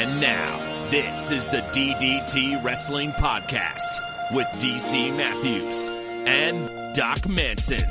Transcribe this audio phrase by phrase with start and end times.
[0.00, 4.00] And now, this is the DDT Wrestling Podcast
[4.34, 5.90] with DC Matthews
[6.26, 7.86] and Doc Manson.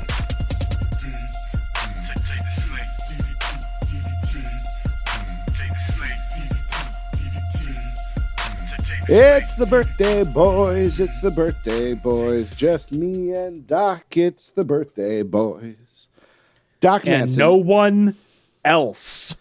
[9.08, 12.52] It's the birthday boys, it's the birthday boys.
[12.56, 16.08] Just me and Doc, it's the birthday boys.
[16.80, 17.38] Doc and Manson.
[17.38, 18.16] no one
[18.64, 19.36] else.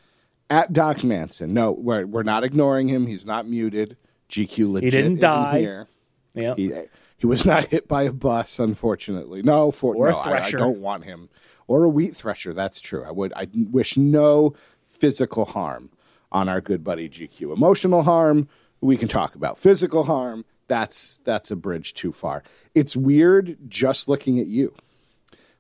[0.50, 1.54] At Doc Manson.
[1.54, 3.06] No, we're, we're not ignoring him.
[3.08, 3.98] He's not muted.
[4.30, 5.60] GQ legit he didn't isn't die.
[5.60, 5.88] here.
[6.34, 6.56] Yeah.
[6.56, 6.74] He,
[7.18, 9.42] he was not hit by a bus, unfortunately.
[9.44, 10.58] No, for Or a no, I- I, thresher.
[10.58, 11.30] don't want him.
[11.68, 12.54] Or a wheat thresher.
[12.54, 13.04] That's true.
[13.04, 13.32] I would.
[13.36, 14.56] I wish no
[14.90, 15.90] physical harm
[16.32, 17.54] on our good buddy GQ.
[17.54, 18.48] Emotional harm
[18.82, 19.60] we can talk about.
[19.60, 22.42] Physical harm that's that's a bridge too far.
[22.74, 24.74] It's weird just looking at you.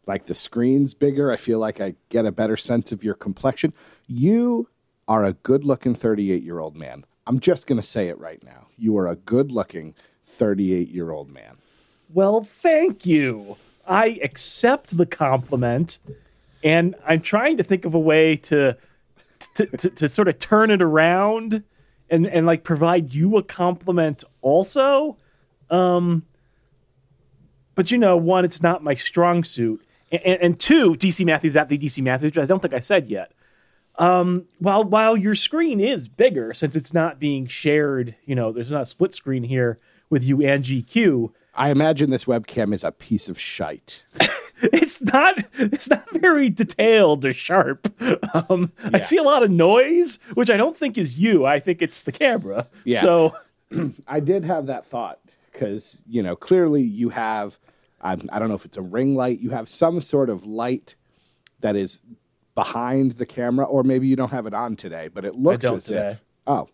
[0.07, 1.31] Like the screen's bigger.
[1.31, 3.73] I feel like I get a better sense of your complexion.
[4.07, 4.67] You
[5.09, 7.03] are a good-looking 38-year-old man.
[7.25, 8.67] I'm just going to say it right now.
[8.77, 9.95] You are a good-looking
[10.31, 11.57] 38-year-old man.
[12.13, 13.57] Well, thank you.
[13.87, 15.97] I accept the compliment,
[16.63, 18.77] and I'm trying to think of a way to
[19.55, 21.63] to, to, to sort of turn it around
[22.09, 25.17] and and like provide you a compliment also.
[25.71, 26.23] Um,
[27.73, 31.55] but you know, one, it's not my strong suit, and, and, and two, DC Matthews
[31.55, 33.31] at the DC Matthews, I don't think I said yet.
[33.99, 38.71] Um, while while your screen is bigger, since it's not being shared, you know, there's
[38.71, 39.77] not a split screen here
[40.09, 41.31] with you and GQ.
[41.53, 44.03] I imagine this webcam is a piece of shite.
[44.61, 47.93] it's not it's not very detailed or sharp.
[48.33, 51.45] Um, I see a lot of noise, which I don't think is you.
[51.45, 52.67] I think it's the camera.
[52.85, 53.01] Yeah.
[53.01, 53.35] So
[54.07, 55.19] I did have that thought
[55.51, 57.59] because you know clearly you have
[58.01, 59.39] um, I don't know if it's a ring light.
[59.39, 60.95] You have some sort of light
[61.59, 61.99] that is
[62.59, 65.85] behind the camera, or maybe you don't have it on today, but it looks as
[65.85, 66.09] today.
[66.09, 66.67] if oh,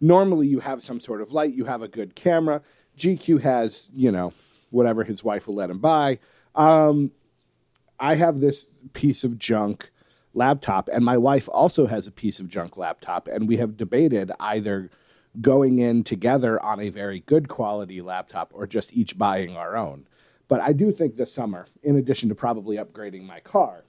[0.00, 1.54] normally you have some sort of light.
[1.54, 2.62] You have a good camera.
[2.98, 4.32] GQ has you know
[4.70, 6.18] whatever his wife will let him buy.
[6.56, 7.12] Um,
[8.00, 9.88] I have this piece of junk
[10.34, 14.32] laptop, and my wife also has a piece of junk laptop, and we have debated
[14.40, 14.90] either
[15.40, 20.08] going in together on a very good quality laptop or just each buying our own.
[20.48, 23.84] But I do think this summer, in addition to probably upgrading my car,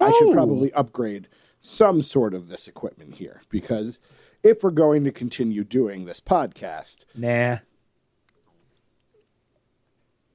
[0.00, 0.32] I should Oh.
[0.32, 1.28] probably upgrade
[1.60, 4.00] some sort of this equipment here because
[4.42, 7.58] if we're going to continue doing this podcast, nah.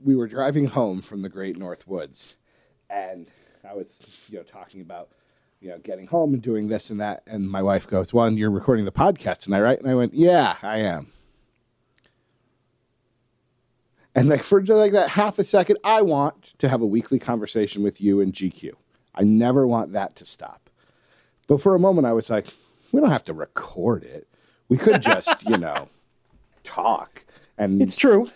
[0.03, 2.35] we were driving home from the Great North Woods,
[2.89, 3.31] and
[3.67, 3.99] I was,
[4.29, 5.09] you know, talking about,
[5.59, 8.51] you know, getting home and doing this and that, and my wife goes, "Well, you're
[8.51, 11.11] recording the podcast tonight, right?" And I went, "Yeah, I am."
[14.13, 17.19] And like for just like that half a second, I want to have a weekly
[17.19, 18.71] conversation with you and GQ.
[19.15, 20.69] I never want that to stop.
[21.47, 22.47] But for a moment, I was like,
[22.91, 24.27] we don't have to record it.
[24.67, 25.89] We could just, you know,
[26.63, 27.23] talk.
[27.57, 28.29] And It's true.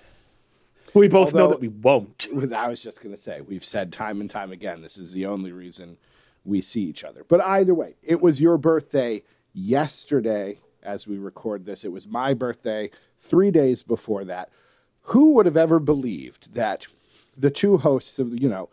[0.94, 2.28] We both know that we won't.
[2.56, 5.26] I was just going to say, we've said time and time again, this is the
[5.26, 5.98] only reason
[6.46, 7.24] we see each other.
[7.28, 9.24] But either way, it was your birthday
[9.54, 11.84] yesterday as we record this.
[11.84, 12.90] It was my birthday
[13.20, 14.50] three days before that.
[15.04, 16.88] Who would have ever believed that
[17.38, 18.70] the two hosts of, you know,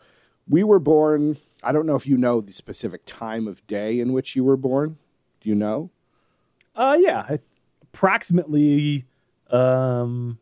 [0.47, 4.13] we were born, I don't know if you know the specific time of day in
[4.13, 4.97] which you were born.
[5.41, 5.89] Do you know?
[6.75, 7.37] Uh yeah.
[7.83, 9.05] Approximately
[9.51, 10.37] um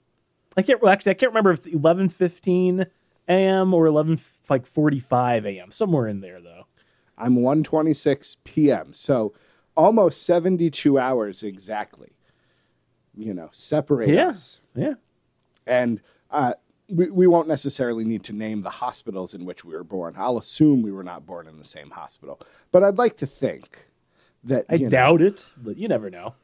[0.58, 2.86] I can't well, actually I can't remember if it's eleven fifteen
[3.28, 4.20] AM or eleven
[4.50, 5.72] like forty five AM.
[5.72, 6.68] Somewhere in there though.
[7.18, 8.92] I'm 1:26 p.m.
[8.94, 9.34] So
[9.78, 12.12] almost 72 hours exactly.
[13.16, 14.28] You know, separate Yeah.
[14.28, 14.60] us.
[14.76, 14.96] Yeah.
[15.66, 16.54] And uh,
[16.90, 20.16] we, we won't necessarily need to name the hospitals in which we were born.
[20.18, 22.40] I'll assume we were not born in the same hospital.
[22.72, 23.88] But I'd like to think
[24.44, 26.36] that I you know- doubt it, but you never know.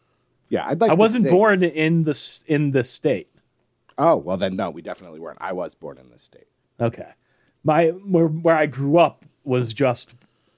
[0.49, 0.91] Yeah, I'd like.
[0.91, 3.29] I wasn't think- born in the in the state.
[3.97, 5.37] Oh well, then no, we definitely weren't.
[5.39, 6.47] I was born in this state.
[6.79, 7.07] Okay.
[7.63, 10.13] My where where I grew up was just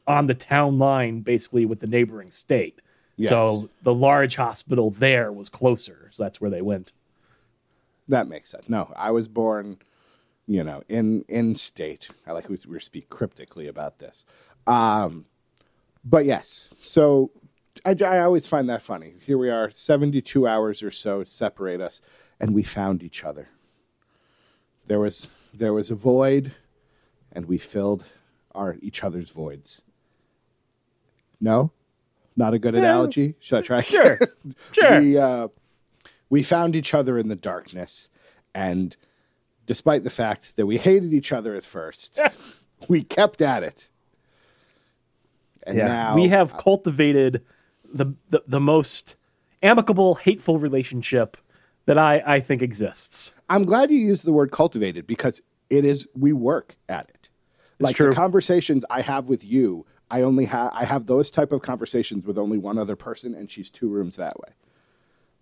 [0.08, 2.80] on the town line basically with the neighboring state.
[3.18, 3.30] Yes.
[3.30, 6.10] So the large hospital there was closer.
[6.12, 6.92] So that's where they went.
[8.08, 8.68] That makes sense.
[8.68, 9.78] No, I was born,
[10.48, 12.10] you know, in in state.
[12.28, 14.26] I like we we speak cryptically about this.
[14.68, 15.26] Um,
[16.04, 17.32] but yes, so
[17.86, 19.16] I, I always find that funny.
[19.26, 22.02] Here we are, seventy two hours or so separate us,
[22.40, 23.50] and we found each other.
[24.88, 26.54] There was there was a void,
[27.32, 28.04] and we filled
[28.54, 29.82] our each other's voids.
[31.40, 31.72] No,
[32.36, 33.36] not a good analogy.
[33.40, 33.82] Should I try?
[33.82, 34.20] Sure.
[34.74, 35.00] Sure.
[35.00, 35.48] we uh,
[36.34, 38.10] we found each other in the darkness,
[38.56, 38.98] and
[39.68, 42.20] despite the fact that we hated each other at first,
[42.88, 43.88] we kept at it.
[45.62, 45.86] And yeah.
[45.86, 47.46] now we have cultivated
[47.86, 49.16] the, the the most
[49.62, 51.38] amicable, hateful relationship
[51.86, 53.36] that I, I think exists.
[53.48, 55.40] I'm glad you used the word cultivated because
[55.70, 57.30] it is we work at it.
[57.80, 58.10] like true.
[58.10, 62.26] the conversations I have with you, I only have I have those type of conversations
[62.26, 64.54] with only one other person, and she's two rooms that way.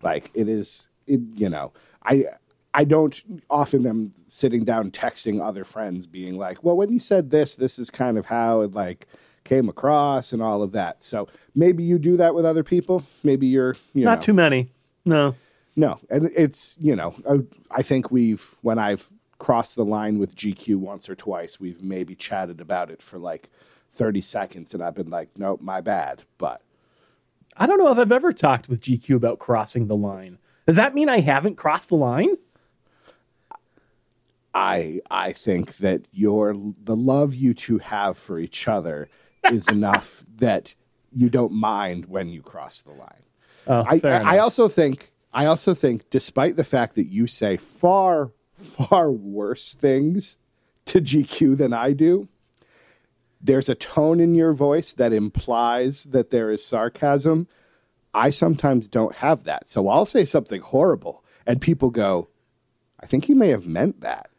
[0.01, 2.25] Like it is, it, you know, I
[2.74, 7.30] I don't often am sitting down texting other friends, being like, "Well, when you said
[7.30, 9.07] this, this is kind of how it like
[9.44, 13.03] came across and all of that." So maybe you do that with other people.
[13.24, 14.71] Maybe you're you Not know, too many.
[15.03, 15.36] No.
[15.75, 17.39] no, and it's you know uh,
[17.69, 19.09] I think we've when I've
[19.39, 23.50] crossed the line with GQ once or twice, we've maybe chatted about it for like
[23.92, 26.24] thirty seconds, and I've been like, nope, my bad.
[26.38, 26.62] But
[27.57, 30.38] I don't know if I've ever talked with GQ about crossing the line.
[30.65, 32.38] Does that mean I haven't crossed the line?
[34.53, 39.09] I I think that your the love you two have for each other
[39.50, 40.75] is enough that
[41.13, 43.24] you don't mind when you cross the line.
[43.68, 47.57] Oh, I, I, I also think I also think despite the fact that you say
[47.57, 50.38] far far worse things
[50.86, 52.27] to GQ than I do,
[53.44, 57.48] there's a tone in your voice that implies that there is sarcasm.
[58.14, 59.68] I sometimes don't have that.
[59.68, 62.28] So I'll say something horrible and people go,
[63.00, 64.30] I think he may have meant that.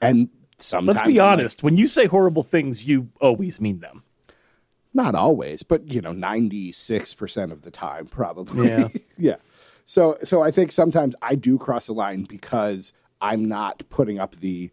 [0.00, 0.28] And
[0.58, 1.62] sometimes Let's be I'm like, honest.
[1.62, 4.02] When you say horrible things, you always mean them.
[4.92, 8.68] not always, but you know, 96% of the time probably.
[8.68, 8.88] Yeah.
[9.18, 9.36] yeah.
[9.84, 14.36] So so I think sometimes I do cross the line because I'm not putting up
[14.36, 14.70] the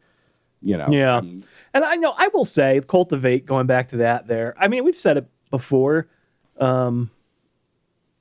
[0.61, 1.17] you know Yeah.
[1.17, 1.43] um,
[1.73, 4.55] And I know I will say, cultivate, going back to that there.
[4.59, 6.07] I mean, we've said it before.
[6.59, 7.11] Um,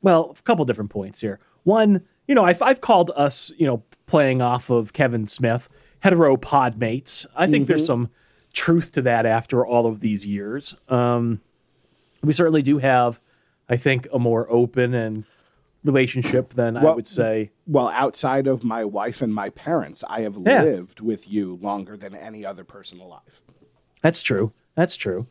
[0.03, 1.38] well, a couple different points here.
[1.65, 5.69] One, you know, I've, I've called us, you know, playing off of Kevin Smith,
[6.00, 7.27] hetero pod mates.
[7.35, 8.11] I think there's some
[8.53, 10.77] truth to that after all of these years.
[10.89, 11.41] Um,
[12.23, 13.21] we certainly do have,
[13.69, 15.25] I think, a more open and
[15.87, 17.50] relationship than I would say.
[17.67, 20.62] well outside of my wife and my parents, I have Yeah.
[20.62, 23.43] lived with you longer than any other person alive.
[24.03, 24.53] That's true.
[24.75, 25.27] That's true.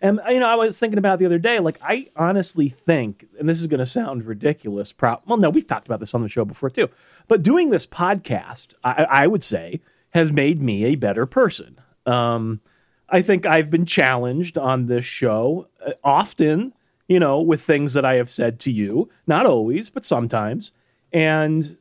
[0.00, 1.58] And you know, I was thinking about the other day.
[1.58, 4.92] Like, I honestly think, and this is going to sound ridiculous.
[4.92, 6.88] Pro- well, no, we've talked about this on the show before too.
[7.26, 9.80] But doing this podcast, I, I would say,
[10.10, 11.80] has made me a better person.
[12.06, 12.60] Um,
[13.08, 16.74] I think I've been challenged on this show uh, often,
[17.08, 19.08] you know, with things that I have said to you.
[19.26, 20.72] Not always, but sometimes.
[21.12, 21.76] And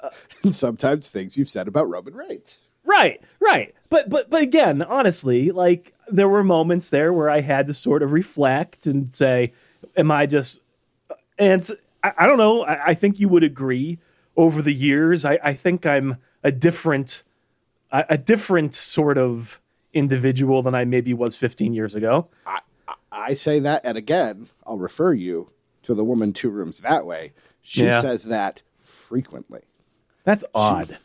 [0.00, 0.10] uh,
[0.42, 2.58] And sometimes things you've said about Roman Reigns.
[2.84, 3.74] Right, right.
[3.88, 8.02] But but but again, honestly, like there were moments there where I had to sort
[8.02, 9.52] of reflect and say,
[9.96, 10.60] "Am I just?"
[11.10, 11.68] Uh, and
[12.02, 12.64] I, I don't know.
[12.64, 13.98] I, I think you would agree.
[14.36, 17.22] Over the years, I, I think I'm a different,
[17.90, 19.62] a, a different sort of
[19.94, 22.28] individual than I maybe was 15 years ago.
[22.46, 22.58] I
[23.34, 25.50] say that, and again, I'll refer you
[25.82, 27.32] to the woman two rooms that way.
[27.62, 28.00] She Yeah.
[28.00, 29.62] says that frequently.
[30.24, 30.98] That's odd.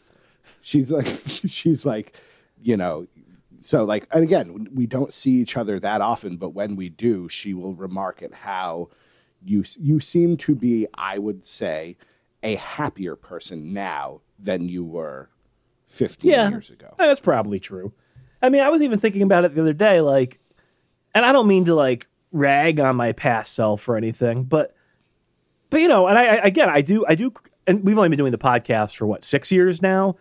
[0.62, 2.16] she's like she's like
[2.62, 3.08] you know
[3.56, 7.28] so like and again we don't see each other that often but when we do
[7.30, 8.88] she will remark at how
[9.44, 11.98] you you seem to be i would say
[12.44, 15.30] a happier person now than you were
[15.88, 17.92] 15 yeah, years ago That's probably true.
[18.42, 20.40] I mean, I was even thinking about it the other day, like,
[21.14, 24.76] and I don't mean to like rag on my past self or anything, but,
[25.70, 27.34] but you know, and I, I again, I do, I do,
[27.68, 30.16] and we've only been doing the podcast for what six years now,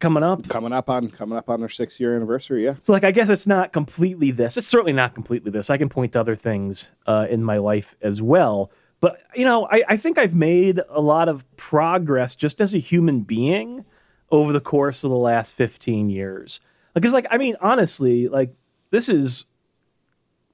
[0.00, 0.48] coming up.
[0.48, 3.28] coming up on coming up on our six year anniversary yeah So like, I guess
[3.28, 4.56] it's not completely this.
[4.56, 5.70] It's certainly not completely this.
[5.70, 8.70] I can point to other things uh, in my life as well.
[9.00, 12.78] But you know, I, I think I've made a lot of progress just as a
[12.78, 13.84] human being
[14.30, 16.60] over the course of the last 15 years.
[16.94, 18.54] Because like, I mean, honestly, like
[18.90, 19.46] this is,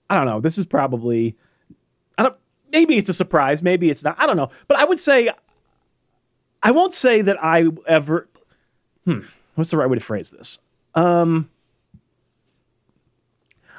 [0.08, 1.36] I don't know, this is probably,
[2.16, 2.36] I don't,
[2.72, 4.50] maybe it's a surprise, maybe it's not, I don't know.
[4.68, 5.30] But I would say,
[6.62, 8.28] I won't say that I ever,
[9.04, 9.20] hmm,
[9.54, 10.58] what's the right way to phrase this?
[10.94, 11.50] Um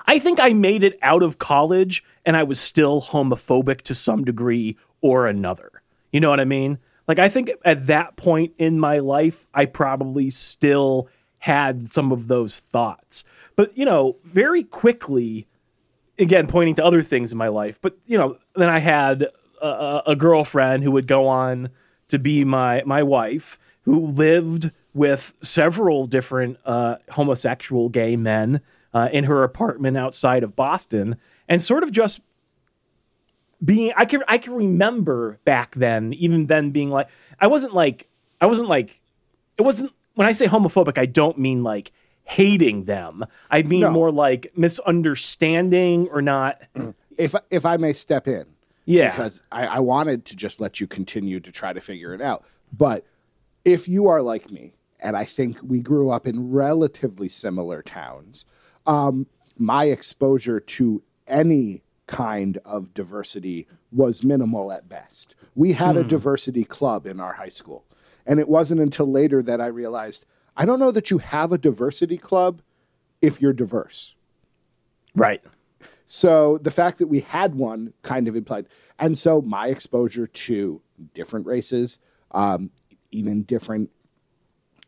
[0.07, 4.23] I think I made it out of college and I was still homophobic to some
[4.23, 5.81] degree or another.
[6.11, 6.77] You know what I mean?
[7.07, 12.27] Like, I think at that point in my life, I probably still had some of
[12.27, 13.25] those thoughts.
[13.55, 15.47] But, you know, very quickly,
[16.19, 19.27] again, pointing to other things in my life, but, you know, then I had
[19.61, 21.69] a, a girlfriend who would go on
[22.09, 28.61] to be my, my wife who lived with several different uh, homosexual gay men
[28.93, 31.15] uh, in her apartment outside of Boston,
[31.47, 32.19] and sort of just
[33.63, 33.91] being.
[33.95, 37.07] I can I can remember back then, even then, being like,
[37.39, 38.07] I wasn't like
[38.41, 38.99] I wasn't like
[39.57, 41.91] it wasn't when I say homophobic, I don't mean like
[42.27, 43.25] hating them.
[43.49, 43.91] I mean No.
[43.91, 46.61] more like misunderstanding or not.
[47.17, 48.45] if if i may step in
[48.85, 49.11] Yeah.
[49.11, 52.43] Because I, I wanted to just let you continue to try to figure it out.
[52.71, 53.05] But
[53.65, 58.45] if you are like me, and I think we grew up in relatively similar towns,
[58.85, 65.35] um, my exposure to any kind of diversity was minimal at best.
[65.55, 67.85] We had a diversity club in our high school.
[68.25, 70.25] And it wasn't until later that I realized
[70.57, 72.61] I don't know that you have a diversity club
[73.21, 74.15] if you're diverse.
[75.15, 75.41] Right.
[76.07, 80.81] So the fact that we had one kind of implied, and so my exposure to
[81.13, 81.99] different races,
[82.31, 82.71] um,
[83.11, 83.91] even different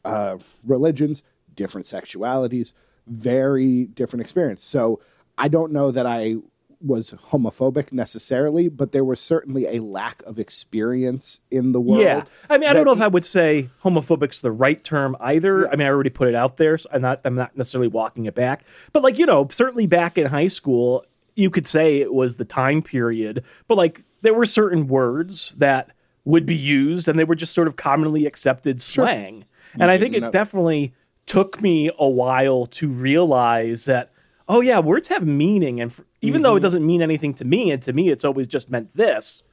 [0.03, 1.23] uh, religions,
[1.55, 2.73] different sexualities,
[3.07, 4.63] very different experience.
[4.63, 5.01] So
[5.37, 6.37] I don't know that I
[6.81, 12.01] was homophobic necessarily, but there was certainly a lack of experience in the world.
[12.01, 15.67] Yeah, I mean, I don't know if I would say homophobic's the right term either.
[15.67, 18.25] I mean, I already put it out there, so I'm not, I'm not necessarily walking
[18.25, 18.65] it back.
[18.93, 21.05] But like, you know, certainly back in high school,
[21.35, 23.43] you could say it was the time period.
[23.67, 25.91] But like, there were certain words that
[26.23, 29.45] would be used, and they were just sort of commonly accepted slang.
[29.73, 30.93] And I think it know- definitely
[31.25, 34.11] took me a while to realize that.
[34.47, 37.71] Oh yeah, words have meaning, and f even though it doesn't mean anything to me,
[37.71, 39.43] and to me it's always just meant this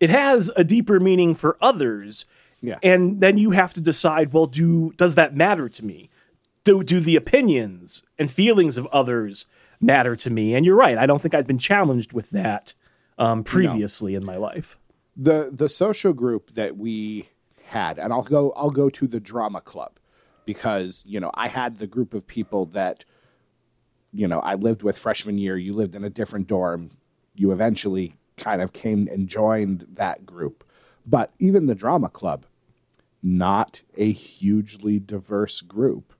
[0.00, 2.26] it has a deeper meaning for others.
[2.60, 2.78] Yeah.
[2.82, 6.10] And then you have to decide, well, do does that matter to me?
[6.64, 9.46] Do do the opinions and feelings of others
[9.80, 10.54] matter to me?
[10.54, 10.98] And you're right.
[10.98, 12.74] I don't think I've been challenged with that
[13.18, 14.78] um, previously in my life.
[15.16, 17.28] the the social group that we
[17.64, 19.98] had and I'll go I'll go to the drama club
[20.44, 23.04] because you know I had the group of people that
[24.16, 26.90] you know I lived with freshman year you lived in a different dorm
[27.34, 30.64] you eventually kind of came and joined that group.
[31.06, 32.46] But even the drama club
[33.22, 36.12] not a hugely diverse group.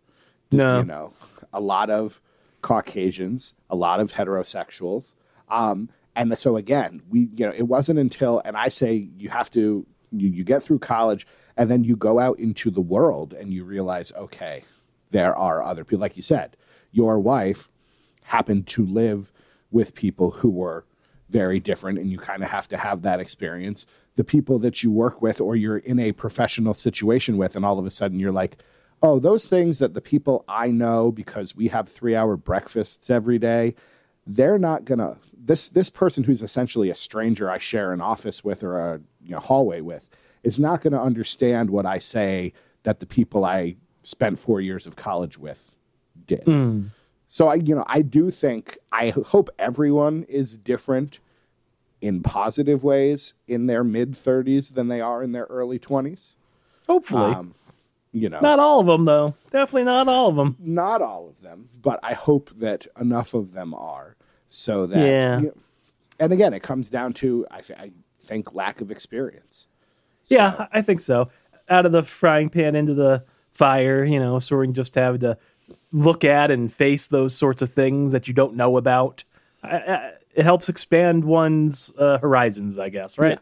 [0.53, 0.79] No.
[0.79, 1.13] you know
[1.53, 2.21] a lot of
[2.63, 5.13] caucasians a lot of heterosexuals.
[5.49, 9.51] Um, and so again we you know it wasn't until and i say you have
[9.51, 11.27] to you, you get through college
[11.57, 14.65] and then you go out into the world and you realize okay
[15.11, 16.57] there are other people like you said
[16.91, 17.69] your wife
[18.27, 19.33] happened to live
[19.71, 20.85] with people who were
[21.29, 23.85] very different and you kind of have to have that experience.
[24.15, 27.79] The people that you work with or you're in a professional situation with and all
[27.79, 28.59] of a sudden you're like
[29.03, 33.39] oh those things that the people i know because we have 3 hour breakfasts every
[33.39, 33.75] day
[34.27, 38.43] they're not going to this this person who's essentially a stranger i share an office
[38.43, 40.07] with or a you know, hallway with
[40.43, 42.53] is not going to understand what i say
[42.83, 45.73] that the people i spent 4 years of college with
[46.27, 46.85] did hmm.
[47.29, 51.21] So I, you know, I do think I hope everyone is different
[52.01, 56.35] in positive ways in their mid 30s than they are in their early 20s.
[56.87, 57.55] Hopefully, Um,
[58.13, 59.35] you know, not all of them though.
[59.51, 60.57] Definitely not all of them.
[60.61, 64.17] not all of them, but I hope that enough of them are
[64.49, 64.99] so that.
[64.99, 65.39] Yeah.
[65.41, 65.55] you know-
[66.19, 67.91] and again, it comes down to I, th- I
[68.23, 69.67] think lack of experience.
[70.27, 71.29] Yeah, So- I I think so.
[71.69, 75.37] Out of the frying pan into the fire, you know, sort of just having to
[75.93, 79.25] look at and face those sorts of things that you don't know about.
[79.63, 83.39] I, I, it helps expand one's uh, horizons, I guess, right?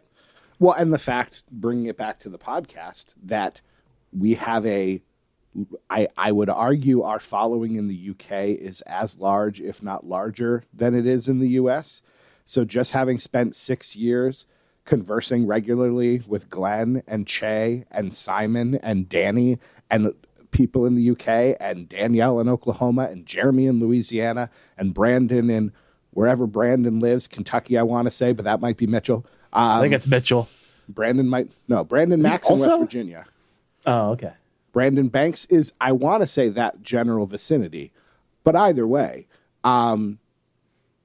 [0.58, 3.60] Well, and the fact, bringing it back to the podcast, that
[4.16, 5.02] we have a,
[5.90, 10.62] I, I would argue our following in the UK is as large, if not larger,
[10.72, 12.00] than it is in the US.
[12.44, 14.46] So just having spent six years
[14.84, 19.58] conversing regularly with Glenn and Che and Simon and Danny
[19.90, 20.14] and
[20.54, 25.72] people in the UK and Danielle in Oklahoma and Jeremy in Louisiana and Brandon in
[26.12, 29.26] wherever Brandon lives, Kentucky, I want to say, but that might be Mitchell.
[29.52, 30.48] Um, I think it's Mitchell.
[30.88, 32.78] Brandon might no Brandon Max in West?
[32.78, 33.26] Virginia.
[33.86, 34.32] Oh, okay.
[34.72, 37.92] Brandon Banks is I want to say that general vicinity,
[38.42, 39.26] but either way,
[39.62, 40.18] um,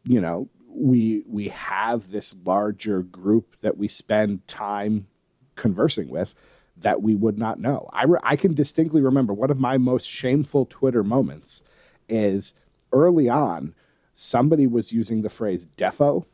[0.04, 5.08] you know we we have this larger group that we spend time
[5.56, 6.34] conversing with
[6.82, 7.90] that we would not know.
[7.92, 11.62] I re- I can distinctly remember one of my most shameful Twitter moments
[12.08, 12.54] is
[12.92, 13.76] early on
[14.14, 16.26] somebody was using the phrase defo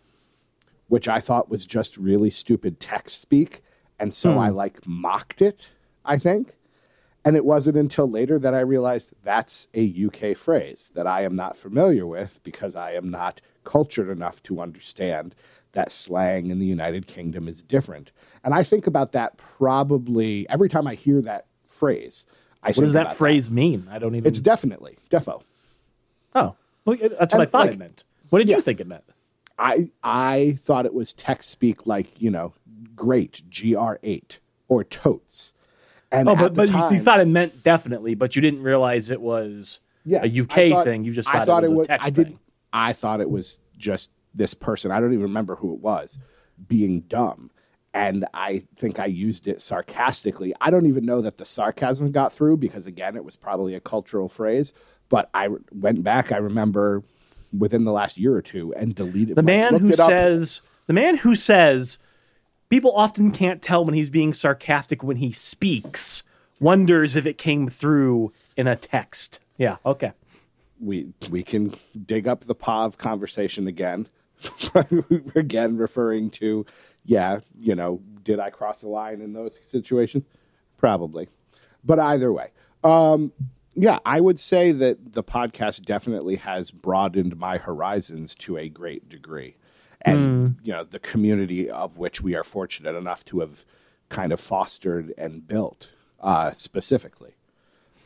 [0.88, 3.62] which I thought was just really stupid text speak.
[4.00, 4.40] And so hmm.
[4.40, 5.70] I like mocked it,
[6.04, 6.56] I think.
[7.26, 11.36] And it wasn't until later that I realized that's a UK phrase that I am
[11.36, 15.34] not familiar with because I am not cultured enough to understand
[15.72, 18.12] that slang in the United Kingdom is different.
[18.44, 22.26] And I think about that probably every time I hear that phrase.
[22.62, 23.88] I What does that phrase mean?
[23.92, 24.28] I don't even.
[24.28, 25.42] It's definitely defo.
[26.36, 26.56] oh,
[26.86, 28.04] well, that's what And, I thought like- it meant.
[28.30, 28.56] What did Yeah.
[28.58, 29.04] you think it meant?
[29.58, 32.54] I I thought it was text speak like you know
[32.96, 35.54] great gr eight or totes.
[36.12, 39.22] And Oh, but, but you, you thought it meant definitely, but you didn't realize it
[39.22, 41.04] was yeah, a UK thought- thing.
[41.04, 42.40] You just I thought, it was a was text I did thing.
[42.72, 44.92] I thought it was just this person.
[44.92, 46.18] I don't even remember who it was
[46.68, 47.52] being dumb.
[47.94, 50.54] And I think I used it sarcastically.
[50.60, 53.80] I don't even know that the sarcasm got through because, again, it was probably a
[53.80, 54.74] cultural phrase.
[55.08, 57.04] But I went back, I remember
[57.58, 61.16] within the last year or two, and deleted The man who it says the man
[61.16, 61.98] who says
[62.70, 66.24] people often can't tell when he's being sarcastic when he speaks
[66.60, 69.40] wonders if it came through in a text.
[69.58, 70.14] Yeah, okay.
[70.80, 74.08] we we can dig up the POV conversation again.
[75.36, 76.66] again, referring to,
[77.06, 80.26] yeah, you know, did I cross the line in those situations?
[80.78, 81.30] Probably.
[81.84, 82.52] But either way,
[82.84, 83.32] um,
[83.76, 89.10] yeah, I would say that the podcast definitely has broadened my horizons to a great
[89.10, 89.56] degree.
[90.14, 93.66] And, you know, the community of which we are fortunate enough to have
[94.10, 97.36] kind of fostered and built uh, specifically.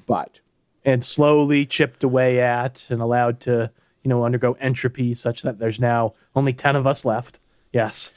[0.06, 0.40] But
[0.86, 3.72] And slowly chipped away at and allowed to,
[4.04, 7.40] you know, undergo entropy such that there's now only 10 of us left.
[7.74, 8.12] Yes.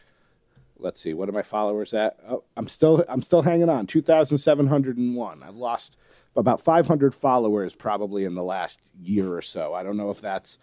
[0.79, 5.43] let's see what are my followers at oh, i'm still i'm still hanging on 2701
[5.43, 5.97] i've lost
[6.35, 10.59] about 500 followers probably in the last year or so i don't know if that's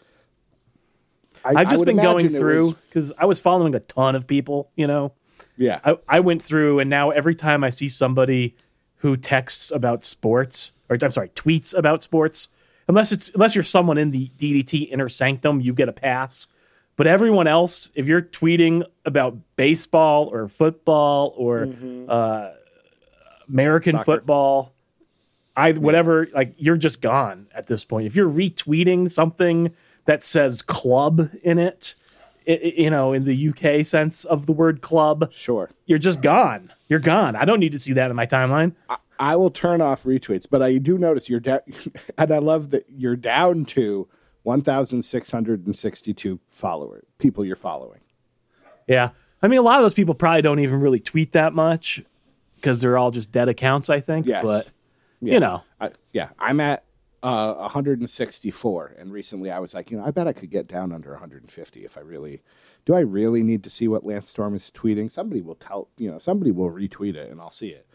[1.43, 4.88] I, I've just been going through because I was following a ton of people, you
[4.88, 5.13] know.
[5.58, 8.55] yeah I, I went through and now every time I see somebody
[8.98, 12.50] who texts about sports or I'm sorry, tweets about sports,
[12.88, 16.48] unless it's unless you're someone in the DDT inner sanctum, you get a pass.
[16.96, 21.69] But everyone else, if you're tweeting about baseball or football or
[22.10, 22.51] uh,
[23.48, 24.03] American Soccer.
[24.03, 24.74] football,
[25.55, 28.08] I whatever, like you're just gone at this point.
[28.08, 29.74] If you're retweeting something
[30.10, 31.94] that says club in it,
[32.48, 36.22] i- i- you know, in the UK sense of the word club, sure you're just
[36.22, 36.74] gone.
[36.88, 37.36] You're gone.
[37.36, 38.74] I don't need to see that in my timeline.
[39.22, 41.60] i will turn off retweets but i do notice you're down
[42.18, 44.08] and i love that you're down to
[44.44, 48.00] 1662 followers people you're following
[48.88, 49.10] Yeah.
[49.42, 52.01] I mean, a lot of those people probably don't even really tweet that much
[52.56, 54.25] because they're all just dead accounts, I think.
[54.25, 54.44] Yes.
[54.44, 54.68] But,
[55.22, 55.34] Yeah.
[55.36, 56.84] you know, I, yeah, I'm at
[57.21, 60.91] uh, 164, and recently I was like, you know, I bet I could get down
[60.91, 62.41] under 150 if I really.
[62.86, 65.12] Do I really need to see what Lance Storm is tweeting?
[65.12, 67.86] Somebody will tell, you know, somebody will retweet it, and I'll see it.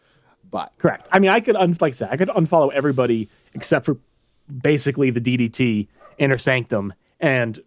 [0.50, 1.08] But correct.
[1.10, 3.96] I mean, I could, un- like I said, I could unfollow everybody except for
[4.62, 7.62] basically the DDT inner sanctum, and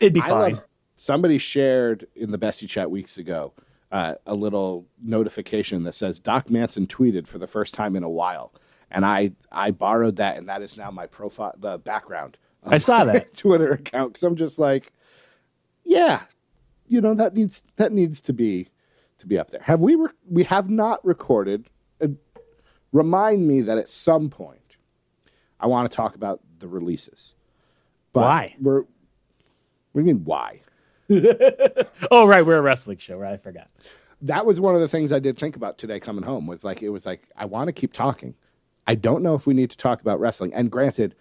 [0.00, 0.52] it'd be I fine.
[0.54, 3.52] love, somebody shared in the Bessie chat weeks ago
[3.92, 8.08] uh, a little notification that says Doc Manson tweeted for the first time in a
[8.08, 8.52] while,
[8.90, 12.36] and I I borrowed that, and that is now my profile, the background.
[12.64, 13.36] I saw that.
[13.36, 14.92] Twitter account because I'm just like,
[15.84, 16.22] yeah,
[16.86, 18.68] you know that needs that needs to be
[19.18, 19.62] to be up there.
[19.62, 19.94] Have we?
[19.94, 21.66] Re- we have not recorded.
[22.02, 22.08] Uh,
[22.92, 24.76] remind me that at some point,
[25.58, 27.34] I want to talk about the releases.
[28.12, 28.56] But Why?
[28.60, 28.80] We're.
[29.92, 30.60] What do you mean why?
[32.12, 32.44] Oh, right.
[32.46, 33.32] We're a wrestling show, right?
[33.32, 33.68] I forgot.
[34.22, 36.46] That was one of the things I did think about today coming home.
[36.46, 38.34] Was like it was like I want to keep talking.
[38.86, 40.52] I don't know if we need to talk about wrestling.
[40.54, 41.14] And granted,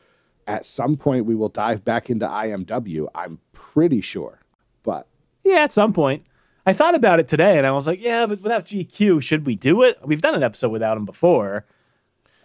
[0.47, 3.07] at some point we will dive back into IMW.
[3.13, 4.39] I'm pretty sure,
[4.83, 5.07] but
[5.43, 6.23] Yeah, at some point.
[6.65, 9.55] I thought about it today and I was like, yeah, but without GQ, should we
[9.55, 9.97] do it?
[10.03, 11.65] We've done an episode without him before.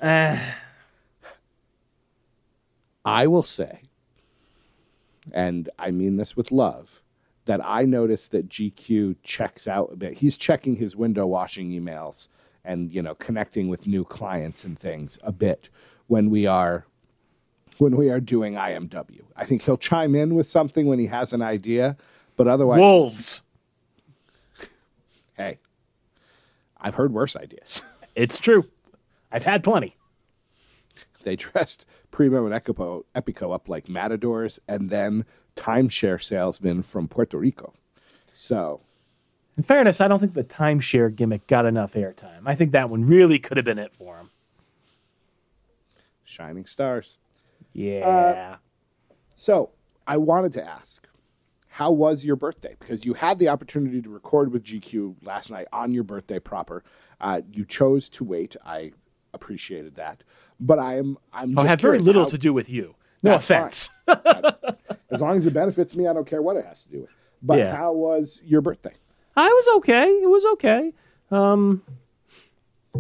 [0.01, 0.39] Eh,
[3.05, 3.83] I will say,
[5.33, 7.03] and I mean this with love,
[7.45, 10.15] that I noticed that GQ checks out a bit.
[10.15, 12.29] He's checking his window washing emails
[12.65, 15.69] and you know connecting with new clients and things a bit
[16.07, 16.87] when we are
[17.79, 19.23] when we are doing IMW.
[19.37, 21.97] I think he'll chime in with something when he has an idea,
[22.37, 23.43] but otherwise, wolves.
[25.35, 25.59] hey,
[26.81, 27.83] I've heard worse ideas.
[28.17, 28.69] It's true.
[29.33, 29.97] I've had plenty.
[31.25, 35.25] they dressed Primo and Epico, Epico up like matadors and then
[35.57, 37.75] timeshare salesmen from Puerto Rico.
[38.33, 38.83] So,
[39.57, 42.43] In fairness, I don't think the timeshare gimmick got enough airtime.
[42.45, 44.31] I think that one really could have been it for him.
[46.25, 47.19] shining stars.
[47.73, 48.57] Yeah.
[49.35, 49.71] So,
[50.07, 51.07] I wanted to ask,
[51.69, 52.77] how was your birthday?
[52.79, 56.83] Because you had the opportunity to record with GQ last night on your birthday proper.
[57.21, 58.57] Uh, you chose to wait.
[58.65, 58.93] I
[59.33, 60.23] appreciated that,
[60.61, 61.51] but I am I'm.
[61.59, 62.95] Oh, just had very little how- to do with you.
[63.23, 63.91] No That's offense.
[65.11, 67.11] As long as it benefits me, I don't care what it has to do with.
[67.43, 67.75] But Yeah.
[67.75, 68.93] how was your birthday?
[69.37, 70.09] I was okay.
[70.09, 70.93] It was okay.
[71.31, 71.83] Um,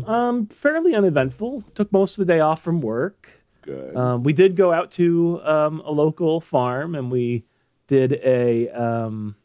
[0.06, 1.62] um, fairly uneventful.
[1.74, 3.30] Took most of the day off from work.
[3.62, 3.96] Good.
[3.96, 7.44] Um, we did go out to um, a local farm and we
[7.86, 9.36] did a um,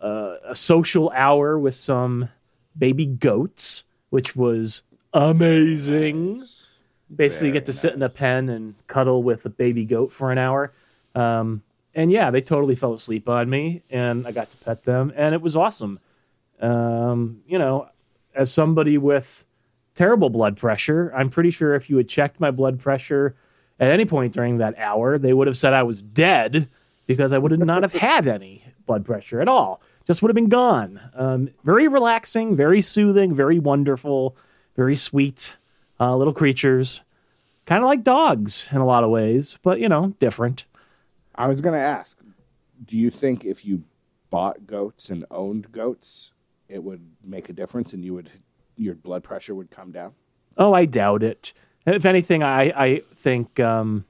[0.00, 2.28] uh, a social hour with some
[2.76, 6.42] baby goats, which was amazing.
[7.14, 10.32] Basically, Very get to sit in a pen and cuddle with a baby goat for
[10.32, 10.72] an hour.
[11.14, 11.62] Um,
[11.94, 15.34] and yeah, they totally fell asleep on me, and I got to pet them, and
[15.34, 15.98] it was awesome.
[16.60, 17.88] Um, you know,
[18.34, 19.44] as somebody with
[19.94, 23.36] terrible blood pressure, I'm pretty sure if you had checked my blood pressure
[23.78, 26.68] at any point during that hour, they would have said I was dead
[27.06, 29.80] because I would have not have had any blood pressure at all.
[30.06, 31.00] Just would have been gone.
[31.14, 34.36] Um, very relaxing, very soothing, very wonderful,
[34.76, 35.56] very sweet
[36.00, 37.02] uh, little creatures.
[37.66, 40.64] Kind of like dogs in a lot of ways, but you know, different.
[41.34, 42.20] I was going to ask,
[42.84, 43.84] do you think if you
[44.30, 46.32] bought goats and owned goats,
[46.68, 48.30] it would make a difference and you would
[48.76, 50.14] your blood pressure would come down?
[50.56, 51.52] Oh, I doubt it.
[51.86, 54.04] If anything, I I think um,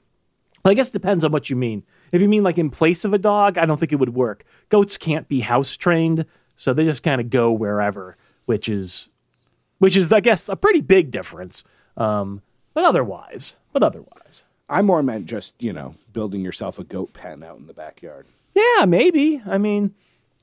[0.65, 1.83] I guess it depends on what you mean.
[2.13, 4.45] If you mean like in place of a dog, I don't think it would work.
[4.69, 9.09] Goats can't be house trained, so they just kind of go wherever, which is
[9.79, 11.65] which is I guess a pretty big difference.
[11.97, 12.43] Um,
[12.75, 14.45] but otherwise, but otherwise.
[14.73, 18.27] I more meant just, you know, building yourself a goat pen out in the backyard.
[18.55, 19.43] Yeah, maybe.
[19.47, 19.95] I mean,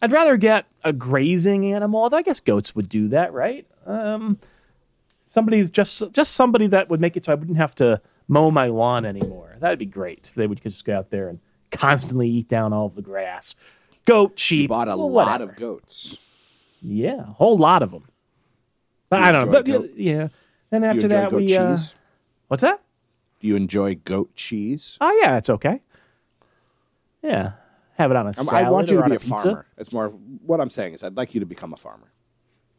[0.04, 2.04] I'd rather get a grazing animal.
[2.04, 3.66] Although I guess goats would do that, right?
[3.88, 4.38] Um,
[5.24, 8.68] somebody just just somebody that would make it so I wouldn't have to mow my
[8.68, 9.56] lawn anymore.
[9.60, 10.32] That'd be great.
[10.36, 11.40] They would just go out there and
[11.72, 13.56] constantly eat down all of the grass.
[14.06, 16.18] Goat, sheep, Bought a well, lot of goats.
[16.82, 18.06] Yeah, a whole lot of them.
[19.10, 19.52] But You I don't know.
[19.52, 20.28] But goat- yeah,
[20.70, 21.78] then you after that we uh,
[22.48, 22.82] what's that?
[23.40, 24.98] Do you enjoy goat cheese?
[25.02, 25.82] Oh yeah, it's okay.
[27.22, 27.54] Yeah,
[27.98, 29.38] have it on a I'm- salad I want you or to be a a pizza.
[29.50, 29.66] farmer.
[29.78, 32.12] It's more what I'm saying is I'd like you to become a farmer.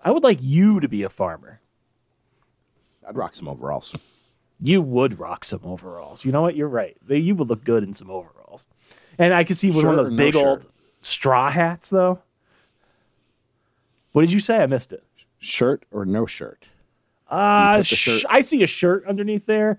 [0.02, 1.60] I would like you to be a farmer.
[3.06, 3.96] I'd rock some overalls.
[4.62, 6.24] You would rock some overalls.
[6.24, 6.54] You know what?
[6.56, 6.96] You're right.
[7.08, 8.66] You would look good in some overalls.
[9.18, 10.44] And I could see with one of those no big shirt?
[10.44, 10.66] old
[11.00, 12.20] straw hats, though.
[14.12, 14.58] What did you say?
[14.58, 15.02] I missed it.
[15.38, 16.68] Shirt or no shirt?
[17.28, 19.78] Uh, sh- shirt- I see a shirt underneath there.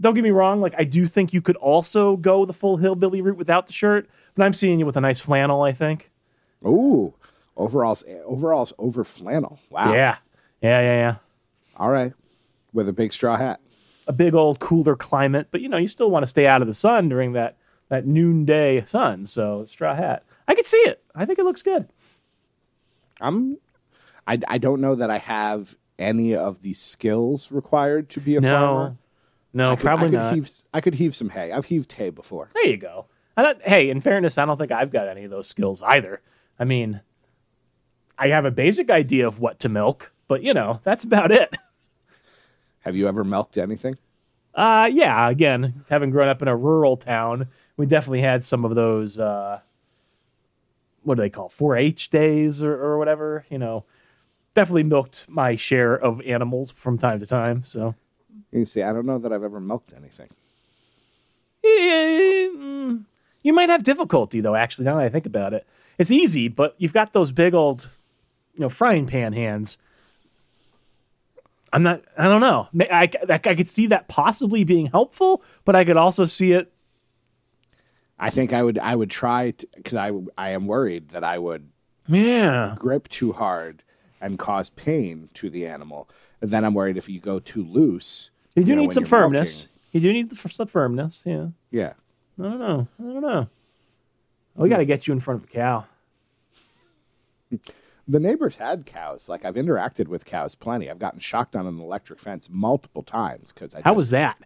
[0.00, 0.60] Don't get me wrong.
[0.60, 4.08] Like I do think you could also go the full hillbilly route without the shirt,
[4.34, 5.62] but I'm seeing you with a nice flannel.
[5.62, 6.10] I think.
[6.64, 7.14] Ooh,
[7.56, 8.04] overalls.
[8.24, 9.58] Overalls over flannel.
[9.70, 9.92] Wow.
[9.92, 10.16] Yeah,
[10.60, 11.14] yeah, yeah, yeah.
[11.76, 12.12] All right.
[12.72, 13.60] With a big straw hat.
[14.06, 16.68] A big old cooler climate, but you know you still want to stay out of
[16.68, 17.56] the sun during that
[17.88, 19.26] that noonday sun.
[19.26, 20.24] So straw hat.
[20.46, 21.02] I could see it.
[21.14, 21.88] I think it looks good.
[23.20, 23.58] I'm.
[24.26, 28.40] I, I don't know that I have any of the skills required to be a
[28.40, 28.96] No, farmer.
[29.52, 30.34] No, I could, probably I could not.
[30.34, 31.52] Heave, I could heave some hay.
[31.52, 32.50] I've heaved hay before.
[32.54, 33.06] There you go.
[33.36, 36.20] I don't, hey, in fairness, I don't think I've got any of those skills either.
[36.58, 37.00] I mean,
[38.18, 41.56] I have a basic idea of what to milk, but you know, that's about it.
[42.80, 43.96] Have you ever milked anything?
[44.54, 48.74] Uh, yeah, again, having grown up in a rural town, we definitely had some of
[48.74, 49.60] those, uh,
[51.02, 53.84] what do they call 4 H days or, or whatever, you know,
[54.54, 57.62] definitely milked my share of animals from time to time.
[57.62, 57.94] So,
[58.52, 60.28] You see, I don't know that I've ever milked anything.
[61.64, 63.04] Eh, mm,
[63.42, 65.66] you might have difficulty though, actually, now that I think about it.
[65.98, 67.90] It's easy, but you've got those big old,
[68.54, 69.78] you know, frying pan hands.
[71.72, 72.68] I'm not, I don't know.
[72.90, 76.72] I, I, I could see that possibly being helpful, but I could also see it
[78.20, 81.68] I think I would I would try because I I am worried that I would
[82.08, 82.74] Yeah.
[82.78, 83.84] grip too hard
[84.20, 86.08] and cause pain to the animal.
[86.40, 88.30] And then I'm worried if you go too loose.
[88.58, 89.68] You do know, need some firmness.
[89.92, 91.22] You do need the some firmness.
[91.24, 91.48] Yeah.
[91.70, 91.92] Yeah.
[92.38, 92.88] I don't know.
[92.98, 93.48] I don't know.
[94.54, 95.86] We got to get you in front of a cow.
[98.10, 99.28] The neighbors had cows.
[99.28, 100.90] Like I've interacted with cows plenty.
[100.90, 104.38] I've gotten shocked on an electric fence multiple times because I How just- was that?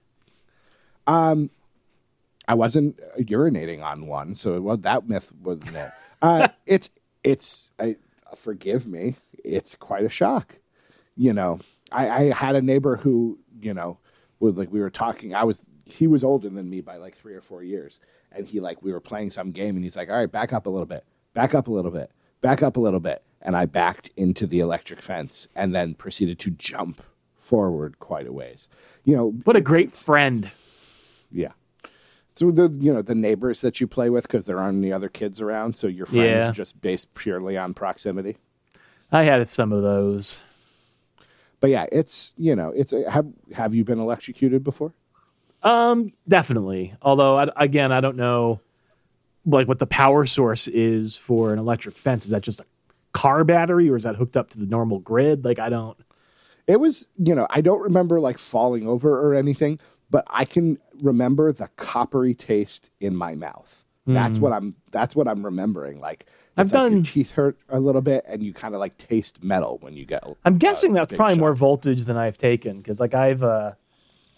[1.07, 1.48] Um,
[2.48, 5.94] I wasn't urinating on one, so was, that myth wasn't there.
[6.20, 6.90] Uh, it's
[7.22, 7.96] it's I,
[8.35, 9.14] forgive me.
[9.44, 10.59] It's quite a shock.
[11.16, 11.61] You know,
[11.92, 13.98] I, I had a neighbor who you know
[14.46, 15.35] was like we were talking.
[15.35, 18.00] I was he was older than me by like three or four years,
[18.33, 20.66] and he like we were playing some game, and he's like, "All right, back up
[20.66, 23.66] a little bit, back up a little bit, back up a little bit," and I
[23.66, 27.02] backed into the electric fence, and then proceeded to jump
[27.37, 28.68] forward quite a ways.
[29.05, 30.50] You know, What a great friend.
[31.31, 31.52] yeah.
[32.35, 35.09] So the you know the neighbors that you play with because there aren't any other
[35.11, 36.48] kids around, so your friends Yeah.
[36.48, 38.38] are just based purely on proximity.
[39.11, 40.42] I had some of those.
[41.62, 44.92] But yeah, it's you know it's have have you been electrocuted before?
[45.62, 46.94] Um, definitely.
[47.01, 48.61] Although, I, again, I don't know,
[49.46, 52.25] like what the power source is for an electric fence.
[52.25, 52.64] Is that just a
[53.12, 55.44] car battery, or is that hooked up to the normal grid?
[55.44, 55.96] Like, I don't.
[56.66, 59.79] It was you know I don't remember like falling over or anything,
[60.11, 63.85] but I can remember the coppery taste in my mouth.
[64.07, 64.75] That's what I'm.
[64.91, 66.01] That's what I'm remembering.
[66.01, 66.61] Like Hmm.
[66.61, 69.43] I've like your done- teeth hurt a little bit, and you kind of like taste
[69.43, 70.23] metal when you get.
[70.45, 71.41] I'm guessing uh, that's probably shock.
[71.41, 73.73] more voltage than I've taken because, like, I've uh,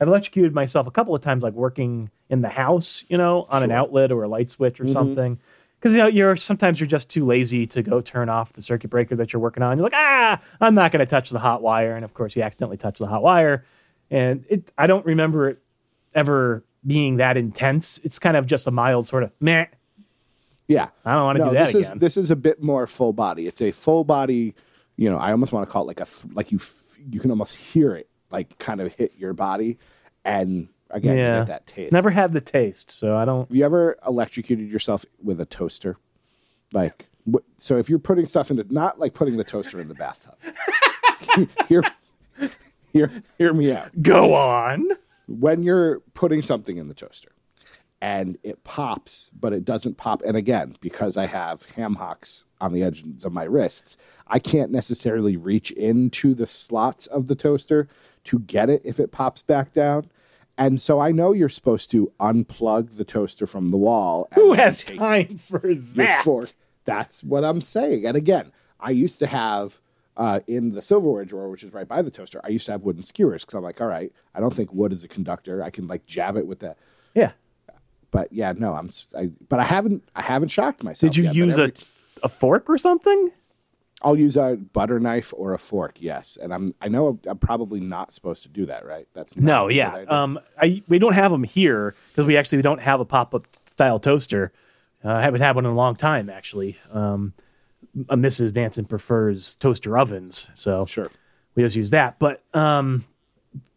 [0.00, 3.62] I've electrocuted myself a couple of times, like working in the house, you know, on
[3.62, 5.38] an outlet or a light switch or something.
[5.80, 8.88] Because you know you're sometimes you're just too lazy to go turn off the circuit
[8.90, 9.76] breaker that you're working on.
[9.76, 12.42] You're like, ah, I'm not going to touch the hot wire, and of course you
[12.42, 13.64] accidentally touch the hot wire,
[14.10, 14.70] and it.
[14.78, 15.58] I don't remember it
[16.14, 17.98] ever being that intense.
[18.04, 19.66] It's kind of just a mild sort of meh.
[20.66, 20.88] Yeah.
[21.04, 21.96] I don't want to no, do that this again.
[21.96, 23.46] is this is a bit more full body.
[23.46, 24.54] It's a full body.
[24.96, 26.60] You know, I almost want to call it like a like you
[27.10, 29.78] you can almost hear it like kind of hit your body,
[30.24, 31.92] and again, you yeah, get that taste.
[31.92, 33.48] never had the taste, so I don't.
[33.48, 35.96] Have you ever electrocuted yourself with a toaster?
[36.72, 37.06] Like,
[37.58, 40.34] so if you're putting stuff into, not like putting the toaster in the bathtub.
[41.68, 41.82] hear,
[42.92, 43.90] hear, hear me out.
[44.02, 44.88] Go on.
[45.26, 47.32] When you're putting something in the toaster
[48.00, 52.72] and it pops, but it doesn't pop, and again, because I have ham hocks on
[52.72, 57.88] the edges of my wrists, I can't necessarily reach into the slots of the toaster
[58.24, 60.10] to get it if it pops back down.
[60.56, 64.28] And so I know you're supposed to unplug the toaster from the wall.
[64.34, 66.24] Who has time for that?
[66.24, 66.50] fork.
[66.84, 68.06] That's what I'm saying.
[68.06, 69.80] And again, I used to have
[70.16, 72.82] uh, in the silverware drawer, which is right by the toaster, I used to have
[72.82, 75.62] wooden skewers because I'm like, all right, I don't think wood is a conductor.
[75.62, 76.78] I can like jab it with that.
[77.14, 77.32] Yeah.
[78.10, 78.90] But yeah, no, I'm.
[79.18, 80.08] I, but I haven't.
[80.14, 81.12] I haven't shocked myself.
[81.12, 81.74] Did you yet, use every-
[82.22, 83.30] a a fork or something?
[84.02, 85.96] I'll use a butter knife or a fork.
[85.98, 86.74] Yes, and I'm.
[86.80, 89.08] I know I'm probably not supposed to do that, right?
[89.14, 89.94] That's not No, yeah.
[89.94, 90.10] idea.
[90.12, 93.48] Um, I we don't have them here because we actually don't have a pop up
[93.66, 94.52] style toaster.
[95.04, 96.76] Uh, I haven't had one in a long time, actually.
[96.92, 97.32] Um,
[98.08, 98.54] uh, Mrs.
[98.54, 101.10] Manson prefers toaster ovens, so sure.
[101.54, 102.18] we just use that.
[102.18, 103.04] But um,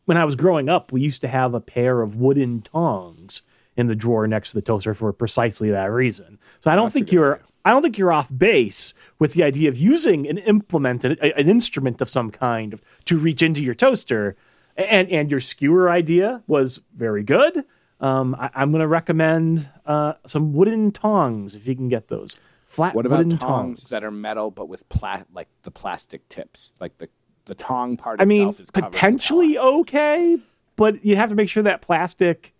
[0.05, 3.43] when I was growing up, we used to have a pair of wooden tongs
[3.75, 6.39] in the drawer next to the toaster for precisely that reason.
[6.61, 7.35] So I don't That's think you're.
[7.35, 7.45] idea.
[7.65, 11.49] I don't think you're off base with the idea of using an implement, an, an
[11.49, 14.37] instrument of some kind, to reach into your toaster.
[14.77, 17.65] And and your skewer idea was very good.
[17.99, 22.37] Um, I, I'm going to recommend uh, some wooden tongs if you can get those
[22.67, 23.83] flat What about tongs, tongs.
[23.85, 27.09] that are metal but with pla- like the plastic tips, like the
[27.45, 30.37] the tong part I mean, itself is covered in potentially okay,
[30.75, 32.53] but you have to make sure that plastic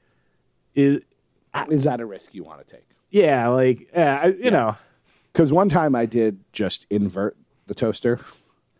[0.73, 1.01] is
[1.53, 1.73] plastic.
[1.77, 2.87] Is that a risk you want to take?
[3.11, 4.75] yeah, like yeah, I- you know,
[5.33, 7.35] Because one time I did just invert
[7.67, 8.19] the toaster.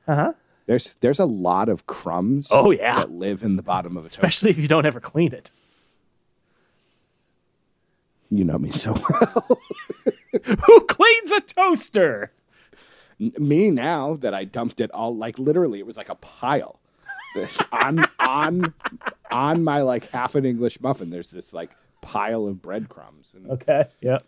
[0.08, 0.34] uh huh.
[0.66, 2.50] There's there's a lot of crumbs.
[2.52, 2.96] Oh, yeah.
[3.00, 4.20] that live in the bottom of a toaster.
[4.26, 5.52] Especially if you don't ever clean it.
[8.30, 9.60] You know me so well.
[10.66, 12.32] Who cleans a toaster?
[13.20, 16.80] me now that I dumped it all like literally it was like a pile.
[17.34, 18.74] This on on
[19.32, 21.10] on my like half an English muffin.
[21.10, 23.34] There's this like pile of breadcrumbs.
[23.36, 23.86] And Okay.
[24.02, 24.20] Yeah.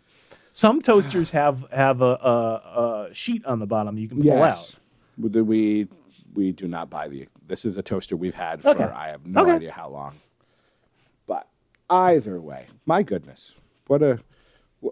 [0.52, 4.74] Some toasters have have a, a, a sheet on the bottom you can pull yes,
[5.18, 5.32] out.
[5.32, 5.88] we we
[6.34, 7.28] we do not buy the.
[7.46, 8.82] This is a toaster we've had for Okay.
[8.84, 9.52] I have no Okay.
[9.52, 10.16] idea how long.
[11.28, 11.46] But
[11.88, 13.54] either way, my goodness,
[13.86, 14.18] what a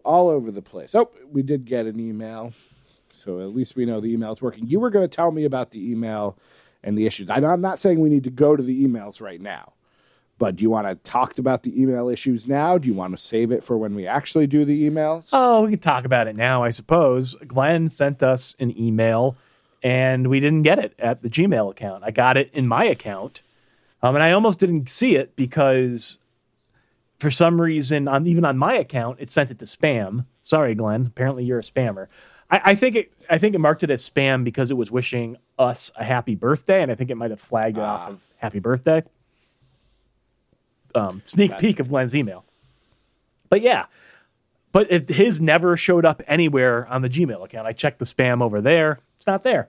[0.05, 0.94] all over the place.
[0.94, 2.53] Oh, we did get an email,
[3.12, 4.66] so at least we know the email is working.
[4.66, 6.37] You were going to tell me about the email
[6.85, 7.31] and the issues.
[7.31, 9.72] I'm not saying we need to go to the emails right now,
[10.38, 12.79] but do you want to talk about the email issues now?
[12.79, 15.31] Do you want to save it for when we actually do the emails?
[15.33, 17.35] Oh, we can talk about it now, I suppose.
[17.46, 19.37] Glenn sent us an email
[19.83, 22.05] and we didn't get it at the Gmail account.
[22.05, 23.42] I got it in my account.
[24.03, 26.18] Um, and I almost didn't see it because
[27.18, 30.26] for some reason, on even on my account, it sent it to spam.
[30.42, 31.07] Sorry, Glenn.
[31.07, 32.07] Apparently you're a spammer.
[32.50, 35.37] I, I think it I think it marked it as spam because it was wishing
[35.59, 38.61] us a happy birthday, and I think it might have flagged it off of happy
[38.61, 39.02] birthday.
[40.94, 42.44] Um, sneak peek of Glenn's email.
[43.50, 43.87] But yeah,
[44.72, 47.66] but it, his never showed up anywhere on the Gmail account.
[47.66, 49.68] I checked the spam over there; it's not there.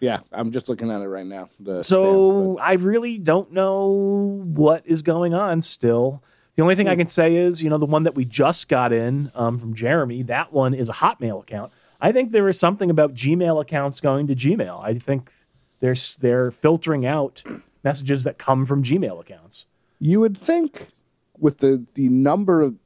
[0.00, 1.48] Yeah, I'm just looking at it right now.
[1.60, 6.22] The So spam, I really don't know what is going on still.
[6.54, 8.92] The only thing I can say is, you know, the one that we just got
[8.92, 11.72] in um, from Jeremy, that one is a Hotmail account.
[12.00, 14.82] I think there is something about Gmail accounts going to Gmail.
[14.82, 15.30] I think
[15.80, 17.42] they're they're filtering out
[17.84, 19.66] messages that come from Gmail accounts.
[20.00, 20.88] You would think
[21.38, 22.76] with the the number of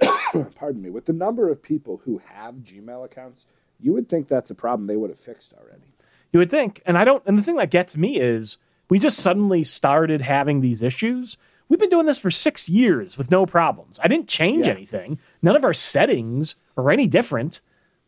[0.54, 3.46] pardon me, with the number of people who have Gmail accounts,
[3.80, 5.85] you would think that's a problem they would have fixed already.
[6.36, 7.22] You would think, and I don't.
[7.24, 8.58] And the thing that gets me is
[8.90, 11.38] we just suddenly started having these issues.
[11.70, 13.98] We've been doing this for six years with no problems.
[14.04, 14.74] I didn't change Yeah.
[14.74, 15.18] anything.
[15.40, 17.62] None of our settings are any different.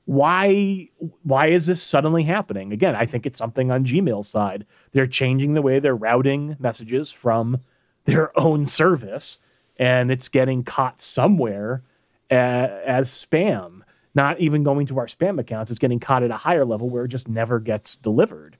[0.05, 0.91] Why?
[1.23, 2.71] Why is this suddenly happening?
[2.71, 4.67] Again, I think it's something on Gmail's side.
[4.93, 7.63] They're changing the way they're routing messages from
[8.05, 9.39] their own service,
[9.79, 11.83] and it's getting caught somewhere
[12.31, 13.78] uh, as spam.
[14.19, 17.05] Not even going to our spam accounts, it's getting caught at a higher level where
[17.05, 18.57] it just never gets delivered.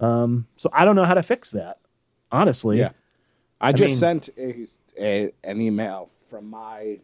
[0.00, 1.78] Um, so I don't know how to fix that,
[2.32, 2.78] honestly.
[3.60, 4.66] I just mean- sent a,
[4.98, 6.98] a an email from my,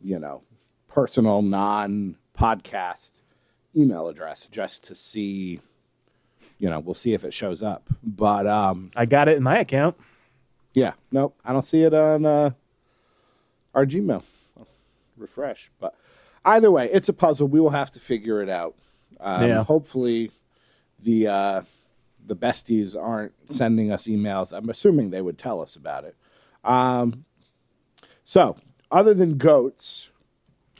[0.00, 0.42] you know,
[0.86, 3.10] personal non podcast
[3.76, 5.60] email address just to see,
[6.60, 7.90] you know, we'll see if it shows up.
[8.04, 9.96] But um, I got it in my account.
[10.72, 12.50] yeah, nope, I don't see it on uh,
[13.74, 14.22] our Gmail.
[15.16, 15.96] refresh, but
[16.44, 17.48] either way, it's a puzzle.
[17.48, 18.74] We will have to figure it out.
[19.20, 19.64] Um, Yeah.
[19.64, 20.30] Hopefully,
[21.02, 21.62] the uh,
[22.26, 24.52] the besties aren't sending us emails.
[24.56, 26.14] I'm assuming they would tell us about it.
[26.64, 27.24] Um,
[28.24, 28.56] so,
[28.90, 30.10] other than goats,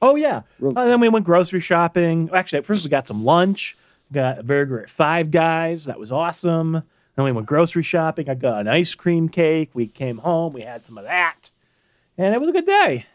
[0.00, 0.42] Oh yeah.
[0.60, 2.30] Real- And then we went grocery shopping.
[2.32, 3.76] Actually, at first we got some lunch.
[4.12, 5.86] Got a burger at Five Guys.
[5.86, 6.72] That was awesome.
[7.16, 8.28] Then we went grocery shopping.
[8.30, 9.70] I got an ice cream cake.
[9.74, 10.52] We came home.
[10.52, 11.50] We had some of that,
[12.16, 13.06] and it was a good day.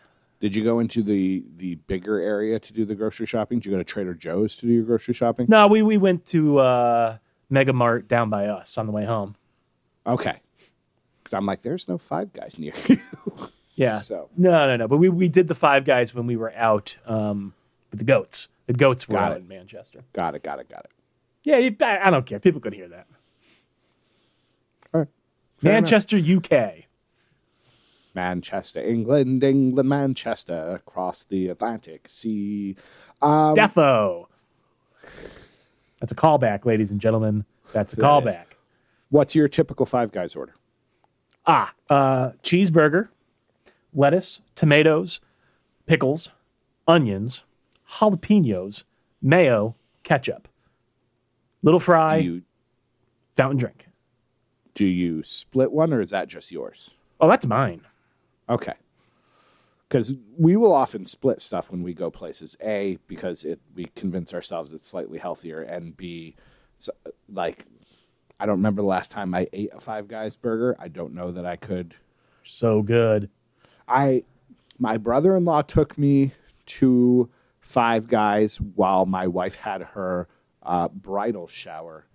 [0.44, 3.60] Did you go into the the bigger area to do the grocery shopping?
[3.60, 5.46] Did you go to Trader Joe's to do your grocery shopping?
[5.48, 7.18] No, we we went to uh,
[7.50, 9.38] Mega Mart down by us on the way home.
[10.06, 10.36] Okay,
[11.24, 12.98] because I'm like, there's no Five Guys near you.
[13.76, 13.98] Yeah.
[14.00, 14.88] So- no, no, no.
[14.90, 17.54] But we we did the Five Guys when we were out um,
[17.90, 18.50] with the goats.
[18.68, 19.42] The goats were Got out it.
[19.44, 20.02] in Manchester.
[20.12, 20.44] got it.
[20.44, 20.68] Got it.
[20.70, 20.92] Got it.
[21.46, 22.40] Yeah, you, I, I don't care.
[22.40, 23.08] People could hear that.
[24.94, 25.08] All right.
[25.60, 25.92] Fair enough.
[25.92, 26.84] Manchester, UK.
[28.16, 32.76] Manchester, England, England, Manchester, across the Atlantic Sea.
[33.22, 34.26] Um, Defo.
[36.00, 37.46] That's a callback, ladies and gentlemen.
[37.72, 38.36] That's a That is.
[38.36, 38.46] callback.
[39.10, 40.54] what's your typical Five Guys order?
[41.46, 43.10] Ah, uh, cheeseburger,
[43.94, 45.20] lettuce, tomatoes,
[45.86, 46.32] pickles,
[46.88, 47.44] onions,
[47.94, 48.86] jalapenos,
[49.22, 50.48] mayo, ketchup,
[51.62, 52.42] little fry, Do you
[53.36, 53.88] fountain drink.
[54.76, 56.94] do you split one or is that just yours?
[57.20, 57.82] Oh, that's mine.
[58.54, 58.74] Okay.
[59.90, 62.58] Because we will often split stuff when we go places.
[62.64, 66.36] A, because it we convince ourselves it's slightly healthier, and B,
[66.80, 66.92] so,
[67.32, 67.66] like
[68.40, 70.76] I don't remember the last time I ate a Five Guys burger.
[70.80, 71.96] I don't know that I could.
[72.44, 73.30] So good.
[73.88, 74.24] I
[74.80, 76.32] my brother-in-law took me
[76.66, 80.28] to Five Guys while my wife had her
[80.64, 82.06] uh, bridal shower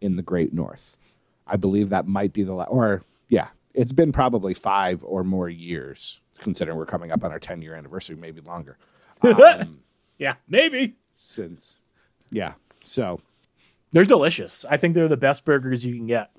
[0.00, 0.98] in the Great North.
[1.46, 5.48] I believe that might be the la- or yeah, it's been probably five or more
[5.48, 8.76] years considering we're coming up on our 10 year anniversary, maybe longer.
[9.22, 9.80] Um,
[10.18, 10.96] Yeah, maybe.
[11.14, 11.78] since
[12.30, 13.20] yeah, so
[13.92, 14.64] They're delicious.
[14.68, 16.30] I think they're the best burgers you can get.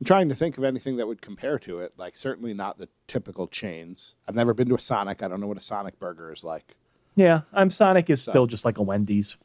[0.00, 1.92] I'm trying to think of anything that would compare to it.
[1.96, 4.14] Like certainly not the typical chains.
[4.28, 5.22] I've never been to a Sonic.
[5.22, 6.74] I don't know what a Sonic burger is like.
[7.16, 9.36] Yeah, I'm Sonic is still just like a Wendy's.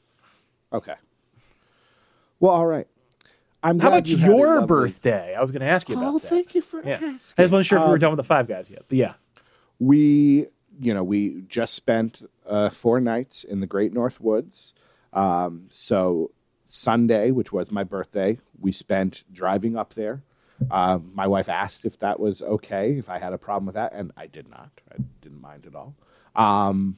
[0.72, 0.96] Okay.
[2.40, 2.88] Well, all right.
[3.64, 5.36] I'm How glad about you your lovely- birthday?
[5.36, 6.28] I was going to ask you about Oh, that.
[6.28, 6.96] thank you for Yeah.
[6.96, 7.08] asking.
[7.10, 8.98] I just wasn't sure if we were Um, done with the Five Guys yet, but
[8.98, 9.14] yeah.
[9.80, 10.48] We,
[10.80, 14.74] you know, we just spent uh, four nights in the Great North Woods.
[15.14, 16.32] Um, so
[16.66, 20.24] Sunday, which was my birthday, we spent driving up there.
[20.72, 23.94] Um, my wife asked if that was okay, if I had a problem with that,
[23.94, 24.70] and I did not.
[24.92, 25.96] I didn't mind at all.
[26.36, 26.98] Um,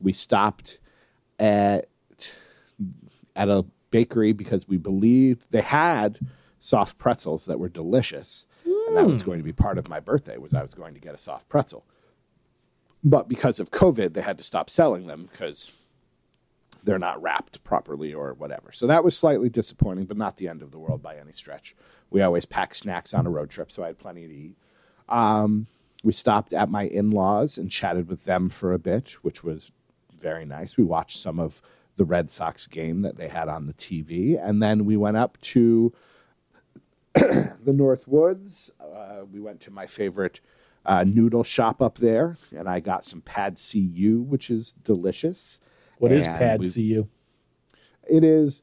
[0.00, 0.78] we stopped
[1.38, 1.88] at
[3.36, 3.64] at a
[3.94, 6.18] bakery because we believed they had
[6.58, 10.36] soft pretzels that were delicious, and that was going to be part of my birthday.
[10.36, 11.86] Was I was going to get a soft pretzel,
[13.04, 15.70] but because of COVID, they had to stop selling them because
[16.82, 18.72] they're not wrapped properly or whatever.
[18.72, 21.76] So that was slightly disappointing, but not the end of the world by any stretch.
[22.10, 24.56] We always pack snacks on a road trip, so I had plenty to eat.
[25.08, 25.68] Um,
[26.02, 29.70] we stopped at my in laws and chatted with them for a bit, which was
[30.18, 30.76] very nice.
[30.76, 31.62] We watched some of
[31.96, 35.40] the Red Sox game that they had on the TV, and then we went up
[35.42, 35.92] to
[37.14, 38.70] the North Woods.
[38.80, 40.40] Uh, we went to my favorite
[40.86, 45.60] uh, noodle shop up there, and I got some Pad See Ew, which is delicious.
[45.98, 47.08] What is And Pad we- See Ew?
[48.10, 48.60] It is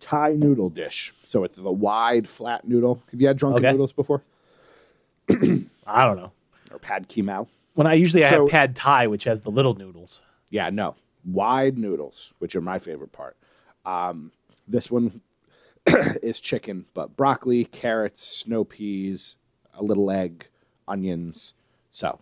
[0.00, 1.12] Thai noodle dish.
[1.24, 3.02] So it's the wide, flat noodle.
[3.10, 3.72] Have you had drunken Okay.
[3.72, 4.22] noodles before?
[5.28, 6.32] I don't know.
[6.70, 7.48] Or Pad Kee Mao?
[7.74, 10.22] When I usually I So- have Pad Thai, which has the little noodles.
[10.50, 10.94] Yeah, no.
[11.24, 13.36] Wide noodles, which are my favorite part.
[13.84, 14.32] Um,
[14.66, 15.20] this one
[16.22, 19.36] is chicken, but broccoli, carrots, snow peas,
[19.74, 20.48] a little egg,
[20.86, 21.54] onions.
[21.90, 22.20] So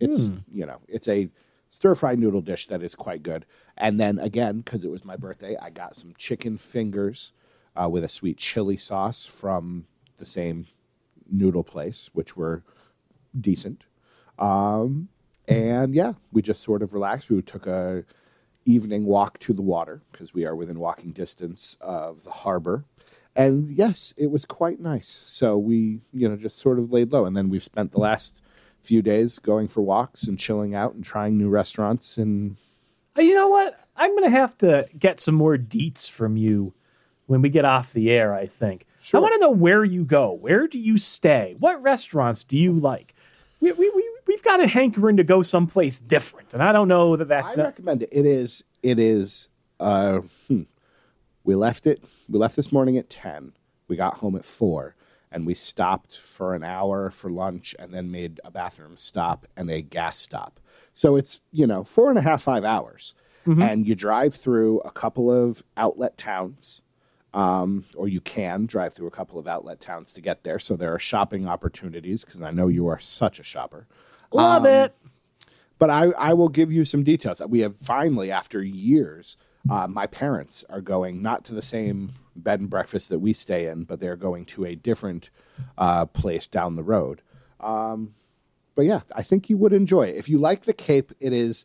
[0.00, 1.28] it's, you know, it's a
[1.70, 3.46] stir fry noodle dish that is quite good.
[3.76, 7.32] And then again, because it was my birthday, I got some chicken fingers
[7.80, 9.86] uh, with a sweet chili sauce from
[10.18, 10.66] the same
[11.30, 12.62] noodle place, which were
[13.38, 13.84] decent.
[14.38, 15.08] Um,
[15.48, 17.30] and yeah, we just sort of relaxed.
[17.30, 18.04] We took a
[18.66, 22.84] evening walk to the water because we are within walking distance of the harbor.
[23.34, 25.24] And yes, it was quite nice.
[25.26, 27.24] So we, you know, just sort of laid low.
[27.24, 28.40] And then we've spent the last
[28.82, 32.16] few days going for walks and chilling out and trying new restaurants.
[32.18, 32.56] And
[33.16, 33.78] You know what?
[33.96, 36.74] I'm going to have to get some more deets from you
[37.26, 38.86] when we get off the air, I think.
[39.00, 39.18] Sure.
[39.18, 40.32] I want to know where you go.
[40.32, 41.56] Where do you stay?
[41.58, 43.14] What restaurants do you like?
[43.60, 44.05] we, we, we,
[44.36, 47.56] we've got a hankering to go someplace different, and I don't know that that's.
[47.58, 48.10] uh, recommend it.
[48.12, 48.64] It is.
[48.82, 49.48] It is.
[49.80, 50.64] Uh, hmm.
[51.42, 52.04] We left it.
[52.28, 53.52] We left this morning at ten.
[53.88, 54.94] We got home at four,
[55.32, 59.70] and we stopped for an hour for lunch, and then made a bathroom stop and
[59.70, 60.60] a gas stop.
[60.92, 63.14] So it's you know four and a half five hours,
[63.62, 66.82] and you drive through a couple of outlet towns.
[67.32, 70.58] Um, or you can drive through a couple of outlet towns to get there.
[70.58, 73.86] So there are shopping opportunities because I know you are such a shopper.
[74.32, 74.94] Love um, it.
[75.78, 77.42] But I, I will give you some details.
[77.46, 79.36] We have finally, after years,
[79.68, 83.66] uh, my parents are going not to the same bed and breakfast that we stay
[83.66, 85.30] in, but they're going to a different
[85.76, 87.20] uh, place down the road.
[87.60, 88.14] Um,
[88.74, 91.12] but yeah, I think you would enjoy it if you like the Cape.
[91.20, 91.64] It is,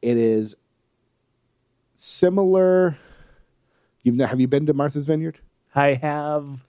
[0.00, 0.56] it is
[1.94, 2.96] similar.
[4.02, 5.38] You've ne- have you been to Martha's Vineyard?
[5.74, 6.64] I have.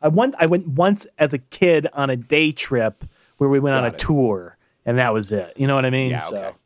[0.00, 0.34] I went.
[0.38, 3.04] I went once as a kid on a day trip
[3.38, 3.98] where we went on a it.
[3.98, 4.56] tour,
[4.88, 5.52] and that was it.
[5.56, 6.10] You know what I mean?
[6.10, 6.56] Yeah, So, okay.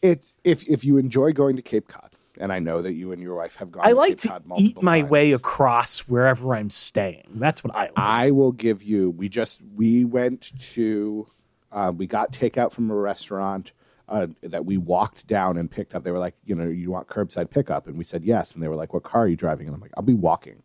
[0.00, 3.22] It's if if you enjoy going to Cape Cod, and I know that you and
[3.22, 3.84] your wife have gone.
[3.86, 5.10] I to like Cape to Cod eat my times.
[5.10, 7.28] way across wherever I'm staying.
[7.34, 7.92] That's what I like.
[7.96, 9.10] I will give you.
[9.10, 11.26] We just we went to.
[11.70, 13.72] Uh, we got takeout from a restaurant
[14.08, 16.04] uh, that we walked down and picked up.
[16.04, 18.52] They were like, you know, you want curbside pickup, and we said yes.
[18.54, 19.66] And they were like, what car are you driving?
[19.68, 20.62] And I'm like, I'll be walking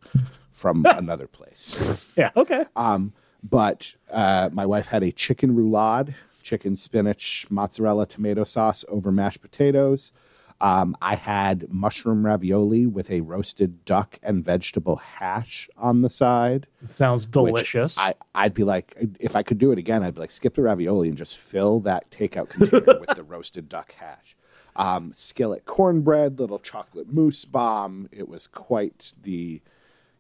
[0.52, 2.08] from another place.
[2.18, 2.32] yeah.
[2.36, 2.66] Okay.
[2.76, 3.14] Um,
[3.44, 6.14] but uh, my wife had a chicken roulade,
[6.48, 10.14] chicken spinach, mozzarella, tomato sauce over mashed potatoes.
[10.60, 16.66] Um, I had mushroom ravioli with a roasted duck and vegetable hash on the side.
[16.84, 17.98] It sounds delicious.
[18.00, 20.64] I, I'd be like, if I could do it again, I'd be like, skip the
[20.64, 24.36] ravioli and just fill that takeout container with the roasted duck hash.
[24.76, 28.10] Um, skillet cornbread, little chocolate mousse bomb.
[28.12, 29.62] It was quite the,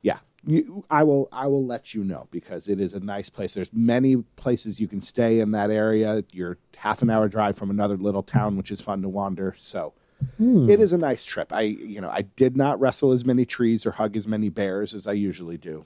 [0.01, 0.19] yeah.
[0.47, 3.53] You, I will, I will let you know because it is a nice place.
[3.53, 6.23] There's many places you can stay in that area.
[6.31, 9.53] You're half an hour drive from another little town, which is fun to wander.
[9.59, 9.93] So.
[10.37, 10.67] Hmm.
[10.67, 11.53] It is a nice trip.
[11.53, 14.95] I, you know, I did not wrestle as many trees or hug as many bears
[14.95, 15.85] as I usually do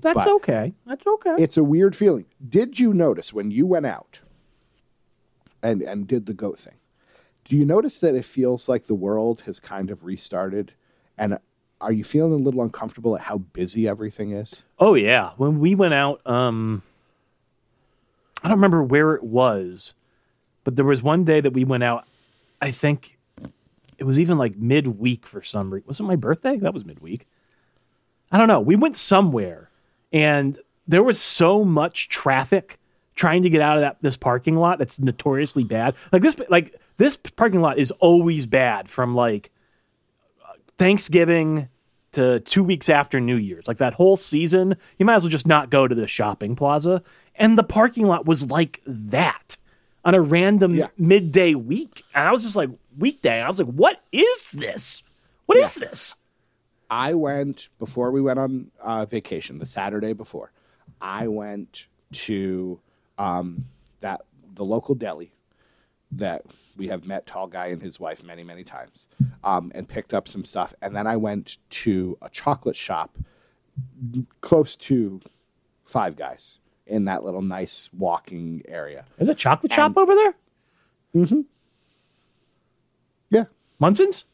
[0.00, 0.72] That's but- okay.
[0.86, 1.34] That's okay.
[1.38, 2.24] it's a weird feeling.
[2.48, 4.20] Did you notice when you went out
[5.62, 6.76] and and did the goat thing?
[7.44, 10.72] Do you notice that it feels like the world has kind of restarted?
[11.18, 11.38] And
[11.80, 14.62] are you feeling a little uncomfortable at how busy everything is?
[14.78, 16.82] Oh yeah, when we went out, um,
[18.42, 19.94] I don't remember where it was,
[20.64, 22.06] but there was one day that we went out.
[22.60, 23.18] I think
[23.98, 25.86] it was even like midweek for some reason.
[25.86, 26.56] Was it my birthday?
[26.56, 27.26] That was midweek.
[28.30, 28.60] I don't know.
[28.60, 29.70] We went somewhere,
[30.12, 32.78] and there was so much traffic
[33.14, 35.94] trying to get out of that this parking lot that's notoriously bad.
[36.12, 39.50] Like this, like this parking lot is always bad from like
[40.78, 41.68] Thanksgiving
[42.12, 43.66] to two weeks after New Year's.
[43.68, 47.02] Like that whole season, you might as well just not go to the shopping plaza.
[47.34, 49.56] And the parking lot was like that
[50.04, 50.86] on a random Yeah.
[50.96, 52.02] midday week.
[52.14, 53.40] And I was just like, weekday.
[53.42, 55.02] I was like, what is this?
[55.46, 56.16] What is this?
[56.90, 60.50] I went before we went on uh, vacation, the Saturday before.
[61.00, 62.80] I went to
[63.18, 63.66] um,
[64.00, 64.22] that
[64.54, 65.30] the local deli
[66.12, 66.42] that
[66.78, 69.06] we have met tall guy and his wife many many times,
[69.44, 70.72] um, and picked up some stuff.
[70.80, 73.18] And then I went to a chocolate shop
[74.40, 75.20] close to
[75.84, 79.04] Five Guys in that little nice walking area.
[79.18, 80.34] There's a chocolate shop over there?
[81.14, 81.40] Mm-hmm.
[83.30, 83.44] Yeah,
[83.78, 84.24] Munson's?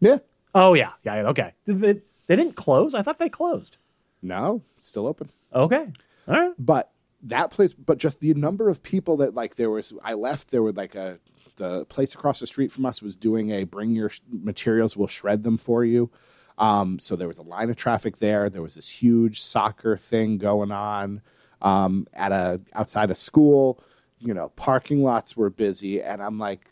[0.00, 0.18] yeah.
[0.54, 0.90] Oh, yeah.
[1.04, 1.22] Yeah.
[1.22, 1.54] yeah, Okay.
[1.64, 1.92] Did they,
[2.26, 2.94] they didn't close?
[2.94, 3.78] I thought they closed.
[4.20, 5.30] No, still open.
[5.54, 5.86] Okay.
[6.28, 6.52] All right.
[6.58, 6.90] but
[7.22, 10.62] that place but just the number of people that like there was i left there
[10.62, 11.18] were like a
[11.60, 15.42] the place across the street from us was doing a bring your materials we'll shred
[15.44, 16.10] them for you.
[16.58, 18.50] Um, so there was a line of traffic there.
[18.50, 21.22] There was this huge soccer thing going on
[21.62, 23.82] um, at a outside of school.
[24.18, 26.66] You know parking lots were busy and i'm like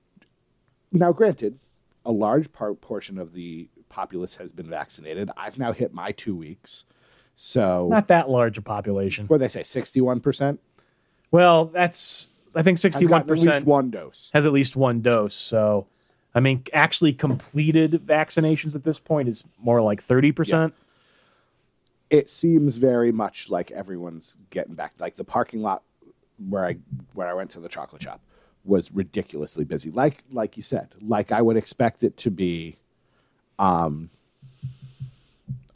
[0.92, 1.58] now granted
[2.04, 5.30] a large part portion of the populace has been vaccinated.
[5.36, 6.84] I've now hit my two weeks.
[7.36, 9.26] So Not that large a population.
[9.28, 10.58] what they say 61%
[11.30, 14.30] Well, that's, I think 61% at least one dose.
[14.32, 15.34] has at least one dose.
[15.34, 15.86] So,
[16.34, 20.72] I mean, actually completed vaccinations at this point is more like 30%.
[22.10, 24.94] It seems very much like everyone's getting back.
[24.98, 25.82] Like the parking lot
[26.48, 26.76] where I
[27.14, 28.20] where I went to the chocolate shop
[28.64, 29.90] was ridiculously busy.
[29.90, 32.78] Like like you said, like I would expect it to be,
[33.58, 34.08] um,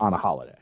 [0.00, 0.56] on a holiday.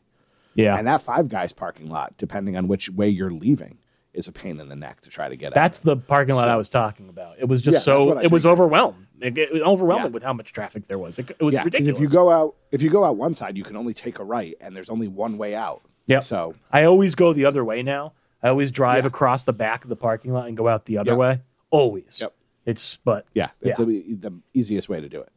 [0.54, 0.76] Yeah.
[0.76, 3.78] And that Five Guys parking lot, depending on which way you're leaving,
[4.12, 5.48] is a pain in the neck to try to get.
[5.48, 5.54] Out.
[5.54, 5.84] That's out.
[5.84, 7.36] the parking lot So- I was talking about.
[7.38, 9.06] It was just Yeah, so it was overwhelmed.
[9.20, 10.12] It, it was overwhelming Yeah.
[10.12, 11.18] with how much traffic there was.
[11.18, 11.62] It, it was yeah.
[11.62, 11.96] Ridiculous.
[11.96, 14.24] if you go out, if you go out one side, you can only take a
[14.24, 15.82] right, and there's only one way out.
[16.06, 16.18] Yeah.
[16.20, 18.14] So I always go the other way now.
[18.42, 21.12] I always drive across the back of the parking lot and go out the other
[21.12, 21.18] Yep.
[21.18, 21.40] way.
[21.70, 22.18] always.
[22.20, 22.34] Yep.
[22.66, 23.78] It's but Yeah, it's.
[23.78, 25.28] The, the easiest way to do it.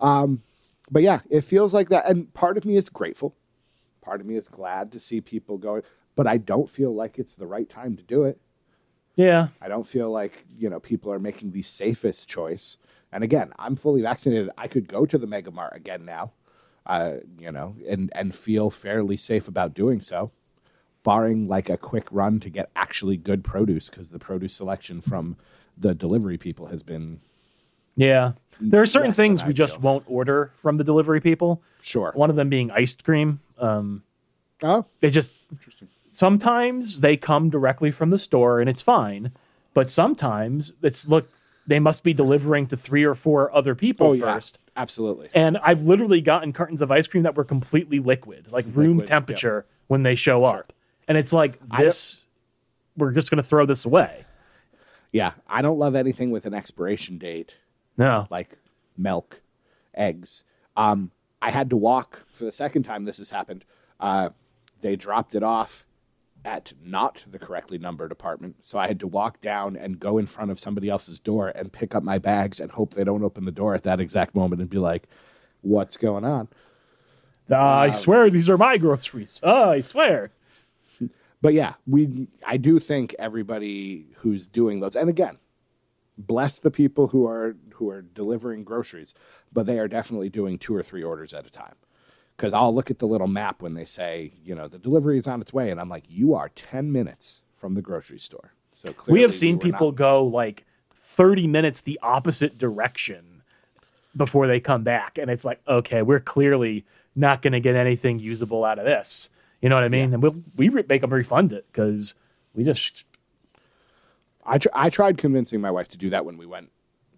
[0.00, 0.42] Um,
[0.90, 2.06] but yeah, it feels like that.
[2.06, 3.34] And part of me is grateful.
[4.02, 5.82] Part of me is glad to see people going,
[6.16, 8.40] but I don't feel like it's the right time to do it.
[9.16, 9.48] yeah.
[9.60, 12.76] I don't feel like you know people are making the safest choice.
[13.12, 14.50] And again, I'm fully vaccinated.
[14.58, 16.32] I could go to the Mega Mart again now,
[16.86, 20.32] uh, you know, and and feel fairly safe about doing so,
[21.04, 25.36] barring like a quick run to get actually good produce because the produce selection from
[25.78, 27.20] the delivery people has been
[27.96, 28.32] Yeah.
[28.60, 31.62] There are certain things we just won't order from the delivery people.
[31.80, 32.12] sure.
[32.14, 33.40] One of them being ice cream.
[33.58, 34.02] Um,
[34.62, 35.30] Oh, they just
[36.14, 39.32] sometimes they come directly from the store and it's fine,
[39.74, 41.28] but sometimes it's look
[41.66, 44.58] they must be delivering to three or four other people oh yeah, first.
[44.76, 45.28] absolutely.
[45.34, 49.08] And I've literally gotten cartons of ice cream that were completely liquid, like room Liquid,
[49.08, 50.72] temperature when they show up.
[51.08, 52.22] And it's like this
[52.96, 54.24] we're just going to throw this away.
[55.10, 57.58] Yeah, I don't love anything with an expiration date
[57.96, 58.26] No.
[58.30, 58.58] like
[58.96, 59.40] milk,
[59.94, 60.44] eggs.
[60.76, 61.10] Um,
[61.40, 63.64] I had to walk for the second time this has happened.
[64.00, 64.30] Uh,
[64.80, 65.86] they dropped it off
[66.44, 70.26] at not the correctly numbered apartment, so I had to walk down and go in
[70.26, 73.44] front of somebody else's door and pick up my bags and hope they don't open
[73.44, 75.08] the door at that exact moment and be like,
[75.62, 76.48] "What's going on?"
[77.50, 79.40] Uh, I swear these are my groceries.
[79.42, 80.32] Oh, I swear.
[81.40, 85.38] But yeah, we I do think everybody who's doing those, and again,
[86.16, 89.14] bless the people who are who are delivering groceries,
[89.52, 91.74] but they are definitely doing two or three orders at a time.
[92.36, 95.28] Because I'll look at the little map when they say, you know, the delivery is
[95.28, 98.52] on its way, and I'm like, you are ten minutes from the grocery store.
[98.72, 100.64] So clearly we have seen were people not- go like
[100.96, 103.42] 30 minutes the opposite direction
[104.16, 108.18] before they come back and it's like okay we're clearly not going to get anything
[108.18, 109.28] usable out of this
[109.60, 112.14] you know what i mean and we'll, we re- make them refund it because
[112.54, 113.04] we just
[114.46, 116.70] I tr- I tried convincing my wife to do that when we went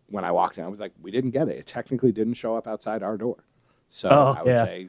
[0.08, 0.64] when I walked in.
[0.64, 1.56] I was like, we didn't get it.
[1.56, 3.38] It technically didn't show up outside our door.
[3.88, 4.64] So Oh, I would yeah.
[4.64, 4.88] say,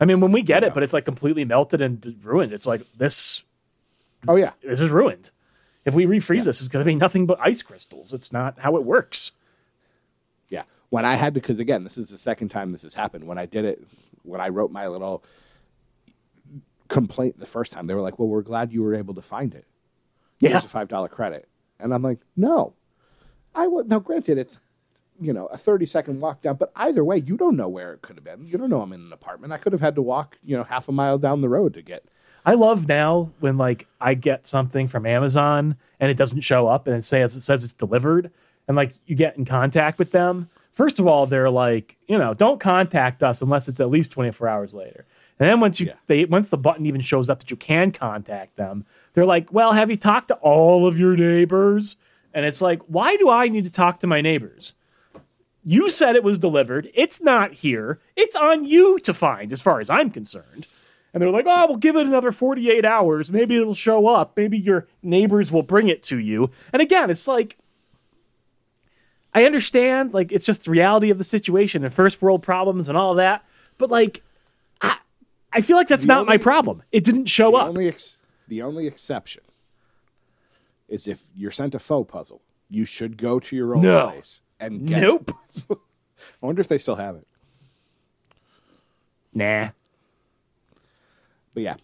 [0.00, 0.68] i mean when we get Yeah.
[0.68, 3.42] it but it's like completely melted and ruined it's like this
[4.26, 5.30] oh yeah, this is ruined
[5.84, 8.76] if we refreeze this it's going to be nothing but ice crystals it's not how
[8.76, 9.32] it works
[10.50, 10.64] Yeah.
[10.90, 13.26] When I had because again, this is the second time this has happened.
[13.26, 13.82] When I did it,
[14.22, 15.22] when I wrote my little
[16.88, 19.54] complaint the first time, they were like, well, we're glad you were able to find
[19.54, 19.66] it.
[20.40, 21.46] yeah Here's a $5 credit.
[21.78, 22.72] And I'm like, no.
[23.54, 24.60] I would, now granted, it's,
[25.20, 28.02] you know, a 30 second walk down, but either way, you don't know where it
[28.02, 28.46] could have been.
[28.46, 29.52] You don't know I'm in an apartment.
[29.52, 31.82] I could have had to walk, you know, half a mile down the road to
[31.82, 32.04] get.
[32.46, 36.86] I love now when like I get something from Amazon and it doesn't show up
[36.86, 38.30] and it says it says it's delivered
[38.66, 40.48] and like you get in contact with them.
[40.72, 44.46] First of all, they're like, you know, don't contact us unless it's at least 24
[44.48, 45.04] hours later.
[45.40, 45.94] And then once you Yeah.
[46.06, 49.72] they once the button even shows up that you can contact them, they're like, "Well,
[49.72, 51.96] have you talked to all of your neighbors?"
[52.32, 54.74] And it's like, "Why do I need to talk to my neighbors?"
[55.70, 56.88] You said it was delivered.
[56.94, 58.00] It's not here.
[58.16, 60.66] It's on you to find, as far as I'm concerned.
[61.12, 63.30] And they're like, oh, we'll give it another 48 hours.
[63.30, 64.34] Maybe it'll show up.
[64.34, 66.50] Maybe your neighbors will bring it to you.
[66.72, 67.58] And again, it's like,
[69.34, 72.96] I understand, like, it's just the reality of the situation and first world problems and
[72.96, 73.44] all that.
[73.76, 74.22] But, like,
[74.80, 74.96] I,
[75.52, 76.82] I feel like that's The not my problem.
[76.92, 77.68] It didn't show The up.
[77.68, 78.16] only, ex-
[78.48, 79.42] the only exception
[80.88, 82.40] is if you're sent a faux puzzle,
[82.70, 84.08] you should go to your own No.
[84.10, 85.32] place and get Nope.
[85.70, 87.26] I wonder if they still have it.
[89.32, 89.68] nah.
[91.54, 91.74] But yeah.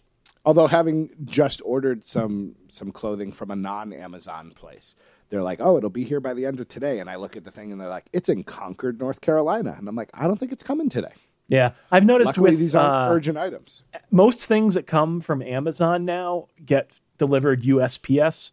[0.45, 4.95] Although having just ordered some some clothing from a non Amazon place,
[5.29, 7.43] they're like, "Oh, it'll be here by the end of today." And I look at
[7.43, 10.37] the thing and they're like, "It's in Concord, North Carolina." And I'm like, "I don't
[10.39, 11.13] think it's coming today."
[11.47, 11.71] Yeah.
[11.91, 13.81] I've noticed Luckily, with these aren't uh, urgent items.
[14.11, 18.51] most things that come from Amazon now get delivered USPS.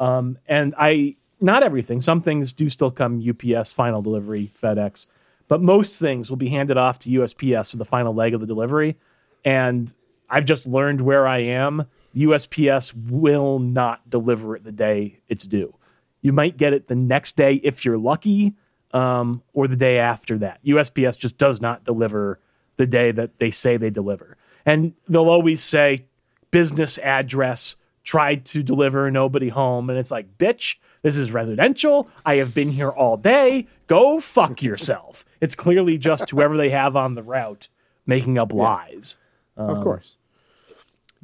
[0.00, 5.06] Um, and I, not everything, some things do still come UPS, final delivery, FedEx,
[5.46, 8.46] but most things will be handed off to USPS for the final leg of the
[8.46, 8.96] delivery.
[9.44, 9.92] And
[10.28, 11.86] I've just learned where I am.
[12.14, 15.74] USPS will not deliver it the day it's due.
[16.20, 18.54] You might get it the next day if you're lucky,
[18.92, 20.64] um, or the day after that.
[20.64, 22.40] USPS just does not deliver
[22.76, 24.36] the day that they say they deliver.
[24.64, 26.06] And they'll always say
[26.50, 29.90] business address, tried to deliver, nobody home.
[29.90, 32.08] And it's like, bitch, this is residential.
[32.24, 33.66] I have been here all day.
[33.86, 35.24] Go fuck yourself.
[35.40, 37.68] It's clearly just whoever they have on the route
[38.06, 39.16] making up lies.
[39.56, 40.16] of course.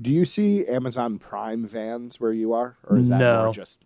[0.01, 3.45] Do you see Amazon Prime vans where you are, or is that No.
[3.45, 3.85] more just?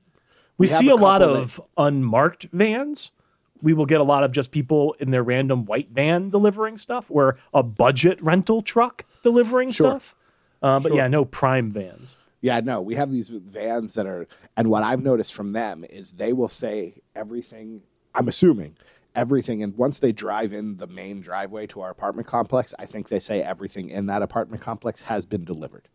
[0.57, 3.13] We, have see a a, lot of unmarked vans.
[3.61, 7.07] We will get a lot of just people in their random white van delivering stuff,
[7.11, 9.91] or a budget rental truck delivering Sure.
[9.91, 10.17] stuff.
[10.63, 10.97] Uh, but Sure.
[10.97, 12.17] yeah, no prime vans.
[12.41, 14.27] Yeah, no, we have these vans that are,
[14.57, 17.83] and what I've noticed from them is they will say everything.
[18.15, 18.77] I'm assuming
[19.15, 23.09] everything, and once they drive in the main driveway to our apartment complex, I think
[23.09, 25.89] they say everything in that apartment complex has been delivered.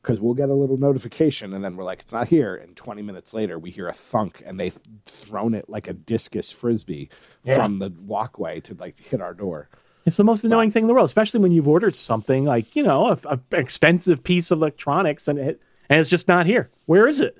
[0.00, 2.54] Because we'll get a little notification, and then we're like, it's not here.
[2.54, 6.50] And 20 minutes later, we hear a thunk, and they've thrown it like a discus
[6.50, 7.10] frisbee
[7.44, 9.68] from the walkway to like hit our door.
[10.06, 12.82] It's the most annoying thing in the world, especially when you've ordered something like you
[12.82, 15.60] know a, a expensive piece of electronics and it
[15.90, 16.70] and it's just not here.
[16.86, 17.36] Where is it?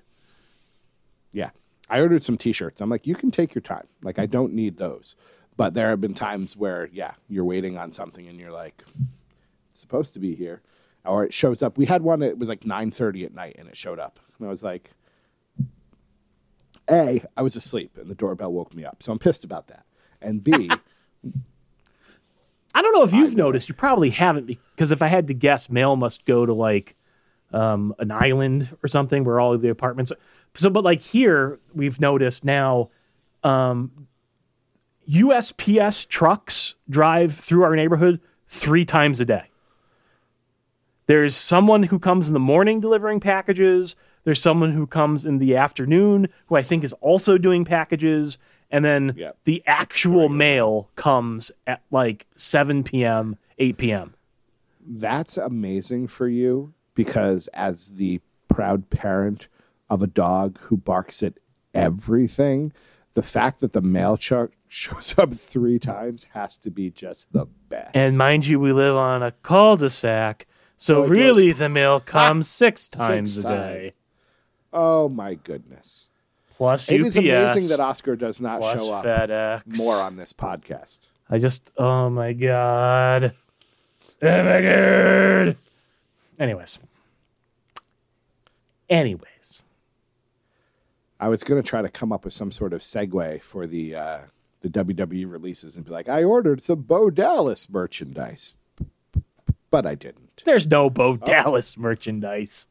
[1.32, 1.50] Yeah.
[1.88, 2.80] I ordered some t-shirts.
[2.80, 3.86] I'm like, you can take your time.
[4.02, 5.14] Like I don't need those.
[5.56, 8.82] But there have been times where, yeah, you're waiting on something and you're like,
[9.70, 10.62] it's supposed to be here.
[11.04, 11.78] Or it shows up.
[11.78, 14.18] We had one it was like nine thirty at night and it showed up.
[14.38, 14.90] And I was like
[16.90, 19.02] A, I was asleep and the doorbell woke me up.
[19.02, 19.84] So I'm pissed about that.
[20.20, 20.52] And B,
[22.74, 23.68] I don't know if you've noticed.
[23.68, 26.96] You probably haven't because if I had to guess, mail must go to like
[27.52, 30.10] um, an island or something where all of the apartments.
[30.12, 30.18] Are.
[30.54, 32.90] So, but like here, we've noticed now,
[33.42, 34.06] um,
[35.08, 39.44] USPS trucks drive through our neighborhood three times a day.
[41.06, 43.96] There's someone who comes in the morning delivering packages.
[44.22, 48.38] There's someone who comes in the afternoon who I think is also doing packages.
[48.70, 49.36] And then Yep.
[49.44, 54.14] the actual mail comes at like 7 p.m., 8 p.m.
[54.86, 59.48] that's amazing for you because as the proud parent
[59.88, 61.34] of a dog who barks at
[61.74, 62.72] everything,
[63.14, 67.46] the fact that the mail truck shows up three times has to be just the
[67.68, 67.90] best.
[67.94, 72.88] And mind you, we live on a cul-de-sac, so it really the mail comes six
[72.88, 73.52] times a times.
[73.56, 73.92] day.
[74.72, 76.08] oh my goodness.
[76.56, 77.06] Plus It UPS.
[77.08, 79.78] is amazing that Oscar does not show up FedEx.
[79.78, 81.08] more on this podcast.
[81.30, 83.34] I just, oh my god,
[84.22, 85.56] oh my god.
[86.40, 86.78] Anyways,
[88.88, 89.62] anyways,
[91.20, 93.94] I was going to try to come up with some sort of segue for the
[93.94, 94.18] uh,
[94.62, 98.54] the WWE releases and be like, I ordered some Bo Dallas merchandise,
[99.70, 100.42] but I didn't.
[100.46, 100.90] there's no Oh.
[100.90, 102.68] Bo Dallas merchandise.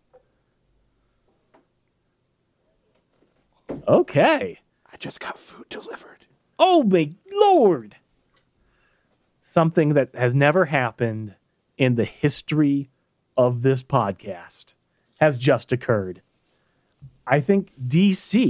[3.87, 4.59] Okay.
[4.91, 6.25] I just got food delivered.
[6.57, 7.97] Oh my lord!
[9.43, 11.35] Something that has never happened
[11.77, 12.89] in the history
[13.39, 14.73] of this podcast
[15.21, 16.21] has just occurred.
[17.25, 18.49] I think DC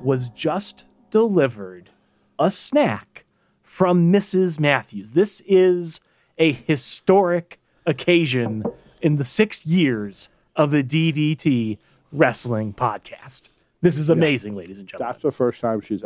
[0.00, 1.90] was just delivered
[2.38, 3.26] a snack
[3.62, 4.58] from Mrs.
[4.58, 5.10] Matthews.
[5.10, 6.00] This is
[6.38, 8.64] a historic occasion
[9.02, 11.76] in the six years of the DDT
[12.10, 13.50] Wrestling Podcast.
[13.82, 15.12] This is amazing, ladies and gentlemen.
[15.12, 16.02] That's the first time she's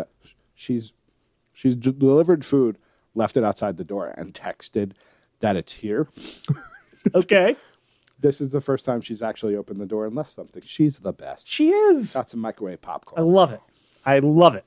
[0.56, 0.92] she's
[1.52, 2.76] she's delivered food,
[3.14, 4.94] left it outside the door, and texted
[5.38, 6.08] that it's here.
[7.14, 7.56] Okay.
[8.18, 10.62] This is the first time she's actually opened the door and left something.
[10.64, 11.48] She's the best.
[11.50, 12.14] She is.
[12.14, 13.18] Got some microwave popcorn.
[13.18, 13.34] I popcorn.
[13.34, 13.60] love it.
[14.06, 14.64] I love it.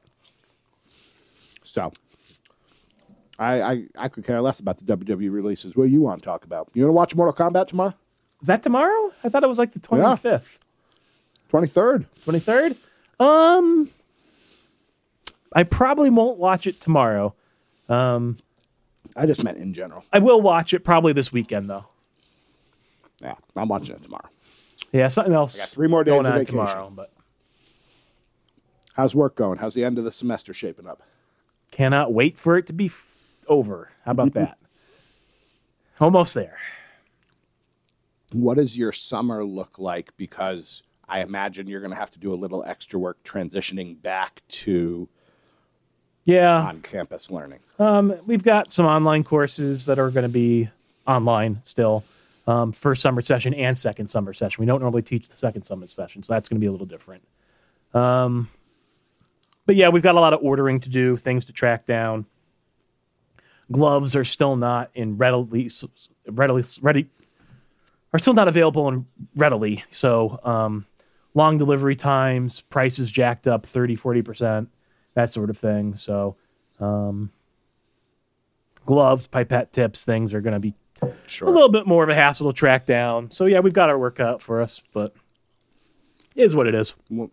[1.63, 1.91] So
[3.39, 5.75] I, I I could care less about the WWE releases.
[5.75, 6.69] What do you want to talk about?
[6.73, 7.93] You want to watch Mortal Kombat tomorrow?
[8.41, 9.11] Is that tomorrow?
[9.23, 10.59] I thought it was like the 25th,
[11.49, 12.05] Twenty third.
[12.25, 12.77] 23rd.
[13.19, 13.89] Um,
[15.51, 17.33] I probably won't watch it tomorrow.
[17.89, 18.37] Um,
[19.15, 20.05] I just meant in general.
[20.13, 21.85] I will watch it probably this weekend, though.
[23.21, 24.29] Yeah, I'm watching it tomorrow.
[24.91, 25.57] Yeah, something else.
[25.57, 26.55] got three more days going of on vacation.
[26.65, 27.11] tomorrow, but
[28.93, 29.59] How's work going?
[29.59, 31.01] How's the end of the semester shaping up?
[31.71, 33.05] cannot wait for it to be f-
[33.47, 33.91] over.
[34.03, 34.57] How about that?
[36.01, 36.57] Almost there.
[38.33, 40.17] What does your summer look like?
[40.17, 44.41] Because I imagine you're going to have to do a little extra work transitioning back
[44.49, 45.07] to
[46.25, 46.59] Yeah.
[46.61, 47.59] on campus learning.
[47.77, 50.69] Um, we've got some online courses that are going to be
[51.07, 52.03] online still.
[52.49, 54.59] Um, first summer session and second summer session.
[54.59, 56.87] We don't normally teach the second summer session, so that's going to be a little
[56.87, 57.21] different.
[57.93, 58.49] Um,
[59.67, 62.25] but yeah, we've got a lot of ordering to do, things to track down.
[63.71, 65.69] Gloves are still not in readily,
[66.25, 67.07] readily, ready,
[68.13, 69.83] are still not available and readily.
[69.91, 70.87] So um,
[71.35, 74.65] long delivery times, prices jacked up 30, 40%,
[75.13, 75.97] that sort of thing.
[75.97, 76.35] So
[78.87, 82.51] gloves, pipette tips, things are going to be a little bit more of a hassle
[82.51, 83.31] to track down.
[83.31, 85.13] So yeah, we've got our work cut out for us, but
[86.35, 86.95] it is what it is.
[87.09, 87.31] Well,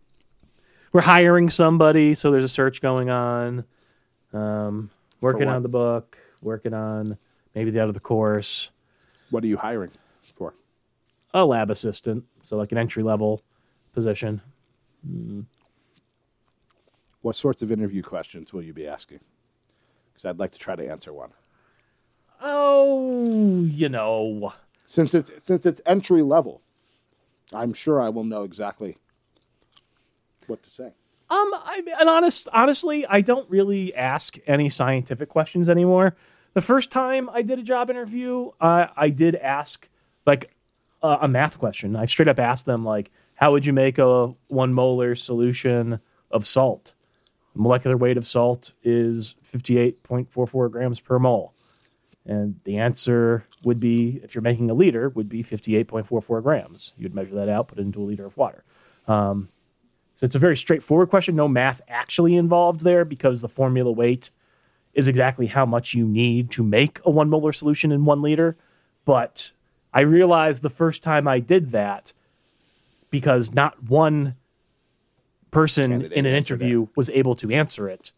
[0.93, 3.64] We're hiring somebody, so there's a search going on.
[4.33, 4.91] Um,
[5.21, 7.17] working on the book, working on
[7.55, 8.71] maybe the out of the course,
[9.31, 9.91] What are you hiring
[10.35, 10.55] for?
[11.35, 13.43] a lab assistant, so like an entry level
[13.95, 14.41] position.
[17.23, 19.21] What sorts of interview questions will you be asking?
[20.12, 21.31] Because I'd like to try to answer one.
[22.41, 24.53] Oh, you know,
[24.87, 26.62] Since it's since it's entry level,
[27.53, 28.97] I'm sure I will know exactly
[30.47, 30.93] what to say.
[31.28, 36.14] Um, I and honest, honestly, I don't really ask any scientific questions anymore.
[36.55, 39.89] The first time I did a job interview, uh, I did ask
[40.24, 40.53] like
[41.03, 41.97] uh, a math question.
[41.97, 45.99] I straight up asked them like, "How would you make a one molar solution
[46.30, 46.95] of salt?"
[47.55, 51.53] Molecular weight of salt is fifty eight point four four grams per mole,
[52.27, 56.07] and the answer would be, if you're making a liter, would be fifty eight point
[56.07, 56.93] four four grams.
[56.99, 58.64] You'd measure that out, put it into a liter of water.
[59.07, 59.49] Um,
[60.14, 61.37] so it's a very straightforward question.
[61.37, 64.31] No math actually involved there because the formula weight
[64.95, 68.57] is exactly how much you need to make a one molar solution in one liter.
[69.05, 69.53] But
[69.93, 72.12] I realized the first time I did that
[73.11, 74.37] because not one
[75.51, 78.12] person Candidate in an interview was able to answer it,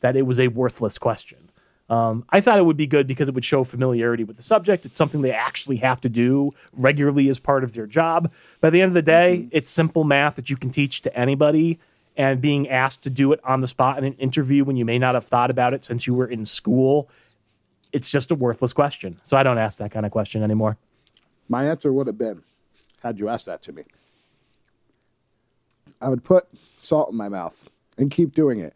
[0.00, 1.50] that it was a worthless question.
[1.90, 4.86] Um, I thought it would be good because it would show familiarity with the subject.
[4.86, 8.32] It's something they actually have to do regularly as part of their job.
[8.60, 9.48] By the end of the day, Mm-hmm.
[9.52, 11.78] it's simple math that you can teach to anybody.
[12.16, 14.98] And being asked to do it on the spot in an interview when you may
[14.98, 17.08] not have thought about it since you were in school,
[17.92, 19.20] it's just a worthless question.
[19.24, 20.76] So I don't ask that kind of question anymore.
[21.48, 22.44] My answer would have been,
[23.02, 23.82] had you asked that to me,
[26.00, 26.46] I would put
[26.80, 27.68] salt in my mouth
[27.98, 28.74] and keep doing it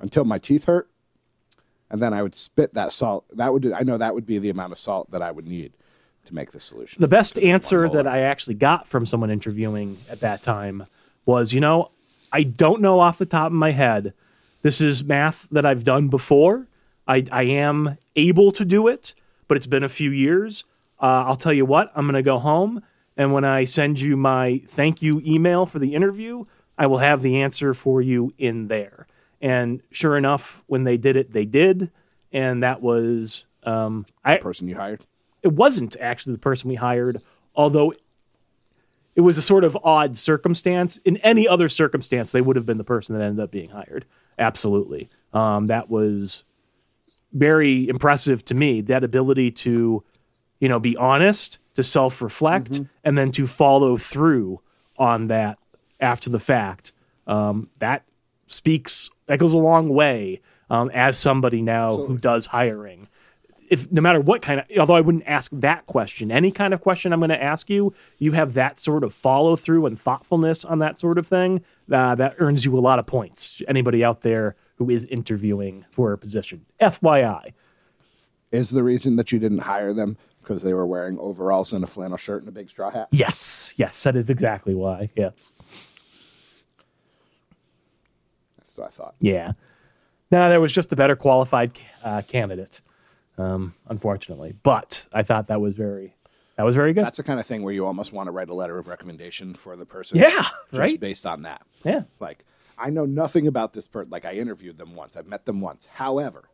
[0.00, 0.90] until my teeth hurt,
[1.90, 3.24] and then I would spit that salt.
[3.36, 5.72] That would I know that would be the amount of salt that I would need
[6.26, 7.00] to make the solution.
[7.00, 10.86] The best answer that I actually got from someone interviewing at that time
[11.24, 11.90] was, you know,
[12.32, 14.12] I don't know off the top of my head.
[14.62, 16.66] This is math that I've done before.
[17.06, 19.14] I, I am able to do it,
[19.46, 20.64] but it's been a few years.
[21.00, 22.82] Uh, I'll tell you what, I'm going to go home.
[23.16, 26.44] And when I send you my thank you email for the interview,
[26.76, 29.06] I will have the answer for you in there.
[29.40, 31.90] And sure enough, when they did it, they did.
[32.32, 35.04] And that was, um, I, the person you hired.
[35.42, 37.20] it wasn't actually the person we hired,
[37.54, 37.92] although
[39.14, 40.98] it was a sort of odd circumstance.
[40.98, 44.04] In any other circumstance, they would have been the person that ended up being hired.
[44.38, 45.08] Absolutely.
[45.32, 46.44] Um, that was
[47.32, 48.82] very impressive to me.
[48.82, 50.02] That ability to,
[50.60, 54.60] you know, be honest, to self reflect, and then to follow through
[54.98, 55.58] on that
[56.00, 56.92] after the fact.
[57.26, 58.04] Um, that
[58.46, 63.08] speaks, that goes a long way um, as somebody now who does hiring
[63.70, 66.80] if no matter what kind of although I wouldn't ask that question, any kind of
[66.80, 70.64] question I'm going to ask you, you have that sort of follow through and thoughtfulness
[70.64, 73.62] on that sort of thing, uh, that earns you a lot of points.
[73.68, 77.52] Anybody out there who is interviewing for a position, FYI.
[78.52, 81.86] Is the reason that you didn't hire them because they were wearing overalls and a
[81.86, 83.08] flannel shirt and a big straw hat?
[83.10, 85.10] Yes, yes, that is exactly why.
[85.16, 85.52] Yes,
[88.76, 89.14] That's what I thought.
[89.20, 89.52] yeah.
[90.30, 92.80] No, there was just a better qualified uh, candidate,
[93.38, 94.54] um, unfortunately.
[94.60, 96.16] But I thought that was very,
[96.56, 97.04] that was very good.
[97.04, 99.54] That's the kind of thing where you almost want to write a letter of recommendation
[99.54, 100.18] for the person.
[100.18, 100.98] Yeah, just right?
[100.98, 101.62] based on that.
[101.84, 102.02] yeah.
[102.18, 102.44] Like,
[102.76, 104.10] I know nothing about this person.
[104.10, 105.86] Like, I interviewed them once, I've met them once.
[105.86, 106.48] However,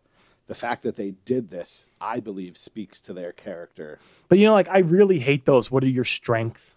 [0.49, 3.99] the fact that they did this, I believe, speaks to their character.
[4.29, 5.71] But you know, like I really hate those.
[5.71, 6.77] What are your strengths?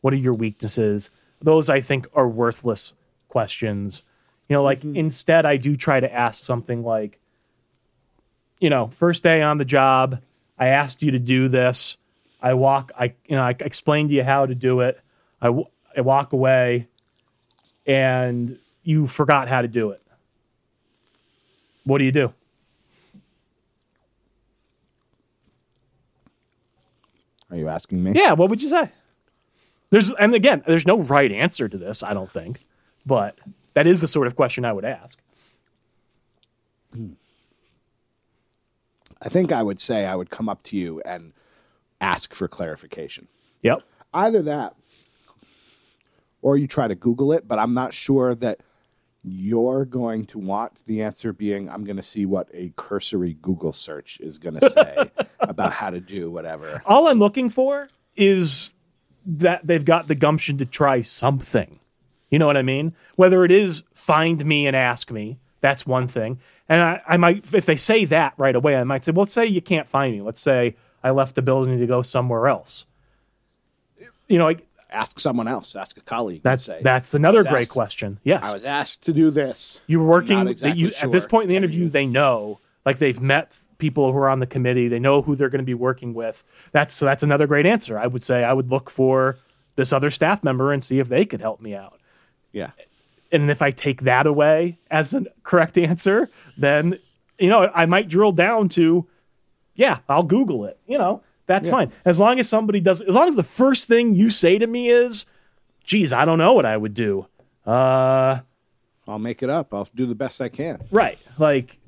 [0.00, 1.10] What are your weaknesses?
[1.40, 2.92] Those I think are worthless
[3.28, 4.02] questions.
[4.48, 4.96] You know, like mm-hmm.
[4.96, 7.18] instead I do try to ask something like,
[8.60, 10.20] you know, first day on the job,
[10.58, 11.96] I asked you to do this.
[12.40, 15.00] I walk, I you know, I explained to you how to do it.
[15.40, 15.66] I, w-
[15.96, 16.88] I walk away,
[17.86, 20.02] and you forgot how to do it.
[21.84, 22.32] What do you do?
[27.50, 28.12] Are you asking me?
[28.14, 28.90] Yeah, what would you say?
[29.90, 32.60] There's and again, there's no right answer to this, I don't think.
[33.06, 33.38] But
[33.74, 35.18] that is the sort of question I would ask.
[39.20, 41.32] I think I would say I would come up to you and
[42.00, 43.28] ask for clarification.
[43.62, 43.82] Yep.
[44.12, 44.74] Either that
[46.42, 48.60] or you try to Google it, but I'm not sure that
[49.24, 53.72] you're going to want the answer being I'm going to see what a cursory Google
[53.72, 55.10] search is going to say
[55.40, 56.82] about how to do whatever.
[56.84, 58.74] All I'm looking for is
[59.24, 61.80] that they've got the gumption to try something.
[62.30, 62.94] You know what I mean?
[63.16, 66.38] Whether it is find me and ask me, that's one thing.
[66.68, 69.34] And I, I might, if they say that right away, I might say, well, let's
[69.34, 70.22] say you can't find me.
[70.22, 72.86] Let's say I left the building to go somewhere else.
[74.28, 76.42] You know, like, Ask someone else, ask a colleague.
[76.44, 78.20] that's say, that's another great asked- question.
[78.22, 79.80] Yes, I was asked to do this.
[79.88, 83.20] you were working exactly you, at this point in the interview they know like they've
[83.20, 86.14] met people who are on the committee they know who they're going to be working
[86.14, 89.36] with that's so that's another great answer i would say i would look for
[89.74, 91.98] this other staff member and see if they could help me out
[92.54, 92.70] Yeah.
[93.32, 96.98] and if i take that away as a correct answer then
[97.38, 99.06] you know i might drill down to
[99.74, 101.74] yeah i'll google it you know that's Yeah.
[101.74, 104.66] fine as long as somebody does as long as the first thing you say to
[104.66, 105.26] me is
[105.86, 107.26] geez, I don't know what I would do.
[107.66, 108.38] Uh,
[109.06, 109.74] I'll make it up.
[109.74, 110.80] I'll do the best I can.
[110.90, 111.18] right.
[111.38, 111.78] Like,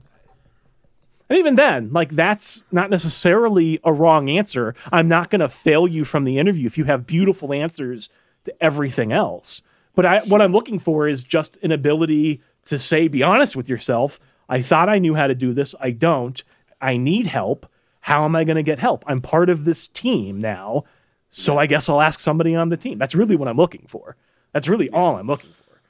[1.31, 4.75] and even then, like, that's not necessarily a wrong answer.
[4.93, 8.11] I'm not going to fail you from the interview if you have beautiful answers
[8.45, 9.63] to everything else.
[9.97, 13.69] But I, what I'm looking for is just an ability to say, be honest with
[13.69, 14.21] yourself.
[14.49, 15.75] I thought I knew how to do this.
[15.81, 16.41] I don't.
[16.81, 17.67] I need help.
[18.01, 19.03] How am I going to get help?
[19.09, 20.85] I'm part of this team now.
[21.31, 22.99] So I guess I'll ask somebody on the team.
[22.99, 24.17] That's really what I'm looking for.
[24.53, 25.81] That's really all I'm looking for.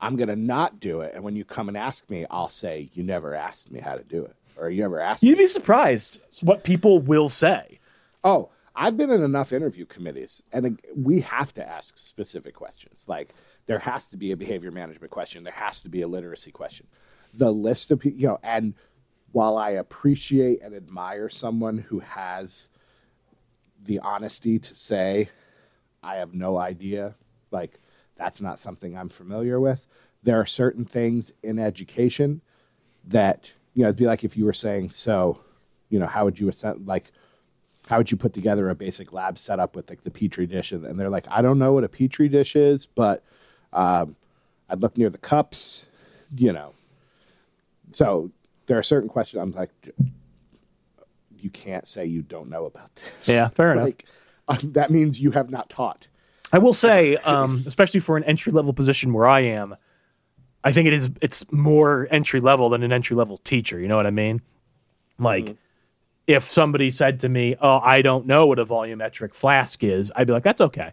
[0.00, 3.04] I'm gonna not do it, and when you come and ask me, I'll say you
[3.04, 5.44] never asked me how to do it, or you never asked You'd me.
[5.44, 7.78] be surprised what people will say.
[8.24, 13.04] Oh, I've been in enough interview committees, and we have to ask specific questions.
[13.06, 13.34] Like
[13.66, 16.86] there has to be a behavior management question, there has to be a literacy question.
[17.34, 18.74] The list of you know, and
[19.32, 22.68] while I appreciate and admire someone who has
[23.82, 25.28] the honesty to say,
[26.02, 27.14] I have no idea,
[27.50, 27.78] like
[28.16, 29.86] that's not something I'm familiar with.
[30.22, 32.42] There are certain things in education
[33.08, 35.40] that, you know, it'd be like if you were saying, so,
[35.88, 37.10] you know, how would you ascend, like,
[37.88, 40.72] how would you put together a basic lab setup with like the petri dish?
[40.72, 43.22] And, they're like, I don't know what a petri dish is, but
[43.72, 44.16] um,
[44.68, 45.86] I'd look near the cups,
[46.36, 46.74] you know.
[47.92, 48.30] So
[48.66, 49.70] there are certain questions I'm like,
[51.36, 53.28] you can't say you don't know about this.
[53.28, 53.84] Yeah, fair enough.
[53.84, 54.04] Like,
[54.48, 56.08] uh, that means you have not taught.
[56.52, 59.74] I will say, um, especially for an entry level position where I am,
[60.62, 63.80] I think it is it's more entry level than an entry level teacher.
[63.80, 64.42] You know what I mean?
[65.18, 65.56] Like,
[66.26, 70.26] if somebody said to me, "Oh, I don't know what a volumetric flask is," I'd
[70.26, 70.92] be like, "That's okay.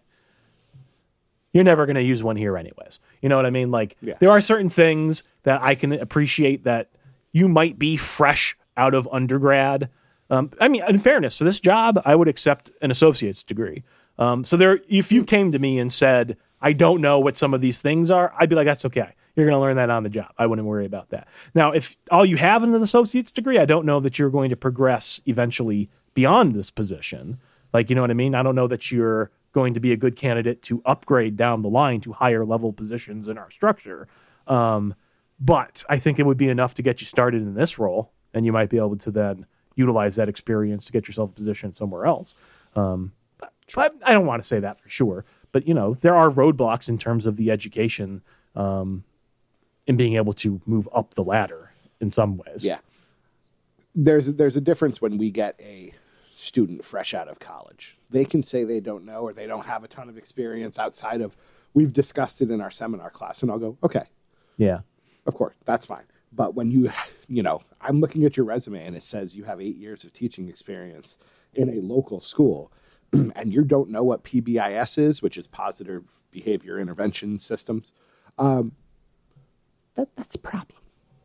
[1.52, 3.70] You're never going to use one here, anyways." You know what I mean?
[3.70, 4.14] Like, Yeah.
[4.20, 6.88] there are certain things that I can appreciate that
[7.32, 9.88] you might be fresh out of undergrad.
[10.30, 13.82] Um, I mean, in fairness, for this job, I would accept an associate's degree.
[14.18, 17.52] Um, so there, if you came to me and said, "I don't know what some
[17.54, 19.14] of these things are," I'd be like, "That's okay.
[19.36, 20.32] You're going to learn that on the job.
[20.38, 23.64] I wouldn't worry about that." Now, if all you have is an associate's degree, I
[23.64, 27.38] don't know that you're going to progress eventually beyond this position.
[27.72, 28.34] Like, you know what I mean?
[28.34, 31.68] I don't know that you're going to be a good candidate to upgrade down the
[31.68, 34.08] line to higher level positions in our structure.
[34.46, 34.94] Um,
[35.40, 38.44] but I think it would be enough to get you started in this role, and
[38.44, 42.06] you might be able to then utilize that experience to get yourself a position somewhere
[42.06, 42.34] else.
[42.76, 45.24] Um, but, but I don't want to say that for sure.
[45.52, 48.22] But you know, there are roadblocks in terms of the education
[48.54, 49.04] um,
[49.86, 52.64] in being able to move up the ladder in some ways.
[52.64, 52.78] Yeah.
[53.94, 55.92] There's there's a difference when we get a
[56.32, 57.98] student fresh out of college.
[58.08, 61.20] They can say they don't know or they don't have a ton of experience outside
[61.20, 61.36] of
[61.74, 64.04] we've discussed it in our seminar class and I'll go, "Okay,
[64.56, 64.80] yeah,
[65.26, 66.90] of course, that's fine." But when you,
[67.28, 70.12] you know, I'm looking at your resume and it says you have 8 years of
[70.12, 71.18] teaching experience
[71.54, 72.72] in a local school
[73.12, 77.92] and you don't know what PBIS is, which is positive behavior intervention systems.
[78.38, 78.72] Um
[80.00, 80.78] that that's a problem.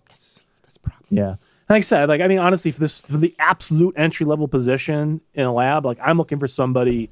[0.10, 1.08] That's that's a problem.
[1.10, 1.36] yeah.
[1.70, 5.22] Like I said, like I mean, honestly, for this for the absolute entry level position
[5.34, 7.10] in a lab, like I'm looking for somebody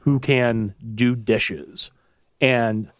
[0.00, 1.90] who can do dishes
[2.40, 2.90] and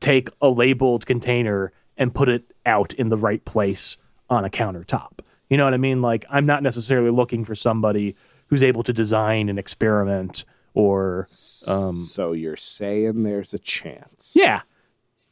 [0.00, 3.98] take a labeled container and put it out in the right place
[4.30, 5.20] on a countertop.
[5.50, 6.00] You know what I mean?
[6.02, 8.16] Like I'm not necessarily looking for somebody
[8.46, 10.44] who's able to design an experiment
[10.74, 11.28] or
[11.68, 14.32] um So you're saying there's a chance.
[14.34, 14.62] yeah.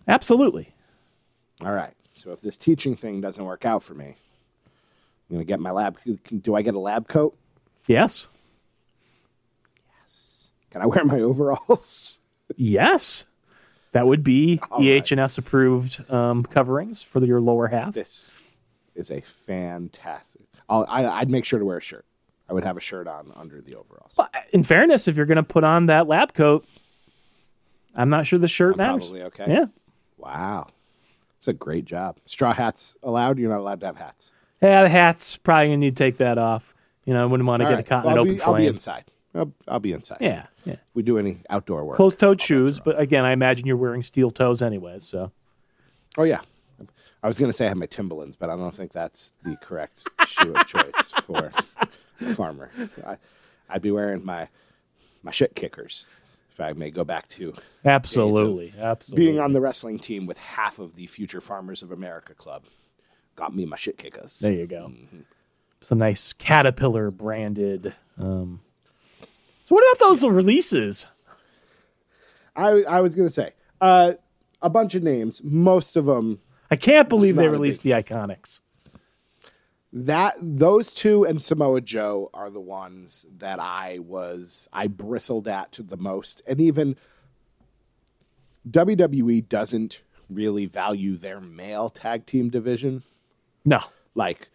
[0.07, 0.75] Absolutely.
[1.65, 1.95] All right.
[2.15, 5.71] So if this teaching thing doesn't work out for me, I'm going to get my
[5.71, 5.99] lab.
[6.43, 7.37] Do I get a lab coat?
[7.87, 8.27] Yes.
[10.03, 10.51] Yes.
[10.71, 12.21] Can I wear my overalls?
[12.57, 13.27] Yes.
[13.93, 15.39] That would be All right.
[15.39, 17.95] Approved um, coverings for your lower half.
[17.95, 18.33] this
[18.95, 20.43] is a fantastic.
[20.69, 22.05] I'll, I, I'd make sure to wear a shirt.
[22.49, 24.13] I would have a shirt on under the overalls.
[24.17, 26.67] But in fairness, if you're going to put on that lab coat,
[27.95, 29.09] I'm not sure the shirt I'm matters.
[29.09, 29.45] probably okay.
[29.49, 29.65] Yeah.
[30.17, 30.69] Wow.
[31.39, 32.19] It's a great job.
[32.27, 33.39] Straw hats allowed?
[33.39, 34.33] You're not allowed to have hats.
[34.61, 36.75] Yeah, the hat's probably to need to take that off.
[37.05, 37.85] You know, I wouldn't want to All get right.
[37.87, 39.05] a cotton Well, I'll, open be, I'll be inside.
[39.35, 40.19] I'll, I'll be inside.
[40.21, 40.75] Yeah, yeah.
[40.75, 41.97] If we do any outdoor work.
[41.97, 45.05] Closed-toed shoes, but again, I imagine you're wearing steel toes anyways.
[45.05, 45.31] So
[46.17, 46.41] Oh yeah,
[47.23, 49.57] I was going to say I have my Timberlands, but I don't think that's the
[49.57, 51.53] correct shoe of choice for
[52.21, 52.71] a farmer.
[53.07, 53.17] I,
[53.69, 54.49] I'd be wearing my
[55.23, 56.07] my shit kickers
[56.59, 57.55] if I may go back to
[57.85, 59.25] absolutely, absolutely.
[59.25, 62.65] being on the wrestling team with half of the Future Farmers of America club.
[63.37, 64.39] Got me my shit kickers.
[64.41, 64.89] There you go.
[64.89, 65.21] Mm-hmm.
[65.81, 67.95] Some nice Caterpillar branded.
[68.19, 68.61] Um,
[69.63, 71.07] so what about those releases?
[72.57, 74.15] I I was going to say uh,
[74.61, 75.41] a bunch of names.
[75.45, 76.41] Most of them
[76.71, 78.61] I can't believe they released the IIconics.
[79.93, 85.73] That those two and Samoa Joe are the ones that I was I bristled at
[85.73, 86.97] to the most, and even
[88.69, 93.03] WWE doesn't really value their male tag team division.
[93.65, 93.81] No.
[94.15, 94.49] Like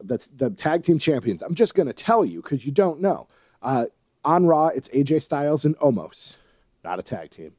[0.00, 1.42] the the tag team champions.
[1.42, 3.28] I'm just going to tell you because you don't know.
[3.62, 3.86] Uh,
[4.24, 6.36] on Raw, it's AJ Styles and Omos,
[6.84, 7.52] not a tag team.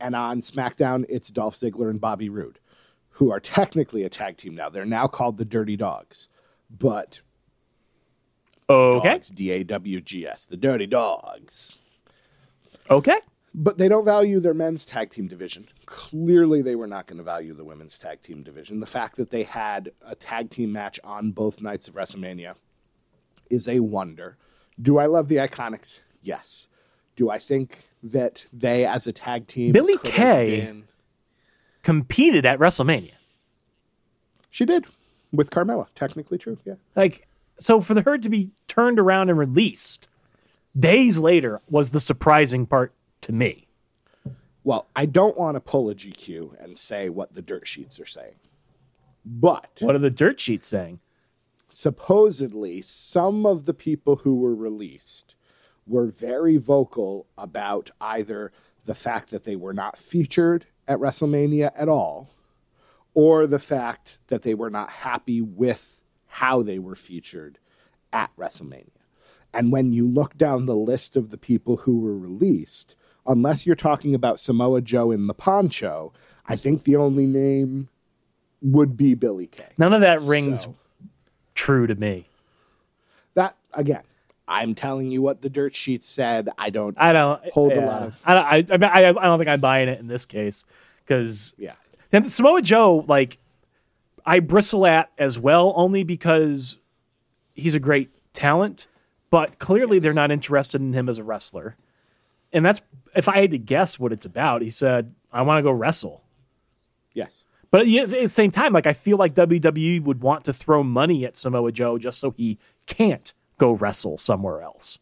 [0.00, 2.58] And on SmackDown, it's Dolph Ziggler and Bobby Roode,
[3.20, 4.70] who are technically a tag team now.
[4.70, 6.28] They're now called the Dirty Dogs,
[6.70, 7.20] but
[8.70, 9.20] Okay.
[9.34, 11.82] D A W G S, the Dirty Dogs.
[12.88, 13.20] Okay.
[13.52, 15.68] But they don't value their men's tag team division.
[15.84, 18.80] Clearly, they were not going to value the women's tag team division.
[18.80, 22.54] The fact that they had a tag team match on both nights of WrestleMania
[23.50, 24.38] is a wonder.
[24.80, 26.00] Do I love the IIconics?
[26.22, 26.68] Yes.
[27.16, 30.72] Do I think that they, as a tag team, Billy Kay-
[31.82, 33.12] Competed at WrestleMania.
[34.50, 34.86] She did
[35.32, 35.86] with Carmella.
[35.94, 36.58] Technically true.
[36.64, 36.74] Yeah.
[36.96, 37.26] Like,
[37.58, 40.08] so for the her to be turned around and released
[40.78, 43.66] days later was the surprising part to me.
[44.64, 48.06] Well, I don't want to pull a GQ and say what the dirt sheets are
[48.06, 48.34] saying,
[49.24, 51.00] but What are the dirt sheets saying?
[51.72, 55.36] supposedly some of the people who were released
[55.86, 58.50] were very vocal about either
[58.86, 62.28] the fact that they were not featured at WrestleMania at all
[63.14, 67.58] or the fact that they were not happy with how they were featured
[68.12, 68.88] at WrestleMania.
[69.54, 73.76] And when you look down the list of the people who were released, unless you're
[73.76, 76.12] talking about Samoa Joe in the poncho,
[76.46, 77.88] I think the only name
[78.60, 79.68] would be Billy Kay.
[79.78, 80.76] None of that rings So-
[81.54, 82.28] true to me.
[83.34, 84.02] that again
[84.50, 88.02] i'm telling you what the dirt sheet said i don't I don't Hold a lot
[88.02, 90.66] of- I don't, I, I, I, don't think I'm buying it in this case
[91.04, 91.74] because yeah
[92.10, 93.38] then Samoa Joe, like,
[94.26, 96.76] I bristle at as well, only because
[97.54, 98.88] he's a great talent,
[99.30, 101.76] but clearly they're not interested in him as a wrestler.
[102.52, 102.82] And that's
[103.14, 104.60] if I had to guess what it's about.
[104.60, 106.24] He said, "I want to go wrestle."
[107.14, 110.82] yes But at the same time, like I feel like WWE would want to throw
[110.82, 114.98] money at Samoa Joe just so he can't go wrestle somewhere else.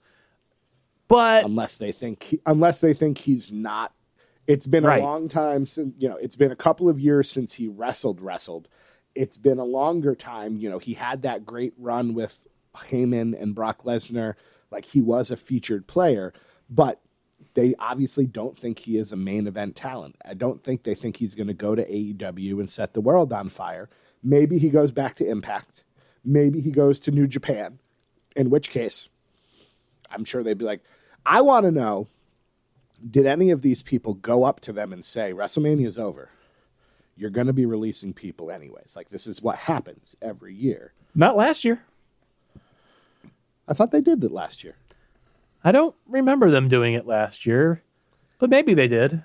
[1.08, 3.94] But unless they think he, unless they think he's not
[4.46, 5.00] it's been Right.
[5.00, 8.20] a long time since you know it's been a couple of years since he wrestled
[8.20, 8.68] wrestled
[9.14, 13.54] it's been a longer time you know he had that great run with Heyman and
[13.54, 14.34] Brock Lesnar
[14.70, 16.32] like he was a featured player
[16.68, 17.00] but
[17.54, 20.16] they obviously don't think he is a main event talent.
[20.28, 23.32] I don't think they think he's going to go to AEW and set the world
[23.32, 23.88] on fire.
[24.22, 25.84] Maybe he goes back to Impact.
[26.24, 27.78] Maybe he goes to New Japan,
[28.38, 29.08] in which case,
[30.10, 30.80] I'm sure they'd be like,
[31.26, 32.06] I want to know
[33.10, 36.30] did any of these people go up to them and say, WrestleMania is over?
[37.16, 38.94] You're going to be releasing people anyways.
[38.96, 40.92] Like, this is what happens every year.
[41.14, 41.82] not last year.
[43.66, 44.76] I thought they did that last year.
[45.62, 47.82] I don't remember them doing it last year,
[48.38, 49.22] but maybe they did.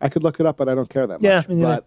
[0.00, 1.60] I could look it up, but I don't care that Yeah, much.
[1.60, 1.86] But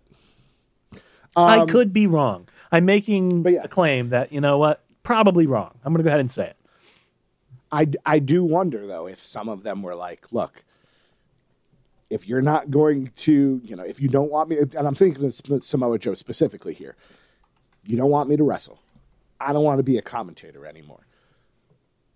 [1.36, 2.48] um, I could be wrong.
[2.76, 3.62] I'm making yeah.
[3.64, 5.80] a claim that you know what, probably wrong.
[5.84, 6.58] I'm going to go ahead and say it.
[7.72, 10.64] I, I do wonder though if some of them were like, look,
[12.10, 15.26] if you're not going to, you know, if you don't want me, and I'm thinking
[15.26, 16.96] of Samoa Joe specifically here,
[17.86, 18.80] you don't want me to wrestle.
[19.40, 21.06] I don't want to be a commentator anymore.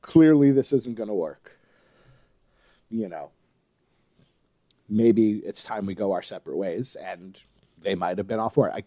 [0.02, 1.58] Clearly, this isn't going to work.
[2.90, 3.32] You know,
[4.88, 7.42] maybe it's time we go our separate ways, and
[7.82, 8.74] they might have been all for it.
[8.76, 8.84] I,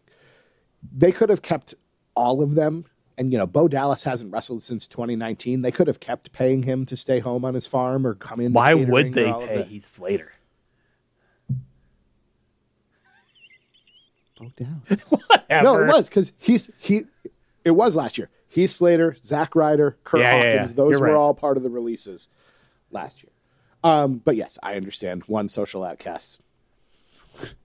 [0.91, 1.75] they could have kept
[2.15, 2.87] all of them.
[3.19, 5.61] And, you know, Bo Dallas hasn't wrestled since 2019.
[5.63, 8.53] They could have kept paying him to stay home on his farm or come in.
[8.55, 9.67] Why would they pay that.
[9.69, 10.33] Heath Slater?
[14.39, 15.15] Bo Dallas.
[15.51, 17.03] No, it was because he's he.
[17.65, 18.31] It was last year.
[18.49, 20.71] Heath Slater, Zack Ryder, Kurt Yeah, yeah, Hawkins.
[20.71, 20.77] yeah.
[20.77, 21.15] Those You're were right.
[21.15, 22.29] all part of the releases
[22.91, 23.31] last year.
[23.85, 25.25] Um, but yes, I understand.
[25.27, 26.41] One social outcast.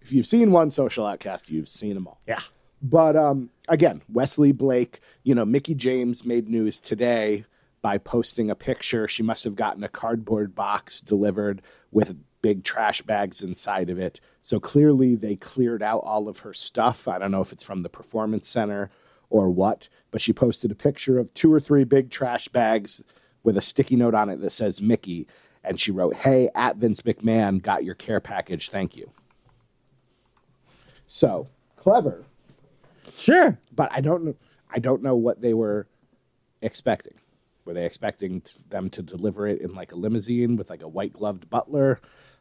[0.01, 2.19] If you've seen one social outcast, you've seen them all.
[2.27, 2.41] Yeah.
[2.81, 7.45] But um, again, Wesley Blake, you know, Mickie James made news today
[7.81, 9.07] by posting a picture.
[9.07, 11.61] She must have gotten a cardboard box delivered
[11.91, 14.19] with big trash bags inside of it.
[14.41, 17.07] So clearly they cleared out all of her stuff.
[17.07, 18.91] I don't know if it's from the performance center
[19.29, 23.03] or what, but she posted a picture of two or three big trash bags
[23.43, 25.27] with a sticky note on it that says Mickie.
[25.63, 28.69] And she wrote, Hey, at Vince McMahon, got your care package.
[28.69, 29.11] Thank you.
[31.07, 32.23] So clever
[33.17, 33.57] Sure.
[33.73, 34.35] but I don't know.
[34.69, 35.87] I don't know what they were
[36.61, 37.15] expecting.
[37.65, 40.87] Were they expecting t- them to deliver it in like a limousine with like a
[40.87, 41.99] white gloved butler?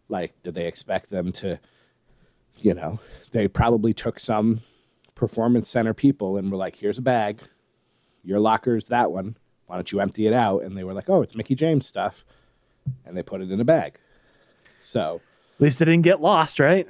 [0.08, 1.58] Like, did they expect them to,
[2.58, 3.00] you know,
[3.32, 4.60] they probably took some
[5.14, 7.40] performance center people and were like, here's a bag.
[8.22, 9.36] Your locker's that one.
[9.66, 10.62] Why don't you empty it out?
[10.62, 12.24] And they were like, oh, it's Mickie James stuff.
[13.04, 13.98] And they put it in a bag.
[14.78, 15.20] So,
[15.56, 16.86] At least it didn't get lost, right?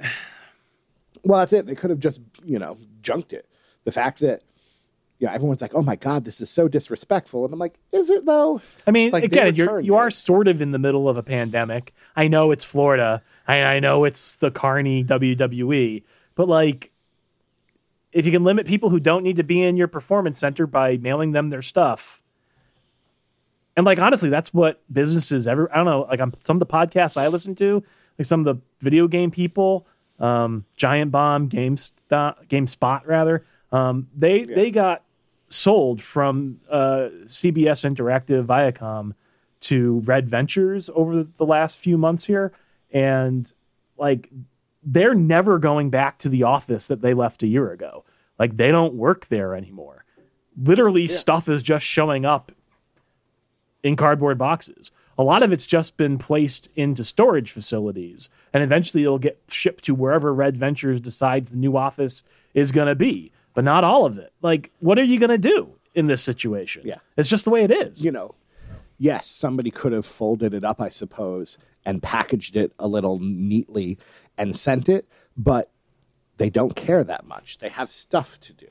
[1.23, 1.65] well, that's it.
[1.65, 3.47] They could have just, you know, junked it.
[3.87, 4.41] The fact that,
[5.17, 7.45] yeah, everyone's like, oh my God, this is so disrespectful.
[7.45, 8.59] And I'm like, is it though?
[8.85, 11.93] I mean, Like, again, you're you are sort of in the middle of a pandemic.
[12.13, 13.23] I know it's Florida.
[13.47, 16.03] I, I know it's the Carney WWE,
[16.35, 16.91] but like,
[18.11, 20.97] if you can limit people who don't need to be in your performance center by
[20.97, 22.21] mailing them their stuff,
[23.77, 25.71] and like honestly, that's what businesses ever.
[25.71, 26.01] I don't know.
[26.09, 27.81] Like on some of the podcasts I listen to,
[28.19, 29.87] like some of the video game people,
[30.19, 35.03] um, Giant Bomb, GameStop, GameSpot rather, um, they they got
[35.49, 39.13] sold from uh, CBS Interactive Viacom
[39.59, 42.51] to Red Ventures over the last few months here,
[42.91, 43.51] and
[43.97, 44.29] like
[44.83, 48.05] they're never going back to the office that they left a year ago.
[48.39, 50.05] Like they don't work there anymore.
[50.61, 52.51] Literally, stuff is just showing up
[53.83, 54.91] in cardboard boxes.
[55.19, 59.83] A lot of it's just been placed into storage facilities, and eventually it'll get shipped
[59.85, 63.31] to wherever Red Ventures decides the new office is going to be.
[63.57, 64.31] But not all of it.
[64.43, 66.83] Like, what are you going to do in this situation?
[66.85, 66.97] Yeah.
[67.17, 68.03] it's just the way it is.
[68.03, 68.35] you know,
[68.99, 73.97] yes, somebody could have folded it up, I suppose, and packaged it a little neatly
[74.37, 75.71] and sent it, but
[76.37, 77.57] they don't care that much.
[77.57, 78.67] They have stuff to do.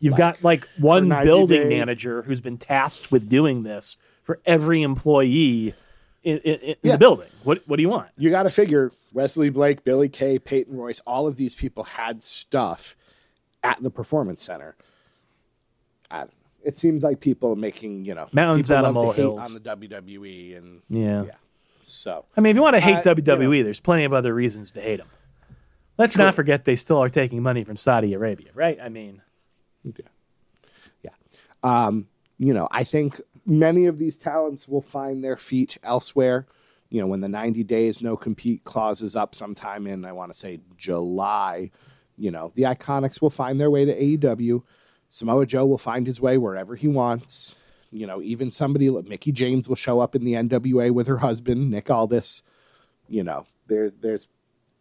[0.00, 4.80] You've got like one building day- manager who's been tasked with doing this for every
[4.80, 5.74] employee
[6.22, 6.92] in, in, in Yeah.
[6.92, 7.28] the building.
[7.44, 8.08] What what do you want?
[8.16, 12.22] You got to figure Wesley Blake, Billy Kay, Peyton Royce, all of these people had
[12.22, 12.96] stuff
[13.70, 14.76] at the performance center.
[16.10, 16.32] I don't know.
[16.64, 19.40] It seems like people making, you know, Mountains out of molehills.
[19.48, 21.24] on the WWE and Yeah.
[21.24, 21.30] yeah.
[21.82, 23.62] So I mean, if you want to hate Uh, you WWE, know.
[23.64, 25.06] there's plenty of other reasons to hate them.
[25.98, 26.24] Let's True.
[26.24, 28.78] not forget they still are taking money from Saudi Arabia, right?
[28.82, 29.22] I mean,
[31.02, 31.10] Yeah.
[31.62, 32.08] Um,
[32.38, 36.46] you know, I think many of these talents will find their feet elsewhere.
[36.90, 40.32] You know, when the 90 days no compete clause is up sometime in, I want
[40.32, 41.70] to say July,
[42.18, 44.62] you know, the IIconics will find their way to AEW.
[45.08, 47.54] Samoa Joe will find his way wherever he wants.
[47.90, 51.18] You know, even somebody like Mickie James will show up in the NWA with her
[51.18, 52.42] husband, Nick Aldis.
[53.08, 54.26] You know, there there's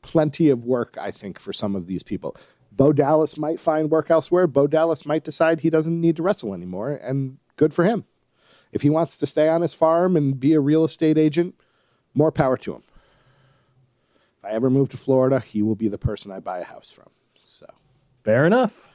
[0.01, 2.35] plenty of work, I think, for some of these people.
[2.71, 4.47] Bo Dallas might find work elsewhere.
[4.47, 8.05] Bo Dallas might decide he doesn't need to wrestle anymore, and good for him.
[8.71, 11.55] If he wants to stay on his farm and be a real estate agent,
[12.13, 12.83] more power to him.
[14.39, 16.91] If I ever move to Florida, he will be the person I buy a house
[16.91, 17.09] from.
[18.25, 18.87] Fair enough.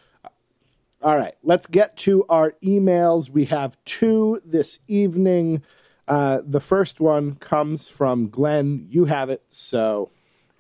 [1.01, 3.31] All right, let's get to our emails.
[3.31, 5.63] We have two this evening.
[6.09, 8.89] Uh, the first one comes from Glenn.
[8.91, 9.45] You have it.
[9.49, 10.11] So,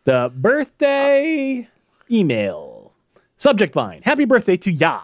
[0.04, 1.68] The birthday
[2.08, 2.92] email.
[3.36, 5.00] Subject line Happy birthday to Ya.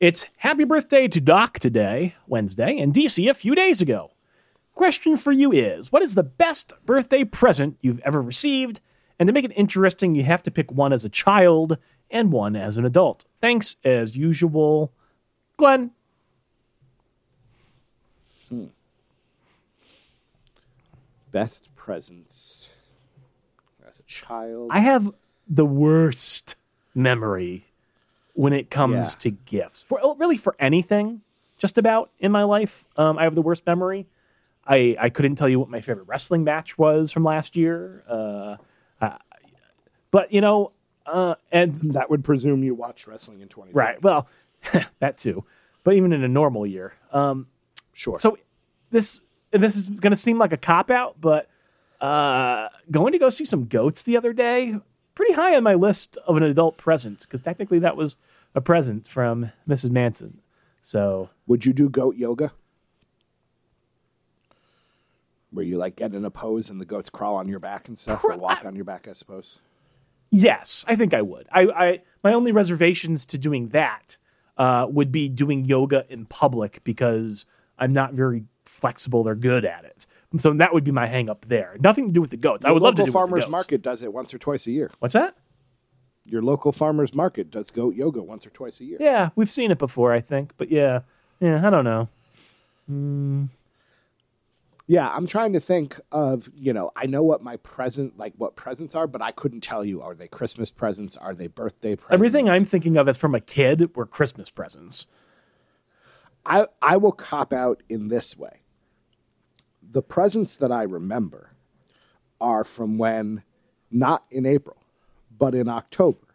[0.00, 4.10] It's happy birthday to Doc today, Wednesday, and DC a few days ago.
[4.74, 8.80] Question for you is What is the best birthday present you've ever received?
[9.20, 11.78] And to make it interesting, you have to pick one as a child
[12.10, 13.24] and one as an adult.
[13.40, 14.92] Thanks, as usual,
[15.56, 15.90] Glenn.
[21.32, 22.70] best presents
[23.86, 24.68] as a child.
[24.72, 25.12] I have
[25.48, 26.56] the worst
[26.94, 27.64] memory
[28.34, 29.18] when it comes Yeah.
[29.20, 29.82] to gifts.
[29.82, 31.22] For oh, really for anything,
[31.58, 34.06] just about in my life, um, I have the worst memory.
[34.66, 38.02] I I couldn't tell you what my favorite wrestling match was from last year.
[38.08, 38.56] Uh,
[39.00, 39.18] I,
[40.10, 40.72] but you know,
[41.06, 43.72] uh, and that would presume you watched wrestling in 2020.
[43.72, 44.28] right, well,
[45.00, 45.44] that too.
[45.84, 47.46] But even in a normal year, um,
[47.92, 48.18] Sure.
[48.18, 48.38] so
[48.90, 51.48] this this is going to seem like a cop out, but
[52.00, 54.76] uh, going to go see some goats the other day,
[55.14, 58.16] pretty high on my list of an adult present because technically that was
[58.54, 59.90] a present from Mrs.
[59.90, 60.40] Manson.
[60.82, 62.52] So would you do goat yoga?
[65.50, 67.98] Where you like get in a pose and the goats crawl on your back and
[67.98, 69.58] stuff, or walk on your back, I suppose.
[70.30, 71.48] Yes, I think I would.
[71.52, 74.18] I, I my only reservations to doing that
[74.56, 77.46] uh, would be doing yoga in public because
[77.78, 80.06] I'm not very flexible or good at it.
[80.36, 81.76] So that would be my hang up there.
[81.80, 82.64] Nothing to do with the goats.
[82.64, 84.38] I Your would love to do it with the farmers market does it once or
[84.38, 84.90] twice a year.
[85.00, 85.36] What's that?
[86.24, 88.98] Your local farmers market does goat yoga once or twice a year.
[89.00, 90.52] Yeah, we've seen it before, I think.
[90.56, 91.00] But yeah,
[91.40, 93.48] yeah, I don't know.
[94.90, 98.56] Yeah, I'm trying to think of, you know, I know what my present, like what
[98.56, 100.02] presents are, but I couldn't tell you.
[100.02, 101.16] Are they Christmas presents?
[101.16, 102.12] Are they birthday presents?
[102.12, 105.06] Everything I'm thinking of as from a kid were Christmas presents.
[106.44, 108.62] I, I will cop out in this way.
[109.80, 111.52] The presents that I remember
[112.40, 113.44] are from when,
[113.92, 114.82] not in April,
[115.38, 116.34] but in October,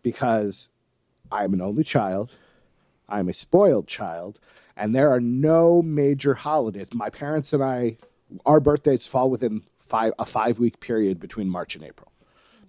[0.00, 0.70] because
[1.30, 2.32] I'm an only child,
[3.10, 4.40] I'm a spoiled child,
[4.78, 6.94] and there are no major holidays.
[6.94, 7.98] My parents and I,
[8.46, 12.12] our birthdays fall within five a five week period between March and April.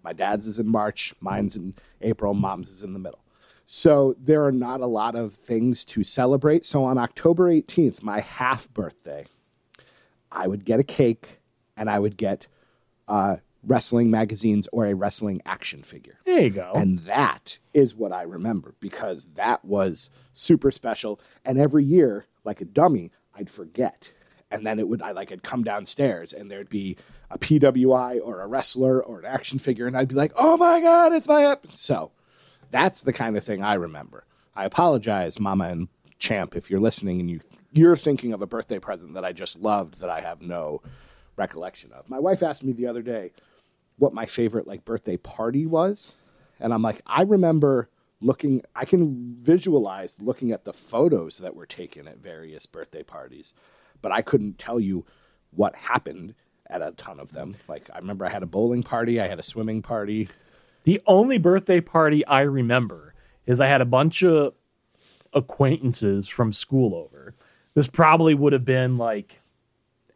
[0.04, 3.24] My dad's is in March, mine's in April, mom's is in the middle.
[3.66, 6.66] So there are not a lot of things to celebrate.
[6.66, 9.28] So on October 18th, my half birthday,
[10.32, 11.42] I would get a cake
[11.78, 12.48] and I would get
[13.08, 16.18] uh, wrestling magazines or a wrestling action figure.
[16.26, 16.72] There you go.
[16.76, 21.20] And that is what I remember because that was super special.
[21.44, 24.14] And every year, like a dummy, I'd forget.
[24.52, 26.98] And then it would, I like, I'd come downstairs and there'd be
[27.30, 29.86] a PWI or a wrestler or an action figure.
[29.88, 31.44] And I'd be like, oh my God, it's my.
[31.44, 31.68] Ep-.
[31.72, 32.12] So
[32.72, 34.26] that's the kind of thing I remember.
[34.56, 35.88] I apologize, Mama and
[36.18, 37.40] Champ, if you're listening and you,
[37.72, 40.82] you're thinking of a birthday present that I just loved that I have no
[41.38, 42.10] recollection of.
[42.10, 43.32] My wife asked me the other day
[44.00, 46.14] what my favorite like birthday party was,
[46.60, 47.90] and I'm like, I remember
[48.22, 48.64] looking.
[48.76, 53.54] I can visualize looking at the photos that were taken at various birthday parties,
[54.02, 55.06] but I couldn't tell you
[55.52, 56.34] what happened
[56.70, 57.56] at a ton of them.
[57.68, 60.30] Like I remember I had a bowling party, I had a swimming party.
[60.84, 63.14] The only birthday party I remember
[63.46, 64.54] is I had a bunch of
[65.34, 67.36] acquaintances from school over.
[67.74, 69.42] This probably would have been like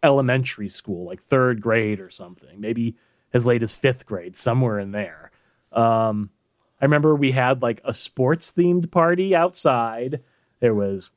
[0.01, 2.95] elementary school, like third grade or something, maybe
[3.33, 5.31] as late as fifth grade, somewhere in there.
[5.71, 6.29] Um,
[6.81, 10.21] I remember we had like a sports themed party outside.
[10.59, 11.09] There was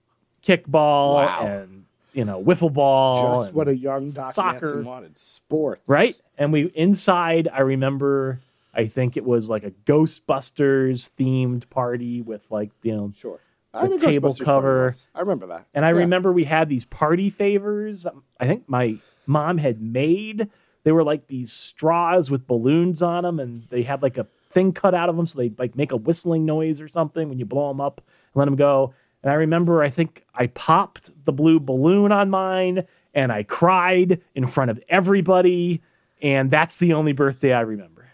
[0.43, 1.41] kickball Wow.
[1.47, 3.43] and you know wiffle ball.
[3.43, 4.61] Just what a young Doc soccer.
[4.67, 5.19] Manson wanted.
[5.19, 5.89] Sports.
[5.89, 6.17] right?
[6.39, 7.49] And we inside.
[7.53, 8.41] I remember.
[8.79, 13.41] I think it was like a Ghostbusters themed party with like you know Sure.
[13.73, 14.95] The table cover.
[15.15, 15.67] I remember that.
[15.75, 15.99] And I Yeah.
[15.99, 18.07] remember we had these party favors.
[18.07, 20.49] um, I think my mom had made.
[20.87, 24.73] They were like these straws with balloons on them, and they had like a thing
[24.73, 27.45] cut out of them, so they like make a whistling noise or something when you
[27.45, 28.95] blow them up and let them go.
[29.21, 34.21] And I remember, I think I popped the blue balloon on mine, and I cried
[34.37, 35.83] in front of everybody.
[36.23, 38.09] And that's the only birthday I remember.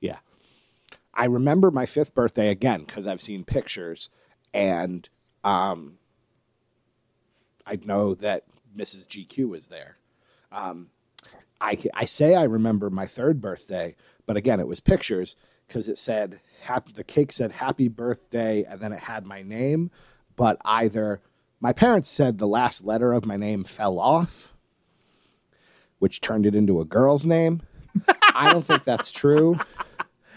[0.00, 0.18] Yeah.
[1.14, 4.10] I remember my fifth birthday again because I've seen pictures
[4.52, 5.08] and
[5.44, 5.98] um,
[7.64, 8.46] I know that
[8.76, 9.06] Mrs.
[9.06, 9.98] GQ was there.
[10.50, 10.88] Um,
[11.60, 13.96] I, I say I remember my third birthday,
[14.26, 18.80] but again, it was pictures because it said, hap- the cake said happy birthday and
[18.80, 19.90] then it had my name,
[20.36, 21.20] but either
[21.60, 24.54] my parents said the last letter of my name fell off,
[25.98, 27.62] which turned it into a girl's name.
[28.34, 29.58] I don't think that's true.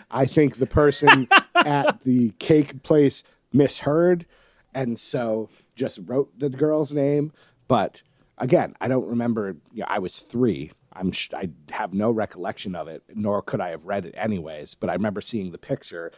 [0.10, 4.26] I think the person at the cake place misheard
[4.74, 7.32] and so just wrote the girl's name.
[7.68, 8.02] But
[8.38, 9.56] again, I don't remember.
[9.74, 10.72] You know, I was three.
[11.00, 14.74] I'm sh- I have no recollection of it, nor could I have read it anyways.
[14.76, 16.12] But I remember seeing the picture,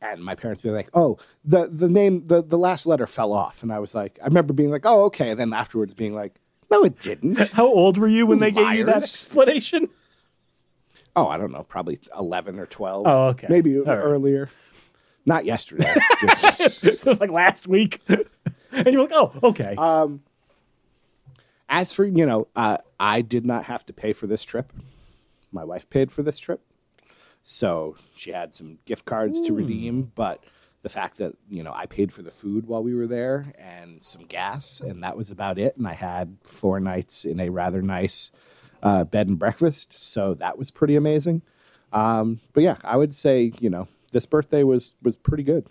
[0.00, 3.62] and my parents being like, "Oh, the the name the the last letter fell off,"
[3.62, 6.34] and I was like, I remember being like, "Oh, okay," and then afterwards being like,
[6.70, 9.88] "No, it didn't." How old were you when they gave you that explanation?
[11.16, 13.06] Oh, I don't know, probably eleven or twelve.
[13.06, 13.46] Oh, okay.
[13.48, 13.94] maybe All right.
[13.96, 14.50] earlier.
[15.24, 15.94] Not yesterday.
[16.20, 18.00] Just- so it was like last week.
[18.08, 19.76] and you were like, oh, okay.
[19.78, 20.22] Um,
[21.68, 24.72] As for you know, uh, I did not have to pay for this trip.
[25.50, 26.60] My wife paid for this trip,
[27.42, 30.12] so she had some gift cards to redeem.
[30.14, 30.44] But
[30.82, 34.04] the fact that you know I paid for the food while we were there and
[34.04, 35.76] some gas, and that was about it.
[35.76, 38.30] And I had four nights in a rather nice
[38.82, 41.42] uh, bed and breakfast, so that was pretty amazing.
[41.92, 45.66] Um, but yeah, I would say you know this birthday was was pretty good.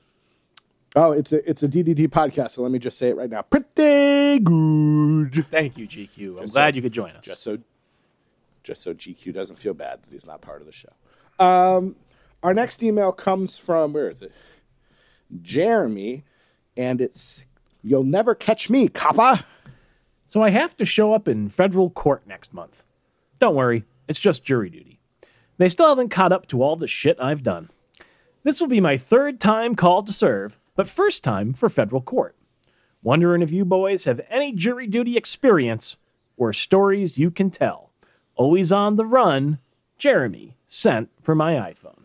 [0.95, 3.41] Oh, it's a it's a DDT podcast, so let me just say it right now.
[3.41, 5.45] Pretty good.
[5.47, 6.37] Thank you, GQ.
[6.37, 7.23] I'm Just glad so- you could join us.
[7.25, 7.57] just so
[8.63, 10.89] just so GQ doesn't feel bad that he's not part of the show.
[11.39, 11.95] Um,
[12.43, 14.31] our next email comes from where is it?
[15.41, 16.23] Jeremy,
[16.77, 17.45] and it's
[17.81, 19.43] "You'll never catch me, coppa."
[20.27, 22.83] So I have to show up in federal court next month.
[23.39, 24.99] Don't worry, it's just jury duty.
[25.57, 27.69] They still haven't caught up to all the shit I've done.
[28.43, 32.35] This will be my third time called to serve, but first time for federal court.
[33.01, 35.97] Wondering if you boys have any jury duty experience
[36.37, 37.91] or stories you can tell.
[38.35, 39.59] Always on the run,
[39.97, 42.03] Jeremy sent for my iPhone.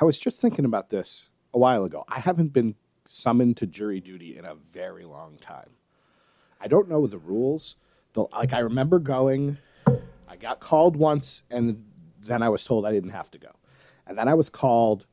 [0.00, 2.04] I was just thinking about this a while ago.
[2.08, 2.74] I haven't been
[3.04, 5.70] summoned to jury duty in a very long time.
[6.60, 7.76] I don't know the rules.
[8.14, 11.84] The, like I remember going, I got called once, and
[12.20, 13.50] then I was told I didn't have to go,
[14.06, 15.06] and then I was called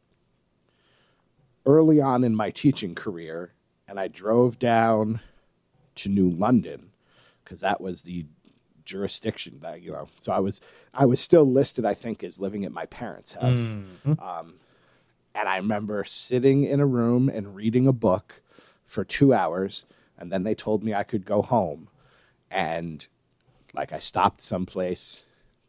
[1.66, 3.54] early on in my teaching career,
[3.88, 5.20] and I drove down
[5.96, 6.92] to New London
[7.44, 8.26] because that was the
[8.86, 10.08] jurisdiction that you know.
[10.20, 10.60] So I was
[10.94, 13.44] I was still listed, I think, as living at my parents' house.
[14.06, 14.54] Um,
[15.34, 18.42] and I remember sitting in a room and reading a book
[18.86, 19.86] for two hours,
[20.18, 21.88] and then they told me I could go home.
[22.50, 23.08] And
[23.74, 25.24] Like I stopped someplace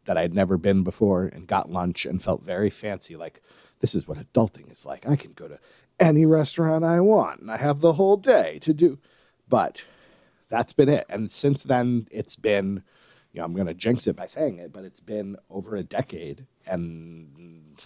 [0.05, 3.14] that I'd never been before and got lunch and felt very fancy.
[3.14, 3.40] Like
[3.78, 5.06] this is what adulting is like.
[5.09, 5.59] I can go to
[6.01, 8.98] any restaurant I want and I have the whole day to do.
[9.48, 9.85] But
[10.48, 11.06] that's been it.
[11.09, 12.82] And since then, it's been,
[13.32, 15.82] you know, I'm going to jinx it by saying it, but it's been over a
[15.82, 16.47] decade.
[16.66, 17.77] And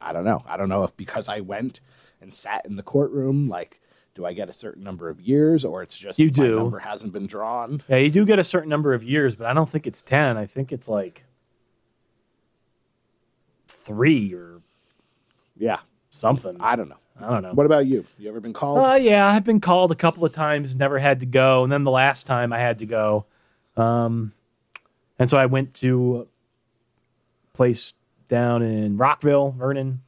[0.00, 0.42] I don't know.
[0.46, 1.80] I don't know if because I went
[2.20, 3.80] and sat in the courtroom, like,
[4.14, 6.56] do I get a certain number of years or it's just You do.
[6.56, 7.80] number hasn't been drawn?
[7.88, 10.36] Yeah, you do get a certain number of years, but I don't think it's 10.
[10.36, 11.24] I think it's like
[13.68, 14.60] three or
[15.56, 15.78] Yeah.
[16.10, 16.56] something.
[16.60, 16.96] I don't know.
[17.20, 17.52] Don't know.
[17.52, 18.04] What about you?
[18.18, 18.84] You ever been called?
[18.84, 21.64] Uh, yeah, I've been called a couple of times, never had to go.
[21.64, 23.26] And then the last time I had to go.
[23.76, 24.32] Um,
[25.18, 26.26] and so I went to
[27.52, 27.94] a place
[28.28, 30.02] down in Rockville, Vernon.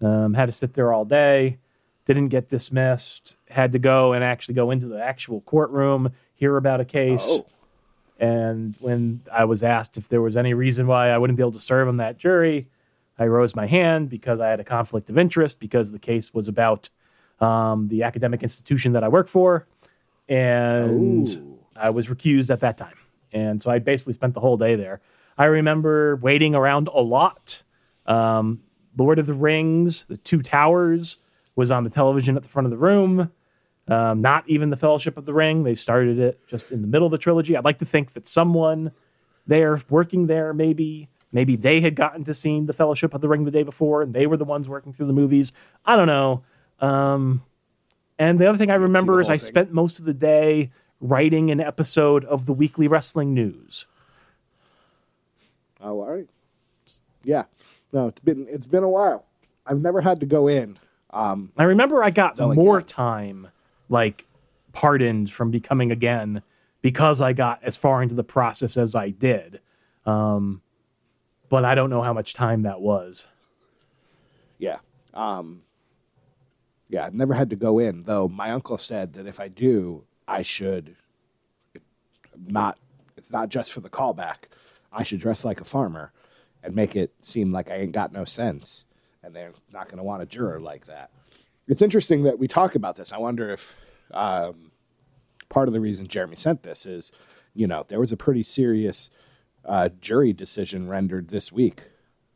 [0.00, 1.58] Um, had to sit there all day.
[2.06, 3.36] Didn't get dismissed.
[3.50, 7.26] Had to go and actually go into the actual courtroom, hear about a case.
[7.28, 7.46] oh,
[8.18, 11.52] And when I was asked if there was any reason why I wouldn't be able
[11.52, 12.66] to serve on that jury,
[13.20, 16.48] I rose my hand because I had a conflict of interest because the case was
[16.48, 16.88] about
[17.38, 19.66] um, the academic institution that I work for.
[20.26, 21.58] And Ooh.
[21.76, 22.96] I was recused at that time.
[23.30, 25.00] And so I basically spent the whole day there.
[25.36, 27.62] I remember waiting around a lot.
[28.06, 28.62] Um,
[28.96, 31.18] Lord of the Rings, The Two Towers
[31.54, 33.30] was on the television at the front of the room.
[33.86, 35.64] Um, not even the Fellowship of the Ring.
[35.64, 37.56] They started it just in the middle of the trilogy.
[37.56, 38.92] I'd like to think that someone
[39.46, 43.44] there working there, maybe, maybe they had gotten to see the Fellowship of the Ring
[43.44, 45.52] the day before, and they were the ones working through the movies.
[45.84, 46.42] I don't know.
[46.80, 47.42] Um,
[48.18, 49.46] and the other thing I remember is I thing.
[49.46, 50.70] spent most of the day
[51.00, 53.86] writing an episode of the Weekly Wrestling News.
[55.80, 56.28] Oh, all right.
[57.24, 57.44] Yeah.
[57.92, 59.24] No, it's been it's been a while.
[59.66, 60.78] I've never had to go in.
[61.10, 63.48] Um, I remember I got more time,
[63.88, 64.26] like
[64.72, 66.42] pardoned from becoming again
[66.82, 69.60] because I got as far into the process as I did.
[70.06, 70.62] Um,
[71.50, 73.28] but I don't know how much time that was.
[74.58, 74.78] yeah.
[75.12, 75.62] Um,
[76.88, 80.04] yeah, I've never had to go in, though my uncle said that if I do,
[80.26, 80.96] I should
[82.46, 82.78] not
[83.16, 84.48] it's not just for the callback.
[84.92, 86.12] I should dress like a farmer
[86.62, 88.86] and make it seem like I ain't got no sense.
[89.22, 91.10] And they're not going to want a juror like that.
[91.68, 93.12] It's interesting that we talk about this.
[93.12, 93.78] I wonder if
[94.12, 94.72] um,
[95.50, 97.12] part of the reason Jeremy sent this is,
[97.54, 99.10] you know, there was a pretty serious
[99.70, 101.82] uh, jury decision rendered this week.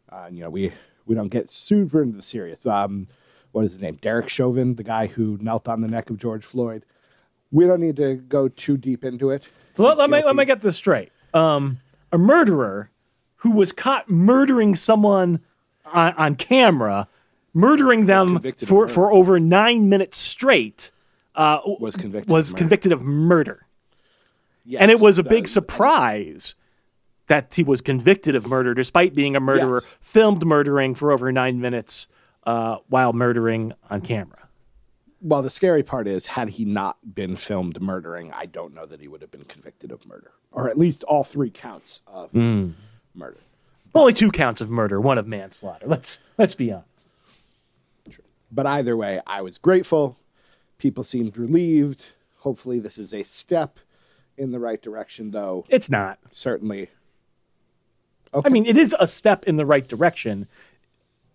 [0.08, 0.72] Uh, you know, we
[1.04, 2.64] we don't get super into the serious.
[2.64, 3.08] Um,
[3.50, 3.98] what is his name?
[4.00, 6.84] Derek Chauvin, the guy who knelt on the neck of George Floyd.
[7.50, 9.48] We don't need to go too deep into it.
[9.76, 11.12] Let, let me, let me get this straight.
[11.34, 11.80] Um,
[12.10, 12.90] a murderer
[13.36, 15.40] who was caught murdering someone
[15.84, 17.08] on, on camera,
[17.52, 20.90] murdering them for, for over nine minutes straight,
[21.36, 22.30] uh, was convicted.
[22.30, 22.58] was of murder.
[22.58, 23.66] convicted of murder.
[24.64, 26.54] Yes, and it was a big surprise
[27.26, 29.96] that he was convicted of murder despite being a murderer Yes.
[30.00, 32.08] filmed murdering for over nine minutes
[32.46, 34.48] uh, while murdering on camera
[35.22, 39.00] Well, the scary part is, had he not been filmed murdering, I don't know that
[39.00, 42.70] he would have been convicted of murder, or at least all three counts of Hmm.
[43.14, 43.38] murder.
[43.94, 47.08] only two counts of murder one of manslaughter let's let's be honest
[48.52, 50.16] But either way, I was grateful.
[50.78, 52.12] People seemed relieved.
[52.38, 53.78] Hopefully, this is a step
[54.36, 55.64] in the right direction, though.
[55.68, 56.90] it's not Certainly.
[58.44, 60.46] I mean it is a step in the right direction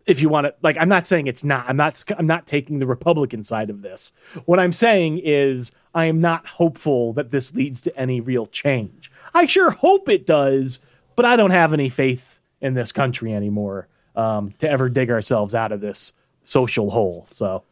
[0.06, 2.80] if you want to like i'm not saying it's not i'm not i'm not taking
[2.80, 4.14] the republican side of this.
[4.46, 9.12] What i'm saying is i am not hopeful that this leads to any real change.
[9.34, 10.80] I sure hope it does
[11.16, 15.56] but i don't have any faith in this country anymore um, to ever dig ourselves
[15.56, 16.14] out of this
[16.44, 17.26] social hole.
[17.30, 17.64] So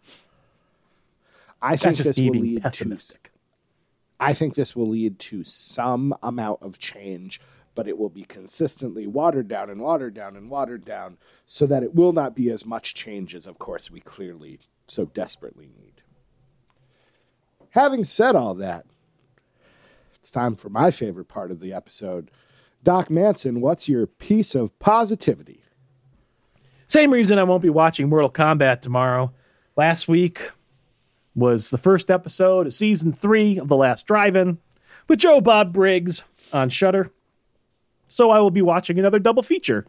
[1.61, 3.31] I think that's this will being lead to pessimistic.
[4.19, 7.39] I think this will lead to some amount of change,
[7.77, 11.83] but it will be consistently watered down and watered down and watered down so that
[11.83, 16.01] it will not be as much change as, of course, we clearly so desperately need.
[17.69, 18.87] Having said all that,
[20.15, 22.31] it's time for my favorite part of the episode.
[22.83, 25.63] Doc Manson, what's your piece of positivity?
[26.87, 29.31] Same reason I won't be watching Mortal Kombat tomorrow.
[29.75, 30.49] Last week
[31.35, 34.57] was the first episode of season three of The Last Drive-In
[35.07, 37.11] with Joe Bob Briggs on Shudder.
[38.07, 39.85] So I will be watching another double feature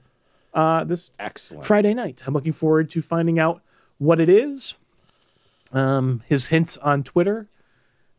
[0.55, 1.65] uh, this Excellent.
[1.65, 2.25] Friday night.
[2.27, 3.63] I'm looking forward to finding out
[3.99, 4.75] what it is.
[5.73, 7.49] Um, his hints on Twitter,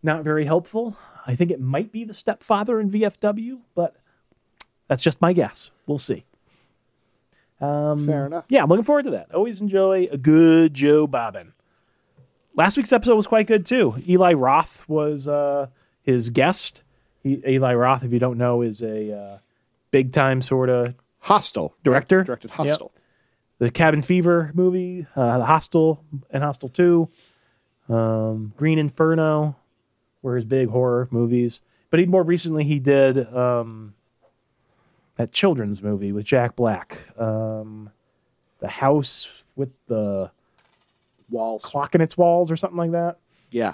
[0.03, 0.97] not very helpful.
[1.25, 3.95] I think it might be the stepfather in VFW, but
[4.87, 5.71] that's just my guess.
[5.87, 6.25] We'll see.
[8.05, 8.45] Fair enough.
[8.49, 9.33] Yeah, I'm looking forward to that.
[9.33, 11.53] Always enjoy a good Joe Bobbin.
[12.55, 13.95] Last week's episode was quite good too.
[14.07, 15.67] Eli Roth was uh,
[16.03, 16.83] his guest,
[17.23, 19.37] he, Eli Roth, if you don't know, is a uh,
[19.91, 22.23] big time sort of Hostel Director?
[22.23, 22.57] directed Yep.
[22.57, 22.91] Hostel.
[23.59, 27.09] the Cabin Fever movie, uh, the Hostel and Hostel Two,
[27.89, 29.55] um, Green Inferno,
[30.21, 31.61] were his big horror movies.
[31.89, 33.93] But he more recently he did um,
[35.15, 37.89] that children's movie with Jack Black, um,
[38.59, 40.29] the house with the
[41.29, 41.63] Walls.
[41.65, 43.17] clock in its walls or something like that.
[43.51, 43.73] Yeah.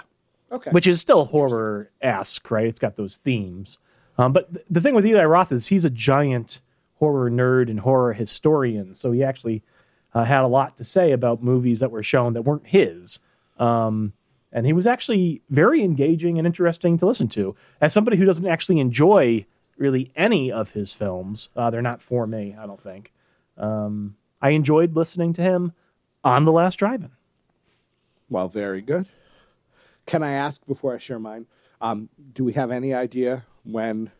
[0.52, 0.70] Okay.
[0.70, 2.66] which is still horror esque, right?
[2.68, 3.78] It's got those themes.
[4.18, 6.62] Um, but th- the thing with Eli Roth is he's a giant
[6.98, 9.62] horror nerd and horror historian, so he actually
[10.14, 13.18] uh, had a lot to say about movies that were shown that weren't his.
[13.58, 14.12] Um,
[14.52, 17.54] and he was actually very engaging and interesting to listen to.
[17.80, 19.44] As somebody who doesn't actually enjoy
[19.76, 23.12] really any of his films, uh, they're not for me, I don't think.
[23.58, 25.72] Um, I enjoyed listening to him
[26.24, 27.10] on The Last Drive-In.
[28.30, 29.06] Well, very good.
[30.06, 31.46] Can I ask before I share mine?
[31.80, 34.10] Um, do we have any idea when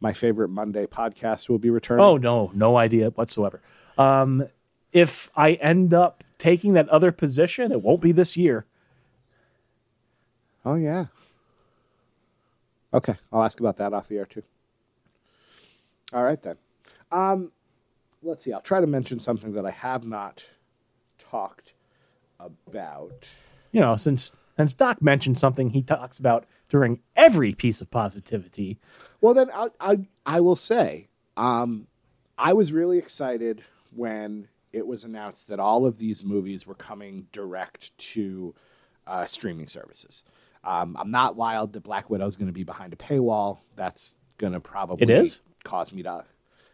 [0.00, 2.04] my favorite Monday podcast will be returning?
[2.04, 3.60] Oh no, no idea whatsoever.
[3.96, 4.46] Um,
[4.92, 8.64] if I end up taking that other position, it won't be this year.
[10.64, 11.06] Oh yeah.
[12.94, 14.42] Okay, I'll ask about that off the air too.
[16.12, 16.56] All right then.
[17.12, 17.52] Um,
[18.22, 18.52] let's see.
[18.52, 20.48] I'll try to mention something that I have not
[21.18, 21.74] talked
[22.38, 23.28] about.
[23.72, 28.78] You know, since since Doc mentioned something he talks about during every piece of positivity.
[29.20, 31.86] Well, then I I, I will say, um,
[32.36, 33.62] I was really excited
[33.94, 38.54] when it was announced that all of these movies were coming direct to
[39.06, 40.22] uh, streaming services.
[40.62, 43.60] Um, I'm not wild that Black Widow is going to be behind a paywall.
[43.76, 45.40] That's going to probably It is?
[45.64, 46.24] cause me to.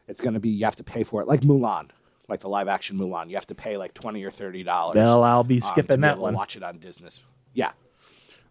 [0.08, 1.90] It's going to be you have to pay for it, like Mulan,
[2.28, 3.28] like the live action Mulan.
[3.30, 4.96] You have to pay like twenty or thirty dollars.
[4.96, 6.34] Well, I'll be um, to skipping be that able to one.
[6.34, 7.08] Watch it on Disney.
[7.54, 7.72] Yeah.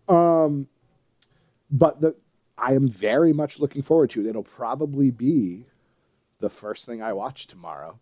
[0.07, 0.67] Um,
[1.73, 2.15] but the
[2.57, 4.27] I am very much looking forward to it.
[4.27, 5.65] It'll probably be
[6.37, 7.99] the first thing I watch tomorrow.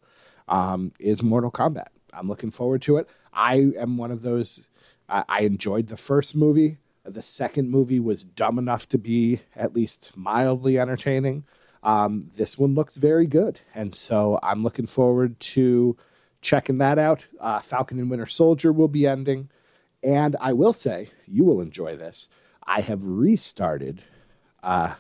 [0.48, 1.88] Um, is Mortal Kombat.
[2.14, 3.08] I'm looking forward to it.
[3.34, 4.64] I am one of those.
[5.08, 6.78] I, I enjoyed the first movie.
[7.06, 11.46] The second movie was dumb enough to be at least mildly entertaining.
[11.84, 15.96] Um, this one looks very good, and so I'm looking forward to
[16.42, 17.26] checking that out.
[17.40, 19.50] Uh, Falcon and Winter Soldier will be ending,
[20.04, 22.28] and I will say you will enjoy this.
[22.72, 24.02] I have restarted
[24.64, 24.94] uh,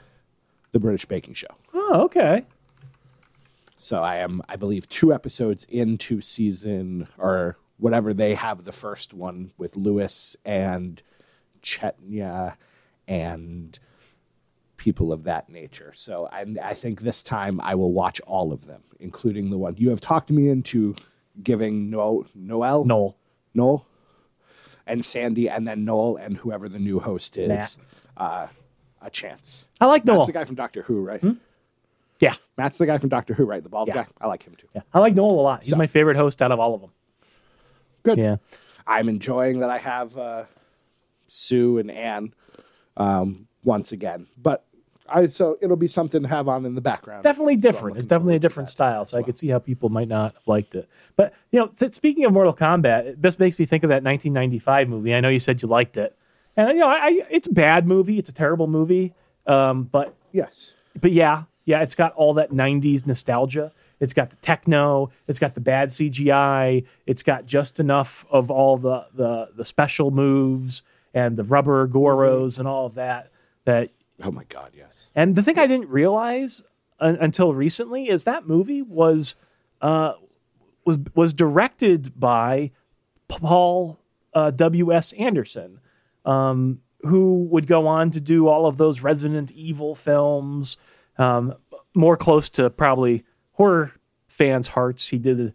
[0.73, 1.55] the British Baking Show.
[1.73, 2.43] Oh, okay.
[3.77, 9.13] So I am, I believe, two episodes into season or whatever they have the first
[9.13, 11.01] one with Lewis and
[11.63, 12.55] Chetna
[13.07, 13.79] and
[14.75, 15.93] people of that nature.
[15.95, 19.75] So I, I think this time I will watch all of them, including the one
[19.77, 20.93] you have talked me into
[21.41, 23.17] giving no, Noel, Noel.
[23.53, 23.85] Noel,
[24.91, 27.77] and Sandy, and then Noel and whoever the new host is,
[28.17, 28.47] uh,
[29.01, 29.65] a chance.
[29.79, 30.17] I like Noel.
[30.17, 31.23] That's the guy from Doctor Who, right?
[32.19, 33.63] Yeah, Matt's the guy from Doctor Who, right?
[33.63, 33.93] The bald Yeah.
[33.95, 34.07] guy.
[34.19, 34.67] I like him too.
[34.75, 34.81] yeah.
[34.93, 35.61] I like Noel a lot.
[35.61, 36.91] He's So- my favorite host out of all of them.
[38.03, 38.17] Good.
[38.17, 38.35] Yeah.
[38.85, 40.43] I'm enjoying that I have uh,
[41.27, 42.33] Sue and Anne
[42.97, 44.27] um, once again.
[44.37, 44.65] But
[45.13, 47.23] I so it'll be something to have on in the background.
[47.23, 47.97] definitely So different.
[47.97, 50.75] it's definitely a different style, so I could see how people might not have liked
[50.75, 50.89] it.
[51.15, 54.03] But you know, th- speaking of Mortal Kombat, it just makes me think of that
[54.03, 55.13] 1995 movie.
[55.13, 56.15] I know you said you liked it,
[56.55, 58.17] and you know, I, I it's a bad movie.
[58.17, 59.13] It's a terrible movie.
[59.47, 60.73] Um, but Yes.
[60.99, 63.71] but yeah, yeah, it's got all that 90s nostalgia.
[63.99, 68.77] It's got the techno, it's got the bad CGI, it's got just enough of all
[68.77, 70.83] the the, the special moves
[71.13, 73.29] and the rubber goros and all of that
[73.65, 73.89] that
[74.23, 74.71] Oh my God.
[74.75, 75.07] Yes.
[75.15, 76.61] and the thing I didn't realize
[76.99, 79.35] un- until recently is that movie was
[79.81, 80.13] uh,
[80.85, 82.71] was was directed by
[83.27, 83.99] Paul
[84.33, 84.93] uh, W.
[84.93, 85.13] S.
[85.13, 85.79] Anderson,
[86.25, 90.77] um, who would go on to do all of those Resident Evil films,
[91.17, 91.55] um,
[91.93, 93.23] more close to probably
[93.53, 93.91] horror
[94.27, 95.07] fans' hearts.
[95.09, 95.53] He did.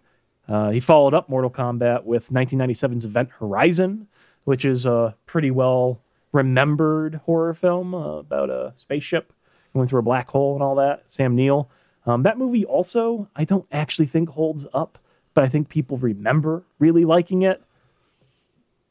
[0.48, 4.06] Uh, he followed up Mortal Kombat with 1997's Event Horizon,
[4.44, 6.00] which is a pretty well
[6.32, 9.32] remembered horror film uh, about a spaceship
[9.74, 11.02] going through a black hole and all that.
[11.10, 11.70] Sam Neill.
[12.06, 14.98] Um, that movie also, I don't actually think holds up,
[15.34, 17.62] but I think people remember really liking it.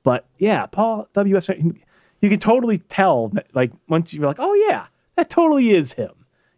[0.04, 1.38] But yeah, Paul W.
[1.38, 1.50] S.
[1.50, 6.12] You can totally tell that, like, once you're like, oh yeah, that totally is him.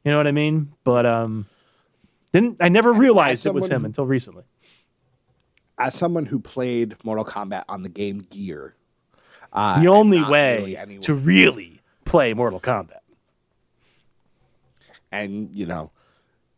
[0.03, 0.73] You know what I mean?
[0.83, 1.47] But um,
[2.31, 4.45] didn't I never realized it was him until recently.
[5.77, 8.73] As someone who played Mortal Kombat on the game Gear,
[9.57, 12.99] uh, The only way really to really play Mortal Kombat.
[15.11, 15.91] and you know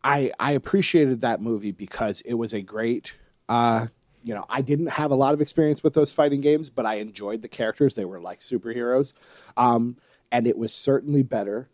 [0.04, 3.14] i i appreciated that movie because it was a great
[3.48, 3.86] uh
[4.24, 6.94] you know i didn't have a lot of experience with those fighting games but i
[6.94, 9.12] enjoyed the characters they were like superheroes
[9.56, 9.96] um
[10.32, 11.68] and it was certainly better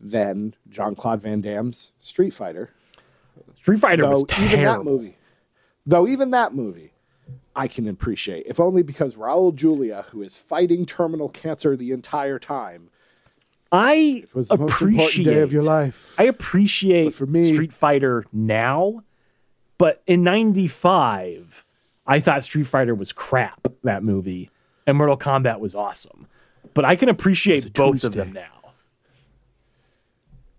[0.00, 2.70] than Jean Claude Van Damme's Street Fighter.
[3.56, 4.84] Street Fighter Though was even that terrible.
[4.84, 5.16] movie,
[5.86, 6.92] though even that movie,
[7.56, 12.38] I can appreciate, if only because Raul Julia, who is fighting terminal cancer the entire
[12.38, 12.90] time,
[13.72, 16.14] I was the most appreciate important day of your life.
[16.18, 19.02] I appreciate But for me- Street Fighter now,
[19.78, 21.64] but in '95,
[22.06, 23.66] I thought Street Fighter was crap.
[23.82, 24.50] That movie
[24.86, 26.28] and Mortal Kombat was awesome,
[26.74, 28.44] but I can appreciate both of them now.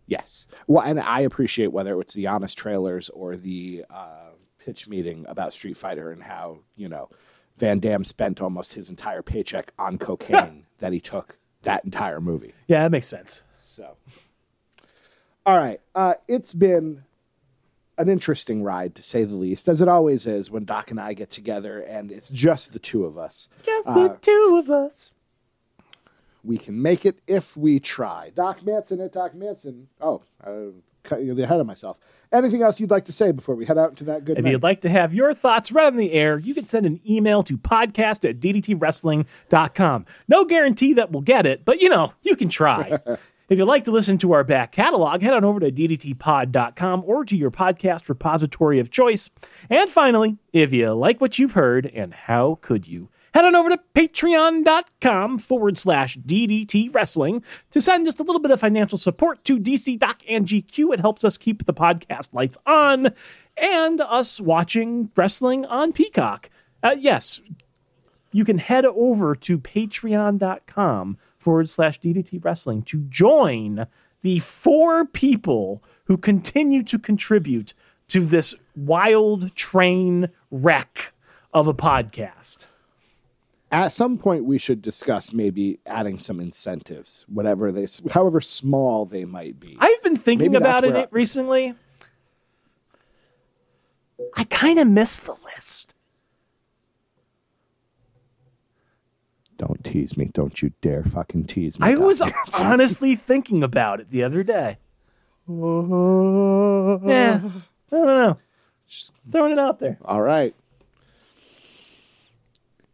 [0.08, 0.46] Yes.
[0.68, 4.32] Well, and I appreciate whether it's the honest trailers or the uh,
[4.68, 7.10] pitch meeting about Street Fighter and how, you know,
[7.58, 12.54] Van Damme spent almost his entire paycheck on cocaine that he took that entire movie.
[12.68, 13.46] Yeah, that makes sense.
[13.56, 13.96] So,
[15.46, 15.80] all right.
[15.96, 17.06] Uh, it's been
[17.98, 21.14] an interesting ride, to say the least, as it always is when Doc and I
[21.14, 23.48] get together and it's just the two of us.
[23.64, 25.14] Just the two of us.
[26.44, 28.32] We can make it if we try.
[28.36, 29.88] Doc Manson at Doc Manson.
[30.02, 30.50] Oh, I
[31.08, 31.98] cut you ahead of myself.
[32.32, 34.52] Anything else you'd like to say before we head out into that good If night?
[34.52, 37.42] you'd like to have your thoughts read on the air, you can send an email
[37.44, 40.06] to podcast at ddtwrestling.com.
[40.28, 42.98] No guarantee that we'll get it, but you know, you can try.
[43.50, 47.24] if you'd like to listen to our back catalog, head on over to ddtpod.com or
[47.26, 49.30] to your podcast repository of choice.
[49.70, 53.10] And finally, if you like what you've heard, and how could you?
[53.38, 58.50] Head on over to patreon.com forward slash DDT Wrestling to send just a little bit
[58.50, 60.96] of financial support to DC Doc and GQ.
[60.96, 63.10] It helps us keep the podcast lights on
[63.56, 66.50] and us watching wrestling on Peacock.
[66.82, 67.40] Uh, yes,
[68.32, 73.86] you can head over to patreon.com forward slash DDT Wrestling to join
[74.24, 77.76] the four people who continue to contribute
[78.08, 81.14] to this wild train wreck
[81.54, 82.66] of a podcast.
[83.72, 89.26] At some point, we should discuss maybe adding some incentives, whatever they, however small they
[89.26, 89.76] might be.
[89.80, 91.76] I've been thinking Maybe about it I- recently.
[94.36, 95.94] I kind of miss the list.
[99.58, 100.30] Don't tease me.
[100.34, 101.88] Don't you dare fucking tease me.
[101.88, 102.22] I was
[102.62, 104.78] honestly thinking about it the other day.
[105.50, 107.40] Yeah,
[107.92, 108.38] I don't know.
[108.88, 109.98] Just throwing it out there.
[110.04, 110.54] All right.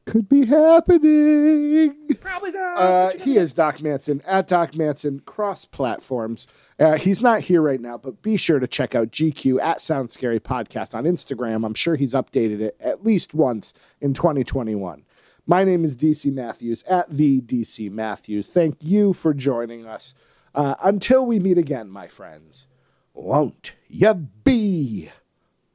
[0.06, 1.96] Could be happening.
[2.20, 2.78] Probably not.
[2.78, 6.46] Uh, he is Doc Manson at Doc Manson cross platforms.
[6.78, 10.10] Uh, he's not here right now, but be sure to check out GQ at Sound
[10.10, 11.66] Scary Podcast on Instagram.
[11.66, 15.06] I'm sure he's updated it at least once in 2021.
[15.46, 18.50] My name is DC Matthews at the DC Matthews.
[18.50, 20.14] Thank you for joining us.
[20.54, 22.68] Uh, until we meet again, my friends,
[23.14, 24.14] won't you
[24.44, 25.10] be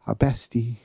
[0.07, 0.77] a bestie?